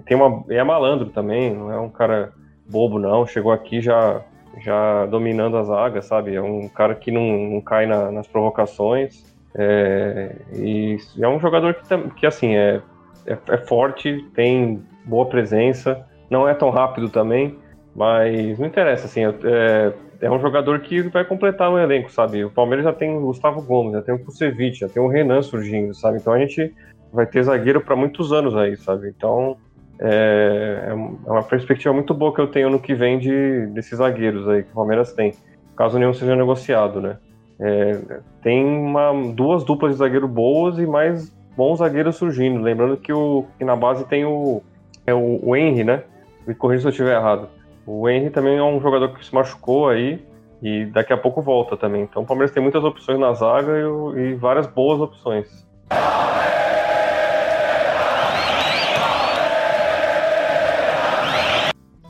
tem 0.05 0.17
uma, 0.17 0.45
é 0.49 0.63
malandro 0.65 1.11
também. 1.11 1.55
Não 1.55 1.71
é 1.71 1.79
um 1.79 1.91
cara 1.91 2.33
bobo, 2.69 2.99
não. 2.99 3.25
Chegou 3.27 3.53
aqui 3.53 3.81
já 3.81 4.25
já 4.59 5.05
dominando 5.07 5.57
as 5.59 5.67
zaga, 5.67 6.01
sabe? 6.01 6.35
É 6.35 6.41
um 6.41 6.69
cara 6.69 6.95
que 6.95 7.11
não, 7.11 7.23
não 7.23 7.61
cai 7.61 7.87
na, 7.87 8.11
nas 8.11 8.27
provocações. 8.27 9.36
É, 9.59 10.37
e 10.55 10.99
é 11.19 11.29
um 11.29 11.41
jogador 11.41 11.75
que, 11.75 12.11
que 12.17 12.27
assim, 12.27 12.55
é, 12.55 12.83
é, 13.27 13.39
é, 13.49 13.57
forte, 13.59 14.25
tem 14.35 14.83
boa 15.05 15.27
presença, 15.27 16.07
não 16.29 16.47
é 16.47 16.53
tão 16.53 16.69
rápido 16.69 17.09
também, 17.09 17.59
mas 17.95 18.59
não 18.59 18.67
interessa, 18.67 19.07
assim, 19.07 19.25
é, 19.25 19.93
é 20.21 20.31
um 20.31 20.39
jogador 20.39 20.81
que 20.81 21.03
vai 21.03 21.25
completar 21.25 21.71
o 21.71 21.79
elenco, 21.79 22.13
sabe? 22.13 22.45
O 22.45 22.51
Palmeiras 22.51 22.85
já 22.85 22.93
tem 22.93 23.17
o 23.17 23.21
Gustavo 23.21 23.63
Gomes, 23.63 23.95
já 23.95 24.03
tem 24.03 24.15
o 24.15 24.19
Kusevich, 24.19 24.81
já 24.81 24.89
tem 24.89 25.03
o 25.03 25.09
Renan 25.09 25.41
surgindo, 25.41 25.95
sabe? 25.95 26.19
Então 26.19 26.35
a 26.35 26.39
gente 26.39 26.75
vai 27.11 27.27
ter 27.27 27.43
zagueiro 27.43 27.81
para 27.81 27.97
muitos 27.97 28.33
anos 28.33 28.55
aí, 28.55 28.77
sabe? 28.77 29.09
Então 29.09 29.57
é, 29.99 30.89
é, 30.89 30.93
uma 30.93 31.43
perspectiva 31.43 31.95
muito 31.95 32.13
boa 32.13 32.35
que 32.35 32.41
eu 32.41 32.49
tenho 32.49 32.69
no 32.69 32.79
que 32.79 32.95
vem 32.95 33.19
de, 33.19 33.67
desses 33.69 33.97
zagueiros 33.97 34.47
aí 34.49 34.63
que 34.63 34.71
o 34.71 34.75
Palmeiras 34.75 35.15
tem, 35.15 35.33
caso 35.75 35.99
nenhum 35.99 36.13
seja 36.13 36.37
negociado, 36.37 37.01
né? 37.01 37.17
É, 37.59 38.21
tem 38.43 38.65
uma, 38.65 39.13
duas 39.33 39.65
duplas 39.65 39.93
de 39.93 39.99
zagueiro 39.99 40.29
boas 40.29 40.79
e 40.79 40.87
mais 40.87 41.35
bons 41.57 41.79
zagueiros 41.79 42.17
surgindo. 42.17 42.61
Lembrando 42.61 42.97
que, 42.97 43.13
o, 43.13 43.45
que 43.59 43.65
na 43.65 43.75
base 43.75 44.05
tem 44.05 44.25
o, 44.25 44.63
é 45.07 45.15
o, 45.15 45.41
o 45.43 45.57
Henry, 45.57 45.85
né? 45.85 46.03
Me 46.47 46.55
corrija 46.55 46.83
se 46.83 46.87
eu 46.89 46.91
estiver 46.91 47.17
errado. 47.17 47.49
O 47.87 48.09
Henry 48.09 48.31
também 48.31 48.59
é 48.59 48.63
um 48.63 48.81
jogador 48.81 49.15
que 49.15 49.25
se 49.25 49.35
machucou 49.35 49.89
aí 49.89 50.25
e 50.63 50.87
daqui 50.87 51.13
a 51.13 51.17
pouco 51.17 51.41
volta 51.41 51.77
também. 51.77 52.03
Então 52.03 52.23
o 52.23 52.27
Palmeiras 52.27 52.53
tem 52.53 52.63
muitas 52.63 52.85
opções 52.85 53.19
na 53.19 53.33
zaga 53.33 53.73
e, 53.79 54.21
e 54.21 54.35
várias 54.35 54.67
boas 54.67 55.01
opções. 55.01 55.67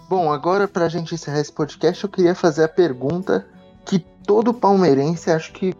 Bom, 0.08 0.32
agora 0.32 0.68
para 0.68 0.84
a 0.84 0.88
gente 0.88 1.14
encerrar 1.14 1.40
esse 1.40 1.52
podcast, 1.52 2.04
eu 2.04 2.10
queria 2.10 2.34
fazer 2.34 2.64
a 2.64 2.68
pergunta 2.68 3.44
todo 4.26 4.52
palmeirense 4.52 5.30
acho 5.30 5.52
que 5.52 5.74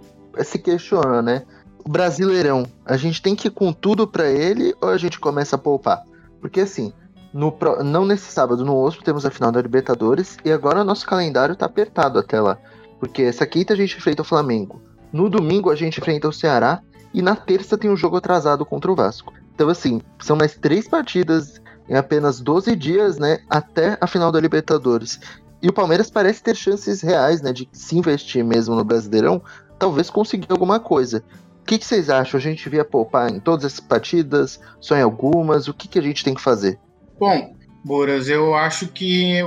se 0.44 0.59
questiona, 0.59 1.20
né? 1.20 1.42
O 1.85 1.88
Brasileirão, 1.88 2.66
a 2.85 2.96
gente 2.96 3.22
tem 3.22 3.35
que 3.35 3.48
ir 3.48 3.50
com 3.50 3.72
tudo 3.72 4.06
para 4.06 4.28
ele 4.28 4.74
ou 4.80 4.88
a 4.88 4.98
gente 4.98 5.20
começa 5.20 5.56
a 5.56 5.59
poupar? 5.59 6.02
Porque 6.40 6.61
assim, 6.61 6.92
no, 7.32 7.56
não 7.85 8.04
nesse 8.04 8.30
sábado, 8.32 8.64
no 8.64 8.74
outro, 8.74 9.02
temos 9.02 9.26
a 9.26 9.30
final 9.30 9.52
da 9.52 9.61
Libertadores 9.61 10.37
e 10.44 10.50
agora 10.50 10.85
nosso 10.85 11.06
calendário 11.06 11.56
tá 11.56 11.66
apertado 11.66 12.18
até 12.18 12.40
lá. 12.40 12.59
Porque 12.98 13.22
essa 13.22 13.46
quinta 13.46 13.74
a 13.74 13.76
gente 13.76 13.96
enfrenta 13.96 14.22
o 14.22 14.24
Flamengo. 14.24 14.80
No 15.12 15.28
domingo 15.28 15.70
a 15.70 15.76
gente 15.76 16.00
enfrenta 16.00 16.28
o 16.28 16.32
Ceará 16.32 16.82
e 17.12 17.22
na 17.22 17.37
terça 17.37 17.78
tem 17.78 17.90
um 17.90 17.96
jogo 17.96 18.16
atrasado 18.16 18.64
contra 18.64 18.90
o 18.90 18.94
Vasco. 18.94 19.32
Então, 19.54 19.68
assim, 19.68 20.02
são 20.18 20.37
mais 20.37 20.54
três 20.54 20.87
partidas 20.87 21.61
em 21.88 21.94
apenas 21.94 22.40
12 22.40 22.74
dias, 22.76 23.18
né, 23.18 23.38
até 23.48 23.96
a 24.00 24.06
final 24.06 24.30
da 24.32 24.40
Libertadores. 24.40 25.20
E 25.66 25.68
o 25.68 25.72
Palmeiras 25.72 26.09
parece 26.09 26.40
ter 26.44 26.55
chances 26.55 27.02
reais, 27.02 27.42
né, 27.42 27.52
de 27.52 27.68
se 27.72 27.98
investir 27.98 28.44
mesmo 28.44 28.76
no 28.76 28.85
Brasileirão, 28.85 29.42
talvez 29.81 30.09
conseguir 30.09 30.46
alguma 30.48 30.79
coisa. 30.79 31.24
O 31.61 31.64
que, 31.64 31.76
que 31.76 31.85
vocês 31.85 32.09
acham? 32.09 32.38
A 32.38 32.40
gente 32.40 32.62
devia 32.62 32.85
poupar 32.85 33.33
em 33.33 33.40
todas 33.40 33.64
essas 33.64 33.81
partidas, 33.81 34.61
só 34.79 34.94
em 34.94 35.02
algumas? 35.02 35.66
O 35.66 35.74
que, 35.74 35.88
que 35.88 35.98
a 35.98 36.02
gente 36.02 36.22
tem 36.22 36.35
que 36.35 36.40
fazer? 36.40 36.79
Bom, 37.18 37.52
Boras, 37.85 38.29
eu 38.29 38.55
acho 38.55 38.87
que, 38.87 39.40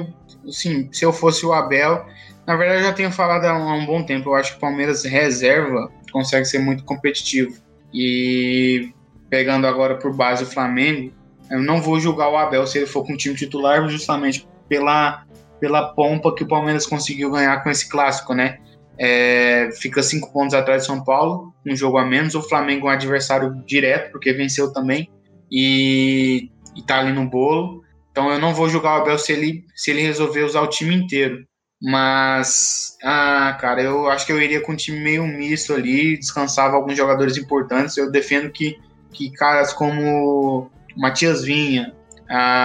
sim, 0.51 0.89
se 0.91 1.05
eu 1.05 1.13
fosse 1.13 1.45
o 1.45 1.53
Abel, 1.53 2.05
na 2.45 2.57
verdade 2.57 2.81
eu 2.81 2.87
já 2.87 2.93
tenho 2.93 3.13
falado 3.13 3.45
há 3.45 3.57
um, 3.57 3.69
há 3.69 3.75
um 3.75 3.85
bom 3.85 4.03
tempo, 4.03 4.31
eu 4.31 4.35
acho 4.35 4.51
que 4.51 4.57
o 4.57 4.59
Palmeiras 4.59 5.05
reserva 5.05 5.89
consegue 6.11 6.43
ser 6.43 6.59
muito 6.59 6.83
competitivo. 6.83 7.55
E 7.93 8.91
pegando 9.29 9.65
agora 9.65 9.95
por 9.95 10.13
base 10.13 10.43
o 10.43 10.47
Flamengo, 10.47 11.13
eu 11.49 11.61
não 11.61 11.81
vou 11.81 11.97
julgar 11.97 12.29
o 12.29 12.35
Abel 12.35 12.67
se 12.67 12.77
ele 12.77 12.87
for 12.87 13.05
com 13.05 13.13
o 13.13 13.17
time 13.17 13.35
titular, 13.35 13.87
justamente 13.87 14.45
pela, 14.67 15.25
pela 15.59 15.93
pompa 15.93 16.33
que 16.33 16.43
o 16.43 16.47
Palmeiras 16.47 16.85
conseguiu 16.85 17.31
ganhar 17.31 17.61
com 17.63 17.69
esse 17.69 17.89
clássico, 17.89 18.33
né? 18.33 18.59
É, 18.97 19.69
fica 19.79 20.03
cinco 20.03 20.31
pontos 20.33 20.53
atrás 20.53 20.81
de 20.81 20.87
São 20.87 21.03
Paulo, 21.03 21.53
um 21.65 21.75
jogo 21.75 21.97
a 21.97 22.05
menos. 22.05 22.35
O 22.35 22.41
Flamengo 22.41 22.87
é 22.87 22.91
um 22.91 22.93
adversário 22.93 23.63
direto, 23.65 24.11
porque 24.11 24.33
venceu 24.33 24.73
também 24.73 25.09
e, 25.51 26.49
e 26.75 26.81
tá 26.83 26.99
ali 26.99 27.13
no 27.13 27.29
bolo. 27.29 27.83
Então 28.11 28.31
eu 28.31 28.39
não 28.39 28.53
vou 28.53 28.67
julgar 28.67 28.99
o 28.99 29.01
Abel 29.01 29.17
se 29.17 29.31
ele, 29.31 29.63
se 29.75 29.91
ele 29.91 30.01
resolver 30.01 30.43
usar 30.43 30.61
o 30.61 30.67
time 30.67 30.95
inteiro. 30.95 31.45
Mas, 31.81 32.97
ah, 33.01 33.57
cara, 33.59 33.81
eu 33.81 34.09
acho 34.09 34.25
que 34.25 34.33
eu 34.33 34.41
iria 34.41 34.59
com 34.59 34.73
um 34.73 34.75
time 34.75 34.99
meio 34.99 35.25
misto 35.25 35.73
ali, 35.73 36.17
descansava 36.17 36.75
alguns 36.75 36.97
jogadores 36.97 37.37
importantes. 37.37 37.95
Eu 37.95 38.11
defendo 38.11 38.51
que, 38.51 38.77
que 39.13 39.31
caras 39.31 39.71
como 39.71 40.69
Matias 40.97 41.43
Vinha, 41.43 41.93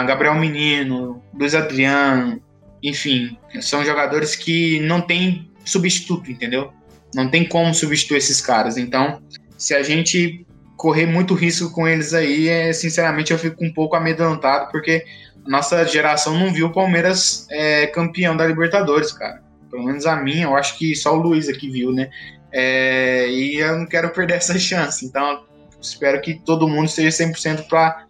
Gabriel 0.07 0.35
Menino, 0.35 1.23
Luiz 1.33 1.55
Adriano, 1.55 2.43
enfim, 2.85 3.39
são 3.63 3.83
jogadores 3.83 4.37
que 4.37 4.79
não 4.81 5.01
tem 5.01 5.51
substituto, 5.65 6.31
entendeu? 6.31 6.71
Não 7.15 7.31
tem 7.31 7.49
como 7.49 7.73
substituir 7.73 8.19
esses 8.19 8.43
caras. 8.43 8.77
Então, 8.77 9.23
se 9.57 9.75
a 9.75 9.83
gente 9.83 10.47
correr 10.77 11.07
muito 11.07 11.33
risco 11.33 11.73
com 11.73 11.89
eles 11.89 12.13
aí, 12.13 12.47
é, 12.47 12.73
sinceramente 12.75 13.33
eu 13.33 13.39
fico 13.39 13.65
um 13.65 13.73
pouco 13.73 13.97
amedrontado, 13.97 14.71
porque 14.71 15.03
nossa 15.47 15.83
geração 15.87 16.39
não 16.39 16.53
viu 16.53 16.67
o 16.67 16.73
Palmeiras 16.73 17.47
é, 17.51 17.87
campeão 17.87 18.37
da 18.37 18.47
Libertadores, 18.47 19.13
cara. 19.13 19.43
Pelo 19.71 19.85
menos 19.85 20.05
a 20.05 20.17
minha, 20.17 20.45
eu 20.45 20.55
acho 20.55 20.77
que 20.77 20.95
só 20.95 21.17
o 21.17 21.23
Luiz 21.23 21.49
aqui 21.49 21.71
viu, 21.71 21.91
né? 21.91 22.11
É, 22.53 23.29
e 23.31 23.57
eu 23.57 23.79
não 23.79 23.87
quero 23.87 24.11
perder 24.11 24.35
essa 24.37 24.59
chance. 24.59 25.07
Então, 25.07 25.45
espero 25.81 26.21
que 26.21 26.35
todo 26.45 26.69
mundo 26.69 26.87
esteja 26.87 27.25
100% 27.25 27.67
para 27.67 28.05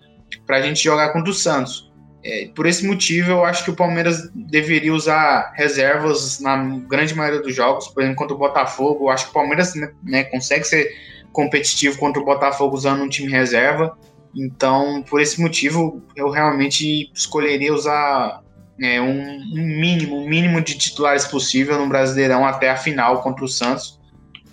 para 0.46 0.56
a 0.56 0.62
gente 0.62 0.82
jogar 0.82 1.12
contra 1.12 1.30
o 1.30 1.34
Santos. 1.34 1.92
É, 2.24 2.48
por 2.54 2.64
esse 2.64 2.86
motivo, 2.86 3.30
eu 3.32 3.44
acho 3.44 3.64
que 3.64 3.70
o 3.70 3.76
Palmeiras 3.76 4.30
deveria 4.34 4.94
usar 4.94 5.52
reservas 5.54 6.40
na 6.40 6.56
grande 6.88 7.14
maioria 7.14 7.42
dos 7.42 7.54
jogos, 7.54 7.88
por 7.88 8.02
exemplo, 8.02 8.16
contra 8.16 8.34
o 8.34 8.38
Botafogo. 8.38 9.04
Eu 9.04 9.10
acho 9.10 9.26
que 9.26 9.30
o 9.30 9.34
Palmeiras 9.34 9.74
né, 9.74 9.92
né, 10.02 10.24
consegue 10.24 10.64
ser 10.64 10.90
competitivo 11.32 11.98
contra 11.98 12.22
o 12.22 12.24
Botafogo 12.24 12.74
usando 12.74 13.02
um 13.02 13.08
time 13.10 13.30
reserva. 13.30 13.98
Então, 14.34 15.04
por 15.08 15.20
esse 15.20 15.38
motivo, 15.38 16.02
eu 16.16 16.30
realmente 16.30 17.10
escolheria 17.12 17.74
usar 17.74 18.40
é, 18.80 19.00
um, 19.02 19.20
um, 19.20 19.80
mínimo, 19.80 20.16
um 20.16 20.26
mínimo 20.26 20.62
de 20.62 20.78
titulares 20.78 21.26
possível 21.26 21.78
no 21.78 21.86
Brasileirão 21.86 22.46
até 22.46 22.70
a 22.70 22.76
final 22.76 23.22
contra 23.22 23.44
o 23.44 23.48
Santos, 23.48 24.00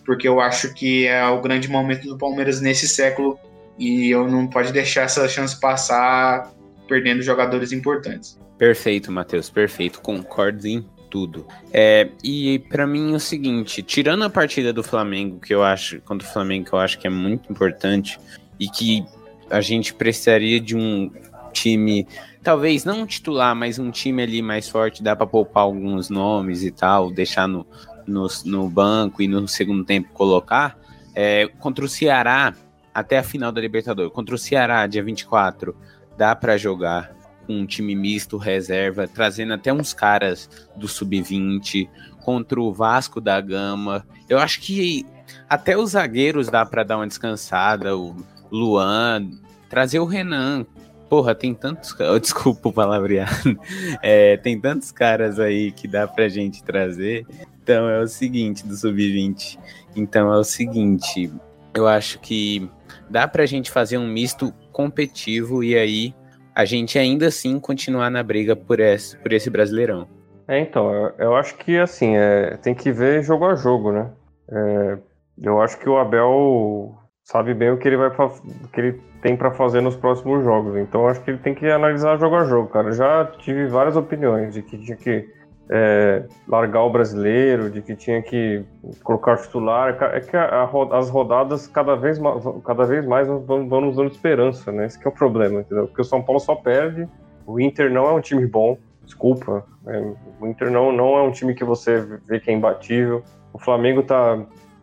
porque 0.05 0.27
eu 0.27 0.41
acho 0.41 0.73
que 0.73 1.07
é 1.07 1.25
o 1.27 1.41
grande 1.41 1.69
momento 1.69 2.05
do 2.05 2.17
Palmeiras 2.17 2.59
nesse 2.59 2.87
século 2.87 3.39
e 3.79 4.11
eu 4.11 4.27
não 4.27 4.45
pode 4.45 4.73
deixar 4.73 5.03
essa 5.03 5.27
chance 5.27 5.59
passar 5.59 6.51
perdendo 6.91 7.21
jogadores 7.21 7.71
importantes. 7.71 8.37
Perfeito, 8.57 9.09
Matheus, 9.13 9.49
perfeito. 9.49 10.01
Concordo 10.01 10.67
em 10.67 10.85
tudo. 11.09 11.47
É, 11.71 12.09
e 12.21 12.59
para 12.59 12.85
mim 12.85 13.13
é 13.13 13.15
o 13.15 13.19
seguinte, 13.19 13.81
tirando 13.81 14.25
a 14.25 14.29
partida 14.29 14.73
do 14.73 14.83
Flamengo, 14.83 15.39
que 15.39 15.53
eu 15.53 15.63
acho, 15.63 16.01
contra 16.01 16.27
o 16.27 16.31
Flamengo, 16.31 16.65
que 16.65 16.73
eu 16.73 16.79
acho 16.79 16.99
que 16.99 17.07
é 17.07 17.09
muito 17.09 17.49
importante 17.49 18.19
e 18.59 18.67
que 18.67 19.05
a 19.49 19.61
gente 19.61 19.93
precisaria 19.93 20.59
de 20.59 20.75
um 20.75 21.09
time, 21.53 22.05
talvez 22.43 22.83
não 22.83 23.03
um 23.03 23.05
titular, 23.05 23.55
mas 23.55 23.79
um 23.79 23.89
time 23.89 24.21
ali 24.21 24.41
mais 24.41 24.67
forte, 24.67 25.01
dá 25.01 25.15
para 25.15 25.25
poupar 25.25 25.63
alguns 25.63 26.09
nomes 26.09 26.61
e 26.61 26.71
tal, 26.71 27.09
deixar 27.09 27.47
no, 27.47 27.65
no, 28.05 28.27
no 28.43 28.69
banco 28.69 29.21
e 29.21 29.29
no 29.29 29.47
segundo 29.47 29.85
tempo 29.85 30.09
colocar, 30.13 30.77
é, 31.15 31.47
contra 31.59 31.85
o 31.85 31.89
Ceará, 31.89 32.53
até 32.93 33.17
a 33.17 33.23
final 33.23 33.49
da 33.49 33.61
Libertadores, 33.61 34.11
contra 34.11 34.35
o 34.35 34.37
Ceará, 34.37 34.85
dia 34.87 35.01
24, 35.01 35.73
dá 36.21 36.35
para 36.35 36.55
jogar 36.55 37.15
com 37.47 37.53
um 37.61 37.65
time 37.65 37.95
misto, 37.95 38.37
reserva, 38.37 39.07
trazendo 39.07 39.53
até 39.53 39.73
uns 39.73 39.91
caras 39.91 40.47
do 40.75 40.87
sub-20, 40.87 41.89
contra 42.23 42.61
o 42.61 42.71
Vasco 42.71 43.19
da 43.19 43.41
Gama. 43.41 44.05
Eu 44.29 44.37
acho 44.37 44.61
que 44.61 45.03
até 45.49 45.75
os 45.75 45.93
zagueiros 45.93 46.47
dá 46.47 46.63
para 46.63 46.83
dar 46.83 46.97
uma 46.97 47.07
descansada, 47.07 47.97
o 47.97 48.15
Luan, 48.51 49.31
trazer 49.67 49.97
o 49.97 50.05
Renan. 50.05 50.63
Porra, 51.09 51.33
tem 51.33 51.55
tantos. 51.55 51.95
Desculpa 52.21 52.69
o 52.69 52.73
palavreado. 52.73 53.59
É, 53.99 54.37
tem 54.37 54.61
tantos 54.61 54.91
caras 54.91 55.39
aí 55.39 55.71
que 55.71 55.87
dá 55.87 56.07
pra 56.07 56.29
gente 56.29 56.63
trazer. 56.63 57.25
Então 57.63 57.89
é 57.89 57.99
o 57.99 58.07
seguinte, 58.07 58.63
do 58.63 58.75
Sub-20. 58.75 59.57
Então 59.95 60.31
é 60.31 60.37
o 60.37 60.43
seguinte. 60.43 61.33
Eu 61.73 61.87
acho 61.87 62.19
que 62.19 62.69
dá 63.09 63.27
pra 63.27 63.47
gente 63.47 63.71
fazer 63.71 63.97
um 63.97 64.07
misto 64.07 64.53
competitivo 64.71 65.63
e 65.63 65.77
aí 65.77 66.13
a 66.55 66.65
gente 66.65 66.97
ainda 66.97 67.27
assim 67.27 67.59
continuar 67.59 68.09
na 68.09 68.23
briga 68.23 68.55
por 68.55 68.79
esse, 68.79 69.17
por 69.17 69.31
esse 69.31 69.49
brasileirão. 69.49 70.07
É, 70.47 70.59
então, 70.59 70.93
eu, 70.93 71.13
eu 71.17 71.35
acho 71.35 71.55
que 71.57 71.77
assim, 71.77 72.15
é, 72.17 72.57
tem 72.57 72.75
que 72.75 72.91
ver 72.91 73.23
jogo 73.23 73.45
a 73.45 73.55
jogo, 73.55 73.91
né? 73.91 74.09
É, 74.51 74.97
eu 75.41 75.61
acho 75.61 75.77
que 75.79 75.87
o 75.87 75.97
Abel 75.97 76.95
sabe 77.23 77.53
bem 77.53 77.71
o 77.71 77.77
que 77.77 77.87
ele 77.87 77.97
vai 77.97 78.09
o 78.09 78.67
que 78.67 78.81
ele 78.81 79.01
tem 79.21 79.37
para 79.37 79.51
fazer 79.51 79.81
nos 79.81 79.95
próximos 79.95 80.43
jogos. 80.43 80.75
Então 80.77 81.07
acho 81.07 81.21
que 81.21 81.31
ele 81.31 81.39
tem 81.39 81.53
que 81.53 81.69
analisar 81.69 82.17
jogo 82.17 82.35
a 82.35 82.43
jogo, 82.43 82.67
cara. 82.69 82.91
já 82.91 83.25
tive 83.39 83.67
várias 83.67 83.95
opiniões 83.95 84.53
de 84.53 84.61
que 84.61 84.77
tinha 84.77 84.97
que 84.97 85.29
é, 85.73 86.23
largar 86.45 86.83
o 86.83 86.89
brasileiro, 86.89 87.71
de 87.71 87.81
que 87.81 87.95
tinha 87.95 88.21
que 88.21 88.61
colocar 89.03 89.37
titular. 89.37 89.97
É 90.13 90.19
que 90.19 90.35
a, 90.35 90.63
a, 90.63 90.97
as 90.97 91.09
rodadas 91.09 91.65
cada 91.65 91.95
vez 91.95 92.19
cada 92.65 92.83
vez 92.83 93.05
mais 93.05 93.25
vão, 93.25 93.69
vão 93.69 93.81
nos 93.81 93.95
dando 93.95 94.11
esperança, 94.11 94.69
né? 94.71 94.85
Esse 94.85 94.99
é 95.03 95.07
o 95.07 95.13
problema, 95.13 95.61
entendeu? 95.61 95.87
Porque 95.87 96.01
o 96.01 96.05
São 96.05 96.21
Paulo 96.21 96.41
só 96.41 96.55
perde. 96.55 97.07
O 97.47 97.59
Inter 97.59 97.89
não 97.89 98.05
é 98.05 98.11
um 98.11 98.19
time 98.19 98.45
bom, 98.45 98.77
desculpa. 99.05 99.65
É, 99.87 100.11
o 100.41 100.47
Inter 100.47 100.69
não, 100.69 100.91
não 100.91 101.17
é 101.17 101.23
um 101.23 101.31
time 101.31 101.55
que 101.55 101.63
você 101.63 102.01
vê 102.27 102.39
que 102.39 102.51
é 102.51 102.53
imbatível. 102.53 103.23
O 103.53 103.57
Flamengo 103.57 104.03
tá 104.03 104.37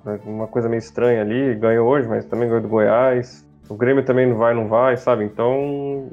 né, 0.04 0.18
uma 0.24 0.46
coisa 0.46 0.70
meio 0.70 0.78
estranha 0.78 1.20
ali, 1.20 1.54
ganhou 1.54 1.86
hoje, 1.86 2.08
mas 2.08 2.24
também 2.24 2.48
ganhou 2.48 2.62
do 2.62 2.68
Goiás. 2.68 3.46
O 3.68 3.74
Grêmio 3.74 4.02
também 4.02 4.26
não 4.26 4.38
vai, 4.38 4.54
não 4.54 4.66
vai, 4.66 4.96
sabe? 4.96 5.24
Então, 5.24 6.08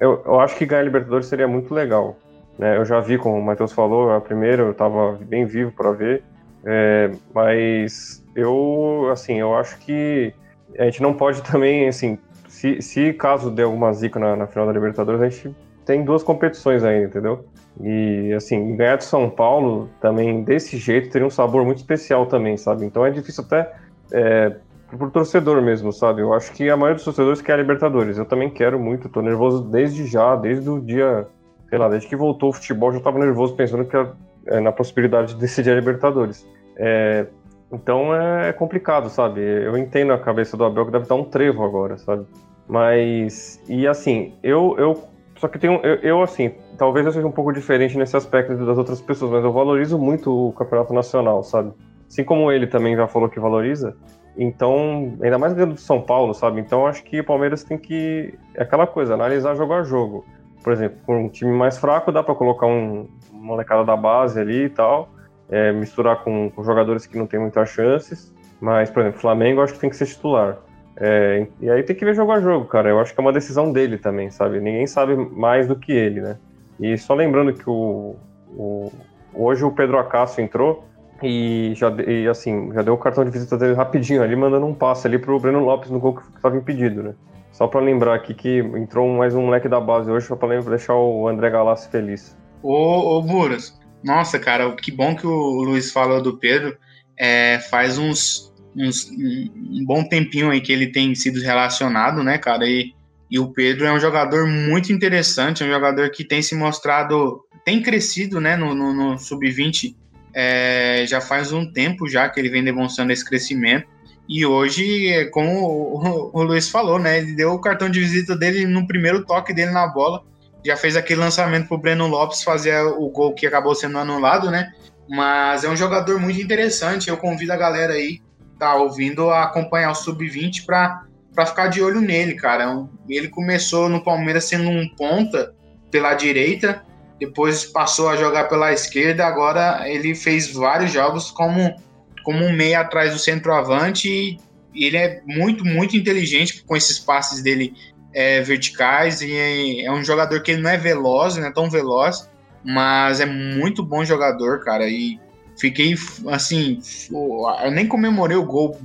eu, 0.00 0.22
eu 0.24 0.40
acho 0.40 0.56
que 0.56 0.64
ganhar 0.64 0.82
Libertadores 0.82 1.26
seria 1.26 1.46
muito 1.46 1.74
legal. 1.74 2.16
Né? 2.58 2.76
Eu 2.76 2.84
já 2.84 3.00
vi, 3.00 3.18
como 3.18 3.36
o 3.36 3.42
Matheus 3.42 3.72
falou, 3.72 4.10
a 4.12 4.20
primeira 4.20 4.62
eu 4.62 4.72
estava 4.72 5.18
bem 5.20 5.46
vivo 5.46 5.72
para 5.72 5.92
ver, 5.92 6.22
é, 6.64 7.10
mas 7.34 8.24
eu, 8.36 9.08
assim, 9.10 9.40
eu 9.40 9.54
acho 9.54 9.78
que 9.78 10.32
a 10.78 10.84
gente 10.84 11.02
não 11.02 11.14
pode 11.14 11.42
também, 11.42 11.88
assim, 11.88 12.18
se, 12.48 12.80
se 12.80 13.12
caso 13.12 13.50
der 13.50 13.64
alguma 13.64 13.92
zica 13.92 14.18
na, 14.20 14.36
na 14.36 14.46
final 14.46 14.66
da 14.66 14.72
Libertadores, 14.72 15.20
a 15.20 15.28
gente 15.28 15.54
tem 15.84 16.04
duas 16.04 16.22
competições 16.22 16.84
ainda, 16.84 17.06
entendeu? 17.06 17.44
E 17.80 18.32
assim, 18.34 18.76
ganhar 18.76 18.96
de 18.96 19.04
São 19.04 19.28
Paulo 19.28 19.88
também 20.00 20.44
desse 20.44 20.76
jeito 20.76 21.10
teria 21.10 21.26
um 21.26 21.30
sabor 21.30 21.64
muito 21.64 21.78
especial 21.78 22.26
também, 22.26 22.56
sabe? 22.56 22.84
Então 22.84 23.04
é 23.04 23.10
difícil 23.10 23.44
até 23.44 23.72
é, 24.12 24.56
pro 24.96 25.10
torcedor 25.10 25.60
mesmo, 25.62 25.92
sabe? 25.92 26.20
Eu 26.20 26.32
acho 26.34 26.52
que 26.52 26.68
a 26.68 26.76
maioria 26.76 26.96
dos 26.96 27.04
torcedores 27.04 27.40
quer 27.40 27.54
a 27.54 27.56
Libertadores. 27.56 28.18
Eu 28.18 28.26
também 28.26 28.50
quero 28.50 28.78
muito, 28.78 29.08
tô 29.08 29.22
nervoso 29.22 29.64
desde 29.64 30.06
já, 30.06 30.36
desde 30.36 30.68
o 30.68 30.78
dia, 30.78 31.26
sei 31.72 31.78
lá, 31.78 31.88
desde 31.88 32.06
que 32.06 32.14
voltou 32.14 32.50
o 32.50 32.52
futebol, 32.52 32.92
já 32.92 33.00
tava 33.00 33.18
nervoso 33.18 33.54
pensando 33.54 33.86
que 33.86 33.96
é, 33.96 34.60
na 34.60 34.70
possibilidade 34.70 35.32
de 35.32 35.40
decidir 35.40 35.70
a 35.70 35.74
Libertadores. 35.74 36.46
É, 36.76 37.26
então 37.72 38.14
é 38.14 38.52
complicado, 38.52 39.08
sabe? 39.08 39.40
Eu 39.40 39.78
entendo 39.78 40.12
a 40.12 40.18
cabeça 40.18 40.54
do 40.54 40.66
Abel 40.66 40.84
que 40.84 40.92
deve 40.92 41.04
estar 41.04 41.14
um 41.14 41.24
trevo 41.24 41.64
agora, 41.64 41.96
sabe? 41.96 42.26
Mas, 42.68 43.58
e 43.66 43.86
assim, 43.86 44.34
eu, 44.42 44.76
eu 44.78 45.02
só 45.38 45.48
que 45.48 45.58
tem 45.58 45.80
eu, 45.82 45.94
eu, 46.02 46.22
assim, 46.22 46.52
talvez 46.76 47.06
eu 47.06 47.12
seja 47.12 47.26
um 47.26 47.32
pouco 47.32 47.50
diferente 47.50 47.96
nesse 47.96 48.18
aspecto 48.18 48.54
das 48.66 48.76
outras 48.76 49.00
pessoas, 49.00 49.30
mas 49.30 49.42
eu 49.42 49.50
valorizo 49.50 49.98
muito 49.98 50.48
o 50.48 50.52
campeonato 50.52 50.92
nacional, 50.92 51.42
sabe? 51.42 51.72
Assim 52.06 52.22
como 52.22 52.52
ele 52.52 52.66
também 52.66 52.94
já 52.94 53.08
falou 53.08 53.30
que 53.30 53.40
valoriza. 53.40 53.96
Então, 54.36 55.16
ainda 55.22 55.38
mais 55.38 55.54
ganhando 55.54 55.72
do 55.72 55.80
São 55.80 56.02
Paulo, 56.02 56.34
sabe? 56.34 56.60
Então, 56.60 56.86
acho 56.86 57.02
que 57.02 57.20
o 57.20 57.24
Palmeiras 57.24 57.64
tem 57.64 57.78
que. 57.78 58.34
É 58.54 58.62
aquela 58.62 58.86
coisa, 58.86 59.14
analisar 59.14 59.54
jogo 59.54 59.72
a 59.72 59.82
jogo. 59.82 60.22
Por 60.62 60.72
exemplo, 60.72 60.98
com 61.04 61.24
um 61.24 61.28
time 61.28 61.52
mais 61.52 61.78
fraco, 61.78 62.12
dá 62.12 62.22
para 62.22 62.34
colocar 62.34 62.66
um, 62.66 63.08
molecada 63.32 63.84
da 63.84 63.96
base 63.96 64.40
ali 64.40 64.64
e 64.64 64.70
tal, 64.70 65.08
é, 65.50 65.72
misturar 65.72 66.22
com, 66.22 66.50
com 66.50 66.62
jogadores 66.62 67.06
que 67.06 67.18
não 67.18 67.26
têm 67.26 67.40
muitas 67.40 67.68
chances. 67.70 68.32
Mas, 68.60 68.90
por 68.90 69.00
exemplo, 69.00 69.20
Flamengo, 69.20 69.60
acho 69.60 69.74
que 69.74 69.80
tem 69.80 69.90
que 69.90 69.96
ser 69.96 70.06
titular. 70.06 70.58
É, 70.96 71.46
e 71.60 71.70
aí 71.70 71.82
tem 71.82 71.96
que 71.96 72.04
ver 72.04 72.14
jogo 72.14 72.32
a 72.32 72.40
jogo, 72.40 72.66
cara. 72.66 72.88
Eu 72.88 73.00
acho 73.00 73.12
que 73.12 73.20
é 73.20 73.22
uma 73.22 73.32
decisão 73.32 73.72
dele 73.72 73.98
também, 73.98 74.30
sabe? 74.30 74.60
Ninguém 74.60 74.86
sabe 74.86 75.16
mais 75.16 75.66
do 75.66 75.74
que 75.74 75.92
ele, 75.92 76.20
né? 76.20 76.38
E 76.78 76.96
só 76.96 77.14
lembrando 77.14 77.52
que 77.52 77.68
o, 77.68 78.16
o 78.50 78.92
hoje 79.34 79.64
o 79.64 79.70
Pedro 79.70 79.98
Acácio 79.98 80.42
entrou 80.42 80.84
e 81.22 81.72
já 81.76 81.90
e, 82.06 82.26
assim 82.28 82.72
já 82.72 82.82
deu 82.82 82.94
o 82.94 82.98
cartão 82.98 83.24
de 83.24 83.30
visita 83.30 83.56
dele 83.56 83.74
rapidinho 83.74 84.22
ali, 84.22 84.34
mandando 84.36 84.66
um 84.66 84.74
passe 84.74 85.06
ali 85.06 85.18
pro 85.18 85.38
Breno 85.38 85.60
Lopes 85.64 85.90
no 85.90 85.98
gol 85.98 86.16
que 86.16 86.22
estava 86.36 86.56
impedido, 86.56 87.02
né? 87.02 87.14
Só 87.52 87.66
para 87.68 87.80
lembrar 87.80 88.14
aqui 88.14 88.34
que 88.34 88.58
entrou 88.58 89.08
mais 89.14 89.34
um 89.34 89.42
moleque 89.42 89.68
da 89.68 89.80
base 89.80 90.10
hoje, 90.10 90.26
só 90.26 90.34
para 90.34 90.60
deixar 90.60 90.94
o 90.94 91.28
André 91.28 91.50
Galassi 91.50 91.90
feliz. 91.90 92.36
Ô, 92.62 93.18
ô 93.18 93.22
Buras, 93.22 93.78
nossa, 94.02 94.38
cara, 94.38 94.74
que 94.74 94.90
bom 94.90 95.14
que 95.14 95.26
o 95.26 95.62
Luiz 95.62 95.92
falou 95.92 96.22
do 96.22 96.38
Pedro. 96.38 96.76
É, 97.16 97.58
faz 97.70 97.98
uns 97.98 98.52
uns, 98.74 99.10
um 99.10 99.84
bom 99.84 100.02
tempinho 100.02 100.50
aí 100.50 100.60
que 100.60 100.72
ele 100.72 100.86
tem 100.86 101.14
sido 101.14 101.40
relacionado, 101.40 102.22
né, 102.24 102.38
cara? 102.38 102.66
E, 102.66 102.94
e 103.30 103.38
o 103.38 103.52
Pedro 103.52 103.84
é 103.84 103.92
um 103.92 104.00
jogador 104.00 104.46
muito 104.46 104.92
interessante, 104.92 105.62
é 105.62 105.66
um 105.66 105.70
jogador 105.70 106.10
que 106.10 106.24
tem 106.24 106.40
se 106.40 106.54
mostrado, 106.54 107.44
tem 107.66 107.82
crescido, 107.82 108.40
né, 108.40 108.56
no, 108.56 108.74
no, 108.74 108.92
no 108.92 109.18
sub-20 109.18 109.94
é, 110.34 111.04
já 111.06 111.20
faz 111.20 111.52
um 111.52 111.70
tempo 111.70 112.08
já 112.08 112.28
que 112.28 112.40
ele 112.40 112.48
vem 112.48 112.64
demonstrando 112.64 113.12
esse 113.12 113.24
crescimento. 113.24 113.86
E 114.34 114.46
hoje, 114.46 115.28
como 115.30 116.32
o, 116.32 116.42
Luiz 116.42 116.66
falou, 116.70 116.98
né, 116.98 117.18
ele 117.18 117.34
deu 117.34 117.52
o 117.52 117.60
cartão 117.60 117.90
de 117.90 118.00
visita 118.00 118.34
dele 118.34 118.64
no 118.64 118.86
primeiro 118.86 119.26
toque 119.26 119.52
dele 119.52 119.72
na 119.72 119.86
bola, 119.86 120.24
já 120.64 120.74
fez 120.74 120.96
aquele 120.96 121.20
lançamento 121.20 121.68
pro 121.68 121.76
Breno 121.76 122.06
Lopes 122.06 122.42
fazer 122.42 122.82
o 122.82 123.10
gol 123.10 123.34
que 123.34 123.46
acabou 123.46 123.74
sendo 123.74 123.98
anulado, 123.98 124.50
né? 124.50 124.72
Mas 125.06 125.64
é 125.64 125.68
um 125.68 125.76
jogador 125.76 126.18
muito 126.18 126.40
interessante. 126.40 127.10
Eu 127.10 127.18
convido 127.18 127.52
a 127.52 127.58
galera 127.58 127.92
aí 127.92 128.22
tá 128.58 128.74
ouvindo 128.74 129.28
a 129.28 129.42
acompanhar 129.42 129.90
o 129.90 129.94
sub-20 129.94 130.64
para 130.64 131.02
para 131.34 131.44
ficar 131.44 131.66
de 131.66 131.82
olho 131.82 132.00
nele, 132.00 132.34
cara. 132.34 132.86
Ele 133.08 133.28
começou 133.28 133.86
no 133.86 134.02
Palmeiras 134.02 134.44
sendo 134.44 134.70
um 134.70 134.88
ponta 134.96 135.54
pela 135.90 136.14
direita, 136.14 136.82
depois 137.20 137.66
passou 137.66 138.08
a 138.08 138.16
jogar 138.16 138.44
pela 138.44 138.72
esquerda, 138.72 139.26
agora 139.26 139.86
ele 139.86 140.14
fez 140.14 140.50
vários 140.50 140.90
jogos 140.90 141.30
como 141.30 141.74
como 142.22 142.44
um 142.44 142.52
meia 142.52 142.80
atrás 142.80 143.12
do 143.12 143.18
centroavante 143.18 144.38
e 144.74 144.84
ele 144.84 144.96
é 144.96 145.20
muito 145.26 145.64
muito 145.64 145.96
inteligente 145.96 146.62
com 146.64 146.76
esses 146.76 146.98
passes 146.98 147.42
dele 147.42 147.74
é, 148.14 148.40
verticais 148.40 149.20
e 149.20 149.32
é, 149.32 149.84
é 149.84 149.92
um 149.92 150.04
jogador 150.04 150.42
que 150.42 150.56
não 150.56 150.70
é 150.70 150.76
veloz, 150.76 151.36
não 151.36 151.46
é 151.46 151.52
tão 151.52 151.68
veloz, 151.68 152.28
mas 152.64 153.20
é 153.20 153.26
muito 153.26 153.82
bom 153.82 154.04
jogador, 154.04 154.64
cara. 154.64 154.88
E 154.88 155.18
Fiquei 155.56 155.94
assim, 156.28 156.80
eu 157.10 157.70
nem 157.70 157.86
comemorei 157.86 158.36
o 158.36 158.44
gol 158.44 158.80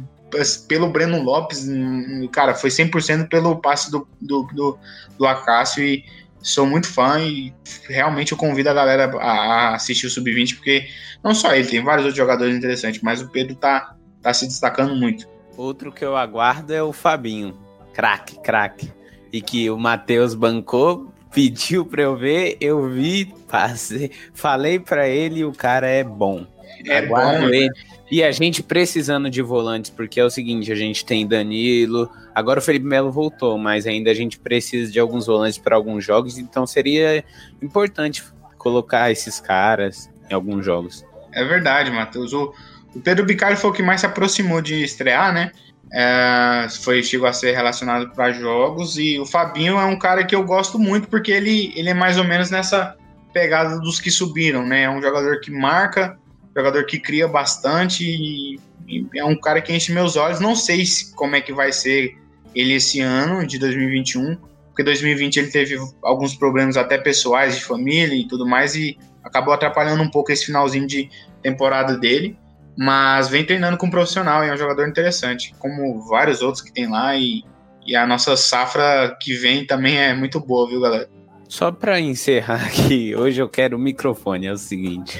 pelo 0.67 0.89
Breno 0.89 1.21
Lopes, 1.21 1.67
hum, 1.67 2.27
cara, 2.31 2.53
foi 2.53 2.69
100% 2.69 3.29
pelo 3.29 3.55
passe 3.55 3.89
do, 3.89 4.07
do, 4.19 4.43
do, 4.53 4.77
do 5.17 5.25
Acácio 5.25 5.83
e 5.83 6.03
sou 6.39 6.65
muito 6.65 6.87
fã 6.87 7.19
e 7.19 7.53
realmente 7.87 8.31
eu 8.31 8.37
convido 8.37 8.69
a 8.69 8.73
galera 8.73 9.05
a, 9.17 9.75
assistir 9.75 10.07
o 10.07 10.09
Sub-20 10.09 10.55
porque 10.55 10.87
não 11.23 11.33
só 11.33 11.53
ele, 11.53 11.67
tem 11.67 11.83
vários 11.83 12.05
outros 12.05 12.17
jogadores 12.17 12.55
interessantes, 12.55 13.01
mas 13.01 13.21
o 13.21 13.29
Pedro 13.29 13.55
tá, 13.55 13.95
tá 14.21 14.33
se 14.33 14.47
destacando 14.47 14.95
muito. 14.95 15.27
Outro 15.57 15.91
que 15.91 16.05
eu 16.05 16.15
aguardo 16.15 16.73
é 16.73 16.83
o 16.83 16.93
Fabinho, 16.93 17.57
craque, 17.93 18.39
craque, 18.39 18.91
e 19.33 19.41
que 19.41 19.69
o 19.69 19.77
Matheus 19.77 20.35
bancou, 20.35 21.11
pediu 21.33 21.85
pra 21.85 22.03
eu 22.03 22.15
ver, 22.15 22.57
eu 22.61 22.87
vi, 22.89 23.25
passei, 23.47 24.11
falei 24.33 24.79
pra 24.79 25.07
ele 25.07 25.39
e 25.39 25.45
o 25.45 25.51
cara 25.51 25.87
é 25.87 26.03
bom. 26.03 26.45
É 26.85 27.05
bom, 27.05 27.49
ele. 27.49 27.69
E 28.09 28.23
a 28.23 28.31
gente 28.31 28.63
precisando 28.63 29.29
de 29.29 29.41
volantes, 29.41 29.89
porque 29.89 30.19
é 30.19 30.23
o 30.23 30.29
seguinte, 30.29 30.71
a 30.71 30.75
gente 30.75 31.03
tem 31.03 31.27
Danilo, 31.27 32.09
agora 32.37 32.59
o 32.59 32.61
Felipe 32.61 32.85
Melo 32.85 33.11
voltou, 33.11 33.57
mas 33.57 33.87
ainda 33.87 34.11
a 34.11 34.13
gente 34.13 34.37
precisa 34.37 34.91
de 34.91 34.99
alguns 34.99 35.25
volantes 35.25 35.57
para 35.57 35.75
alguns 35.75 36.05
jogos, 36.05 36.37
então 36.37 36.67
seria 36.67 37.23
importante 37.59 38.23
colocar 38.59 39.09
esses 39.09 39.39
caras 39.39 40.07
em 40.29 40.35
alguns 40.35 40.63
jogos. 40.63 41.03
É 41.33 41.43
verdade, 41.43 41.89
Matheus. 41.89 42.33
O, 42.33 42.53
o 42.93 42.99
Pedro 42.99 43.25
Bicalho 43.25 43.57
foi 43.57 43.71
o 43.71 43.73
que 43.73 43.81
mais 43.81 44.01
se 44.01 44.05
aproximou 44.05 44.61
de 44.61 44.83
estrear, 44.83 45.33
né? 45.33 45.51
É, 45.91 46.67
foi 46.83 47.01
chegou 47.01 47.27
a 47.27 47.33
ser 47.33 47.55
relacionado 47.55 48.11
para 48.11 48.31
jogos 48.31 48.99
e 48.99 49.17
o 49.17 49.25
Fabinho 49.25 49.79
é 49.79 49.85
um 49.85 49.97
cara 49.97 50.23
que 50.23 50.35
eu 50.35 50.43
gosto 50.43 50.77
muito 50.77 51.07
porque 51.07 51.31
ele, 51.31 51.73
ele 51.75 51.89
é 51.89 51.93
mais 51.93 52.19
ou 52.19 52.23
menos 52.23 52.51
nessa 52.51 52.95
pegada 53.33 53.79
dos 53.79 53.99
que 53.99 54.11
subiram, 54.11 54.63
né? 54.63 54.83
É 54.83 54.89
um 54.91 55.01
jogador 55.01 55.39
que 55.39 55.49
marca, 55.49 56.19
jogador 56.55 56.85
que 56.85 56.99
cria 56.99 57.27
bastante 57.27 58.03
e, 58.03 58.59
e 58.87 59.07
é 59.15 59.25
um 59.25 59.35
cara 59.35 59.59
que 59.59 59.73
enche 59.73 59.91
meus 59.91 60.15
olhos. 60.15 60.39
Não 60.39 60.55
sei 60.55 60.85
se, 60.85 61.15
como 61.15 61.35
é 61.35 61.41
que 61.41 61.51
vai 61.51 61.71
ser 61.71 62.15
ele 62.57 62.73
esse 62.73 62.99
ano 62.99 63.45
de 63.45 63.59
2021, 63.59 64.35
porque 64.67 64.81
2020 64.81 65.37
ele 65.37 65.51
teve 65.51 65.77
alguns 66.01 66.35
problemas 66.35 66.75
até 66.75 66.97
pessoais 66.97 67.55
de 67.55 67.63
família 67.63 68.15
e 68.15 68.27
tudo 68.27 68.47
mais 68.47 68.75
e 68.75 68.97
acabou 69.23 69.53
atrapalhando 69.53 70.01
um 70.01 70.09
pouco 70.09 70.31
esse 70.31 70.47
finalzinho 70.47 70.87
de 70.87 71.07
temporada 71.43 71.95
dele, 71.95 72.35
mas 72.75 73.29
vem 73.29 73.45
treinando 73.45 73.77
com 73.77 73.85
um 73.85 73.91
profissional 73.91 74.43
e 74.43 74.49
é 74.49 74.53
um 74.53 74.57
jogador 74.57 74.87
interessante, 74.87 75.53
como 75.59 76.01
vários 76.07 76.41
outros 76.41 76.63
que 76.63 76.73
tem 76.73 76.89
lá 76.89 77.15
e, 77.15 77.43
e 77.85 77.95
a 77.95 78.07
nossa 78.07 78.35
safra 78.35 79.15
que 79.21 79.33
vem 79.33 79.63
também 79.63 79.95
é 79.97 80.15
muito 80.15 80.39
boa, 80.39 80.67
viu, 80.67 80.81
galera? 80.81 81.07
Só 81.47 81.71
para 81.71 81.99
encerrar 81.99 82.65
aqui, 82.65 83.15
hoje 83.15 83.39
eu 83.39 83.47
quero 83.47 83.77
o 83.77 83.79
microfone, 83.79 84.47
é 84.47 84.51
o 84.51 84.57
seguinte. 84.57 85.19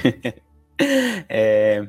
é 1.28 1.86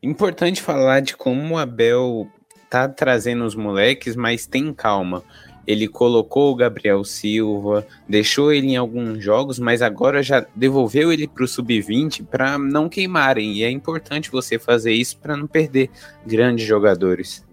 importante 0.00 0.62
falar 0.62 1.00
de 1.00 1.16
como 1.16 1.54
o 1.54 1.58
Abel 1.58 2.28
tá 2.74 2.88
trazendo 2.88 3.44
os 3.44 3.54
moleques, 3.54 4.16
mas 4.16 4.46
tem 4.46 4.72
calma. 4.72 5.22
Ele 5.66 5.86
colocou 5.86 6.52
o 6.52 6.56
Gabriel 6.56 7.04
Silva, 7.04 7.86
deixou 8.08 8.52
ele 8.52 8.72
em 8.72 8.76
alguns 8.76 9.22
jogos, 9.22 9.58
mas 9.58 9.80
agora 9.80 10.22
já 10.22 10.44
devolveu 10.54 11.12
ele 11.12 11.26
para 11.26 11.44
o 11.44 11.48
sub-20 11.48 12.26
para 12.26 12.58
não 12.58 12.88
queimarem. 12.88 13.52
E 13.52 13.64
é 13.64 13.70
importante 13.70 14.30
você 14.30 14.58
fazer 14.58 14.92
isso 14.92 15.16
para 15.18 15.36
não 15.36 15.46
perder 15.46 15.88
grandes 16.26 16.66
jogadores. 16.66 17.44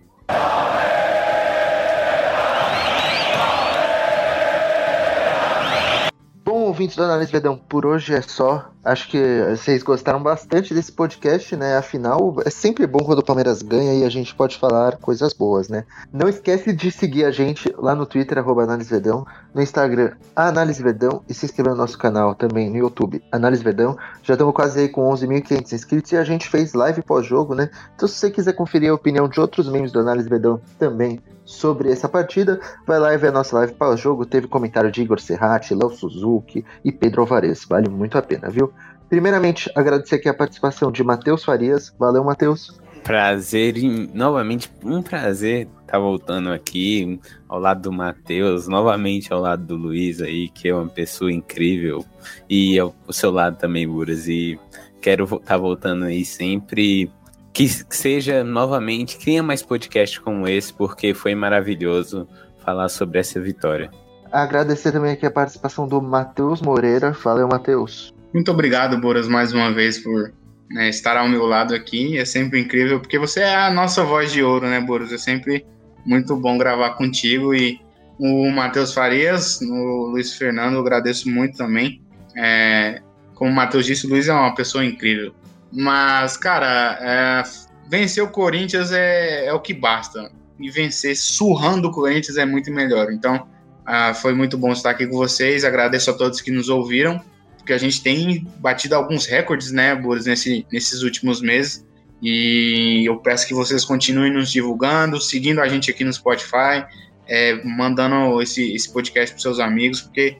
Ouvintes 6.71 6.95
do 6.95 7.03
Análise 7.03 7.29
Vedão, 7.29 7.57
por 7.57 7.85
hoje 7.85 8.13
é 8.13 8.21
só. 8.21 8.71
Acho 8.81 9.09
que 9.09 9.19
vocês 9.49 9.83
gostaram 9.83 10.23
bastante 10.23 10.73
desse 10.73 10.89
podcast, 10.89 11.53
né? 11.57 11.75
Afinal, 11.75 12.37
é 12.45 12.49
sempre 12.49 12.87
bom 12.87 12.99
quando 12.99 13.19
o 13.19 13.23
Palmeiras 13.23 13.61
ganha 13.61 13.93
e 13.93 14.05
a 14.05 14.09
gente 14.09 14.33
pode 14.33 14.57
falar 14.57 14.95
coisas 14.97 15.33
boas, 15.33 15.67
né? 15.67 15.83
Não 16.13 16.29
esquece 16.29 16.71
de 16.71 16.89
seguir 16.89 17.25
a 17.25 17.31
gente 17.31 17.71
lá 17.77 17.93
no 17.93 18.05
Twitter, 18.05 18.37
arroba 18.37 18.63
Análise 18.63 18.89
Vedão, 18.89 19.27
no 19.53 19.61
Instagram, 19.61 20.13
Análise 20.33 20.81
Vedão, 20.81 21.21
e 21.27 21.33
se 21.33 21.45
inscrever 21.45 21.73
no 21.73 21.77
nosso 21.77 21.97
canal 21.97 22.33
também 22.33 22.69
no 22.69 22.77
YouTube, 22.77 23.21
Análise 23.29 23.63
Vedão. 23.63 23.97
Já 24.23 24.35
estamos 24.35 24.55
quase 24.55 24.79
aí 24.79 24.87
com 24.89 25.01
11.500 25.11 25.73
inscritos 25.73 26.11
e 26.13 26.17
a 26.17 26.23
gente 26.23 26.47
fez 26.47 26.73
live 26.73 27.01
pós-jogo, 27.01 27.53
né? 27.53 27.69
Então, 27.93 28.07
se 28.07 28.15
você 28.15 28.31
quiser 28.31 28.53
conferir 28.53 28.91
a 28.91 28.95
opinião 28.95 29.27
de 29.27 29.41
outros 29.41 29.67
membros 29.67 29.91
do 29.91 29.99
Análise 29.99 30.29
Vedão 30.29 30.61
também 30.79 31.19
sobre 31.51 31.91
essa 31.91 32.07
partida, 32.07 32.59
vai 32.87 32.99
lá 32.99 33.13
e 33.13 33.17
vê 33.17 33.27
a 33.27 33.31
nossa 33.31 33.55
live 33.57 33.73
pós-jogo. 33.73 34.25
Teve 34.25 34.47
comentário 34.47 34.91
de 34.91 35.01
Igor 35.01 35.19
Serrati, 35.19 35.75
Léo 35.75 35.91
Suzuki 35.91 36.65
e 36.83 36.91
Pedro 36.91 37.21
Alvarez. 37.21 37.65
Vale 37.67 37.89
muito 37.89 38.17
a 38.17 38.21
pena, 38.21 38.49
viu? 38.49 38.71
Primeiramente, 39.09 39.69
agradecer 39.75 40.15
aqui 40.15 40.29
a 40.29 40.33
participação 40.33 40.91
de 40.91 41.03
Matheus 41.03 41.43
Farias. 41.43 41.93
Valeu, 41.99 42.23
Matheus. 42.23 42.79
Prazer, 43.03 43.75
novamente, 44.13 44.71
um 44.85 45.01
prazer 45.01 45.67
estar 45.81 45.93
tá 45.93 45.99
voltando 45.99 46.51
aqui 46.51 47.19
ao 47.49 47.59
lado 47.59 47.81
do 47.81 47.91
Matheus, 47.91 48.67
novamente 48.67 49.33
ao 49.33 49.41
lado 49.41 49.65
do 49.65 49.75
Luiz 49.75 50.21
aí, 50.21 50.47
que 50.47 50.69
é 50.69 50.75
uma 50.75 50.87
pessoa 50.87 51.31
incrível, 51.31 52.05
e 52.49 52.79
ao 52.79 52.95
seu 53.09 53.31
lado 53.31 53.57
também, 53.57 53.87
Buras, 53.87 54.27
e 54.27 54.57
quero 55.01 55.23
estar 55.23 55.39
tá 55.39 55.57
voltando 55.57 56.05
aí 56.05 56.23
sempre. 56.23 57.11
Que 57.53 57.67
seja 57.67 58.43
novamente, 58.43 59.17
cria 59.17 59.43
mais 59.43 59.61
podcast 59.61 60.19
como 60.21 60.47
esse, 60.47 60.73
porque 60.73 61.13
foi 61.13 61.35
maravilhoso 61.35 62.27
falar 62.63 62.89
sobre 62.89 63.19
essa 63.19 63.39
vitória. 63.39 63.91
Agradecer 64.31 64.91
também 64.93 65.11
aqui 65.11 65.25
a 65.25 65.31
participação 65.31 65.87
do 65.87 66.01
Matheus 66.01 66.61
Moreira. 66.61 67.11
Valeu, 67.11 67.47
Matheus. 67.47 68.13
Muito 68.33 68.49
obrigado, 68.49 68.97
Boras, 68.97 69.27
mais 69.27 69.51
uma 69.51 69.73
vez 69.73 69.99
por 69.99 70.31
né, 70.69 70.87
estar 70.87 71.17
ao 71.17 71.27
meu 71.27 71.45
lado 71.45 71.75
aqui. 71.75 72.17
É 72.17 72.23
sempre 72.23 72.61
incrível, 72.61 73.01
porque 73.01 73.19
você 73.19 73.41
é 73.41 73.55
a 73.55 73.69
nossa 73.69 74.03
voz 74.05 74.31
de 74.31 74.41
ouro, 74.41 74.67
né, 74.67 74.79
Boras? 74.79 75.11
É 75.11 75.17
sempre 75.17 75.65
muito 76.05 76.35
bom 76.37 76.57
gravar 76.57 76.91
contigo. 76.91 77.53
E 77.53 77.81
o 78.17 78.49
Matheus 78.51 78.93
Farias, 78.93 79.59
o 79.61 80.11
Luiz 80.11 80.33
Fernando, 80.33 80.75
eu 80.75 80.81
agradeço 80.81 81.29
muito 81.29 81.57
também. 81.57 82.01
É, 82.37 83.01
como 83.35 83.51
o 83.51 83.55
Matheus 83.55 83.85
disse, 83.85 84.07
o 84.07 84.09
Luiz 84.09 84.29
é 84.29 84.33
uma 84.33 84.55
pessoa 84.55 84.85
incrível. 84.85 85.33
Mas, 85.71 86.37
cara, 86.37 86.97
é, 87.01 87.43
vencer 87.89 88.23
o 88.23 88.29
Corinthians 88.29 88.91
é, 88.91 89.45
é, 89.45 89.53
o 89.53 89.59
que 89.59 89.73
basta. 89.73 90.31
E 90.59 90.69
vencer 90.69 91.15
surrando 91.15 91.87
o 91.87 91.91
Corinthians 91.91 92.37
é 92.37 92.45
muito 92.45 92.71
melhor. 92.71 93.11
Então, 93.11 93.47
ah, 93.85 94.13
foi 94.13 94.33
muito 94.33 94.57
bom 94.57 94.71
estar 94.71 94.91
aqui 94.91 95.07
com 95.07 95.17
vocês. 95.17 95.63
Agradeço 95.63 96.11
a 96.11 96.13
todos 96.13 96.41
que 96.41 96.51
nos 96.51 96.69
ouviram 96.69 97.21
porque 97.61 97.73
a 97.73 97.77
gente 97.77 98.01
tem 98.01 98.45
batido 98.57 98.95
alguns 98.95 99.25
recordes, 99.27 99.71
né, 99.71 99.95
Boris, 99.95 100.25
nesse, 100.25 100.65
nesses 100.71 101.03
últimos 101.03 101.41
meses. 101.41 101.85
E 102.21 103.03
eu 103.07 103.17
peço 103.17 103.47
que 103.47 103.53
vocês 103.53 103.85
continuem 103.85 104.33
nos 104.33 104.51
divulgando, 104.51 105.19
seguindo 105.21 105.61
a 105.61 105.67
gente 105.67 105.89
aqui 105.89 106.03
no 106.03 106.11
Spotify, 106.11 106.85
é, 107.27 107.63
mandando 107.63 108.41
esse, 108.41 108.73
esse 108.73 108.91
podcast 108.91 109.33
para 109.33 109.41
seus 109.41 109.59
amigos, 109.59 110.01
porque 110.01 110.37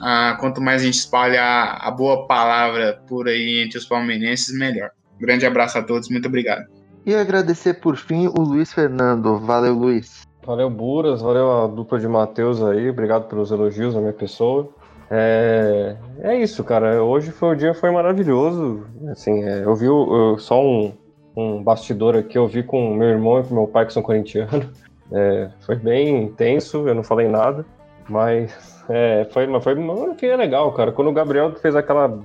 ah, 0.00 0.36
quanto 0.40 0.60
mais 0.60 0.82
a 0.82 0.84
gente 0.84 0.98
espalha 0.98 1.42
a, 1.42 1.88
a 1.88 1.90
boa 1.90 2.26
palavra 2.26 3.00
por 3.06 3.28
aí 3.28 3.62
entre 3.64 3.78
os 3.78 3.84
palmeirenses, 3.84 4.56
melhor. 4.56 4.90
grande 5.18 5.46
abraço 5.46 5.78
a 5.78 5.82
todos, 5.82 6.08
muito 6.08 6.28
obrigado. 6.28 6.64
E 7.06 7.14
agradecer 7.14 7.74
por 7.74 7.96
fim 7.96 8.28
o 8.28 8.40
Luiz 8.40 8.72
Fernando. 8.72 9.38
Valeu, 9.38 9.74
Luiz. 9.74 10.26
Valeu, 10.44 10.70
Buras. 10.70 11.20
Valeu 11.20 11.50
a 11.52 11.66
dupla 11.66 11.98
de 11.98 12.08
Matheus 12.08 12.62
aí. 12.62 12.88
Obrigado 12.88 13.28
pelos 13.28 13.50
elogios 13.50 13.94
à 13.94 14.00
minha 14.00 14.12
pessoa. 14.12 14.70
É, 15.10 15.96
é 16.20 16.36
isso, 16.36 16.64
cara. 16.64 17.02
Hoje 17.02 17.30
foi 17.30 17.50
o 17.50 17.54
dia 17.54 17.74
foi 17.74 17.90
maravilhoso. 17.90 18.86
Assim, 19.10 19.42
é, 19.42 19.64
eu 19.64 19.74
vi 19.74 19.86
eu, 19.86 20.36
só 20.38 20.62
um, 20.62 20.94
um 21.36 21.62
bastidor 21.62 22.16
aqui, 22.16 22.38
eu 22.38 22.48
vi 22.48 22.62
com 22.62 22.94
meu 22.94 23.08
irmão 23.08 23.40
e 23.40 23.44
com 23.44 23.54
meu 23.54 23.66
pai 23.66 23.86
que 23.86 23.92
são 23.92 24.02
corintianos. 24.02 24.66
É, 25.12 25.50
foi 25.60 25.76
bem 25.76 26.24
intenso, 26.24 26.88
eu 26.88 26.94
não 26.94 27.04
falei 27.04 27.28
nada, 27.28 27.64
mas 28.08 28.73
é, 28.88 29.26
foi, 29.30 29.46
mas 29.46 29.64
foi, 29.64 29.74
enfim, 30.10 30.26
é 30.26 30.36
legal, 30.36 30.72
cara. 30.72 30.92
Quando 30.92 31.08
o 31.08 31.12
Gabriel 31.12 31.52
fez 31.56 31.74
aquela 31.74 32.18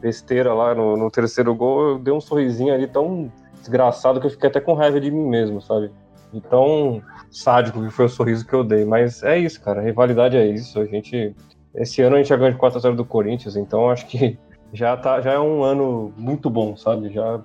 besteira 0.00 0.54
lá 0.54 0.74
no, 0.74 0.96
no 0.96 1.10
terceiro 1.10 1.54
gol, 1.54 1.90
eu 1.90 1.98
dei 1.98 2.12
um 2.12 2.20
sorrisinho 2.20 2.72
ali 2.72 2.86
tão 2.86 3.30
desgraçado 3.58 4.20
que 4.20 4.26
eu 4.26 4.30
fiquei 4.30 4.48
até 4.48 4.60
com 4.60 4.74
raiva 4.74 5.00
de 5.00 5.10
mim 5.10 5.28
mesmo, 5.28 5.60
sabe? 5.60 5.90
Então, 6.32 7.02
sádico 7.30 7.82
que 7.82 7.90
foi 7.90 8.06
o 8.06 8.08
sorriso 8.08 8.46
que 8.46 8.54
eu 8.54 8.64
dei. 8.64 8.84
Mas 8.84 9.22
é 9.22 9.38
isso, 9.38 9.60
cara. 9.60 9.80
A 9.80 9.84
rivalidade 9.84 10.36
é 10.36 10.46
isso. 10.46 10.80
A 10.80 10.86
gente 10.86 11.34
esse 11.74 12.02
ano 12.02 12.16
a 12.16 12.18
gente 12.18 12.28
já 12.28 12.36
ganhou 12.36 12.52
de 12.52 12.58
4x0 12.58 12.94
do 12.94 13.04
Corinthians, 13.04 13.56
então 13.56 13.90
acho 13.90 14.06
que 14.06 14.38
já, 14.72 14.96
tá, 14.96 15.20
já 15.20 15.32
é 15.32 15.38
um 15.38 15.62
ano 15.62 16.12
muito 16.16 16.50
bom, 16.50 16.76
sabe? 16.76 17.10
Já, 17.12 17.40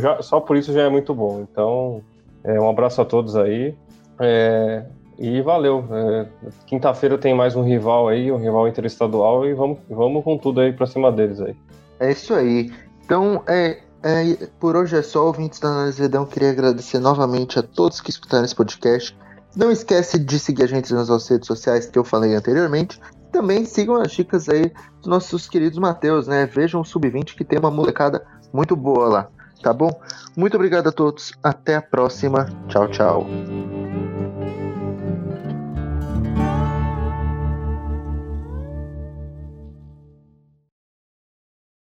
já, 0.00 0.22
só 0.22 0.40
por 0.40 0.56
isso 0.56 0.72
já 0.72 0.82
é 0.82 0.88
muito 0.88 1.14
bom. 1.14 1.40
Então, 1.40 2.02
é, 2.44 2.60
um 2.60 2.68
abraço 2.68 3.00
a 3.00 3.04
todos 3.04 3.36
aí. 3.36 3.74
É, 4.18 4.84
e 5.20 5.42
valeu. 5.42 5.84
É, 5.90 6.26
Quinta-feira 6.66 7.18
tem 7.18 7.34
mais 7.34 7.54
um 7.54 7.62
rival 7.62 8.08
aí, 8.08 8.32
um 8.32 8.38
rival 8.38 8.66
interestadual, 8.66 9.46
e 9.46 9.52
vamos, 9.52 9.78
vamos 9.88 10.24
com 10.24 10.38
tudo 10.38 10.60
aí 10.60 10.72
pra 10.72 10.86
cima 10.86 11.12
deles 11.12 11.38
aí. 11.40 11.54
É 12.00 12.10
isso 12.10 12.32
aí. 12.32 12.72
Então, 13.04 13.42
é, 13.46 13.80
é, 14.02 14.48
por 14.58 14.74
hoje 14.74 14.96
é 14.96 15.02
só, 15.02 15.26
ouvintes 15.26 15.60
da 15.60 15.68
Análise. 15.68 16.08
Queria 16.30 16.50
agradecer 16.50 16.98
novamente 16.98 17.58
a 17.58 17.62
todos 17.62 18.00
que 18.00 18.08
escutaram 18.08 18.46
esse 18.46 18.54
podcast. 18.54 19.14
Não 19.54 19.70
esquece 19.70 20.18
de 20.18 20.38
seguir 20.38 20.62
a 20.62 20.66
gente 20.66 20.94
nas 20.94 21.08
nossas 21.08 21.28
redes 21.28 21.46
sociais 21.46 21.84
que 21.84 21.98
eu 21.98 22.04
falei 22.04 22.34
anteriormente. 22.34 22.98
Também 23.30 23.64
sigam 23.66 23.96
as 23.96 24.12
dicas 24.12 24.48
aí 24.48 24.72
dos 24.98 25.06
nossos 25.06 25.48
queridos 25.48 25.78
Mateus, 25.78 26.26
né? 26.26 26.46
Vejam 26.46 26.80
o 26.80 26.84
Sub-20 26.84 27.36
que 27.36 27.44
tem 27.44 27.58
uma 27.58 27.70
molecada 27.70 28.24
muito 28.52 28.74
boa 28.74 29.08
lá, 29.08 29.28
tá 29.62 29.72
bom? 29.72 29.90
Muito 30.36 30.54
obrigado 30.54 30.88
a 30.88 30.92
todos, 30.92 31.32
até 31.42 31.76
a 31.76 31.82
próxima. 31.82 32.46
Tchau, 32.68 32.88
tchau. 32.88 33.79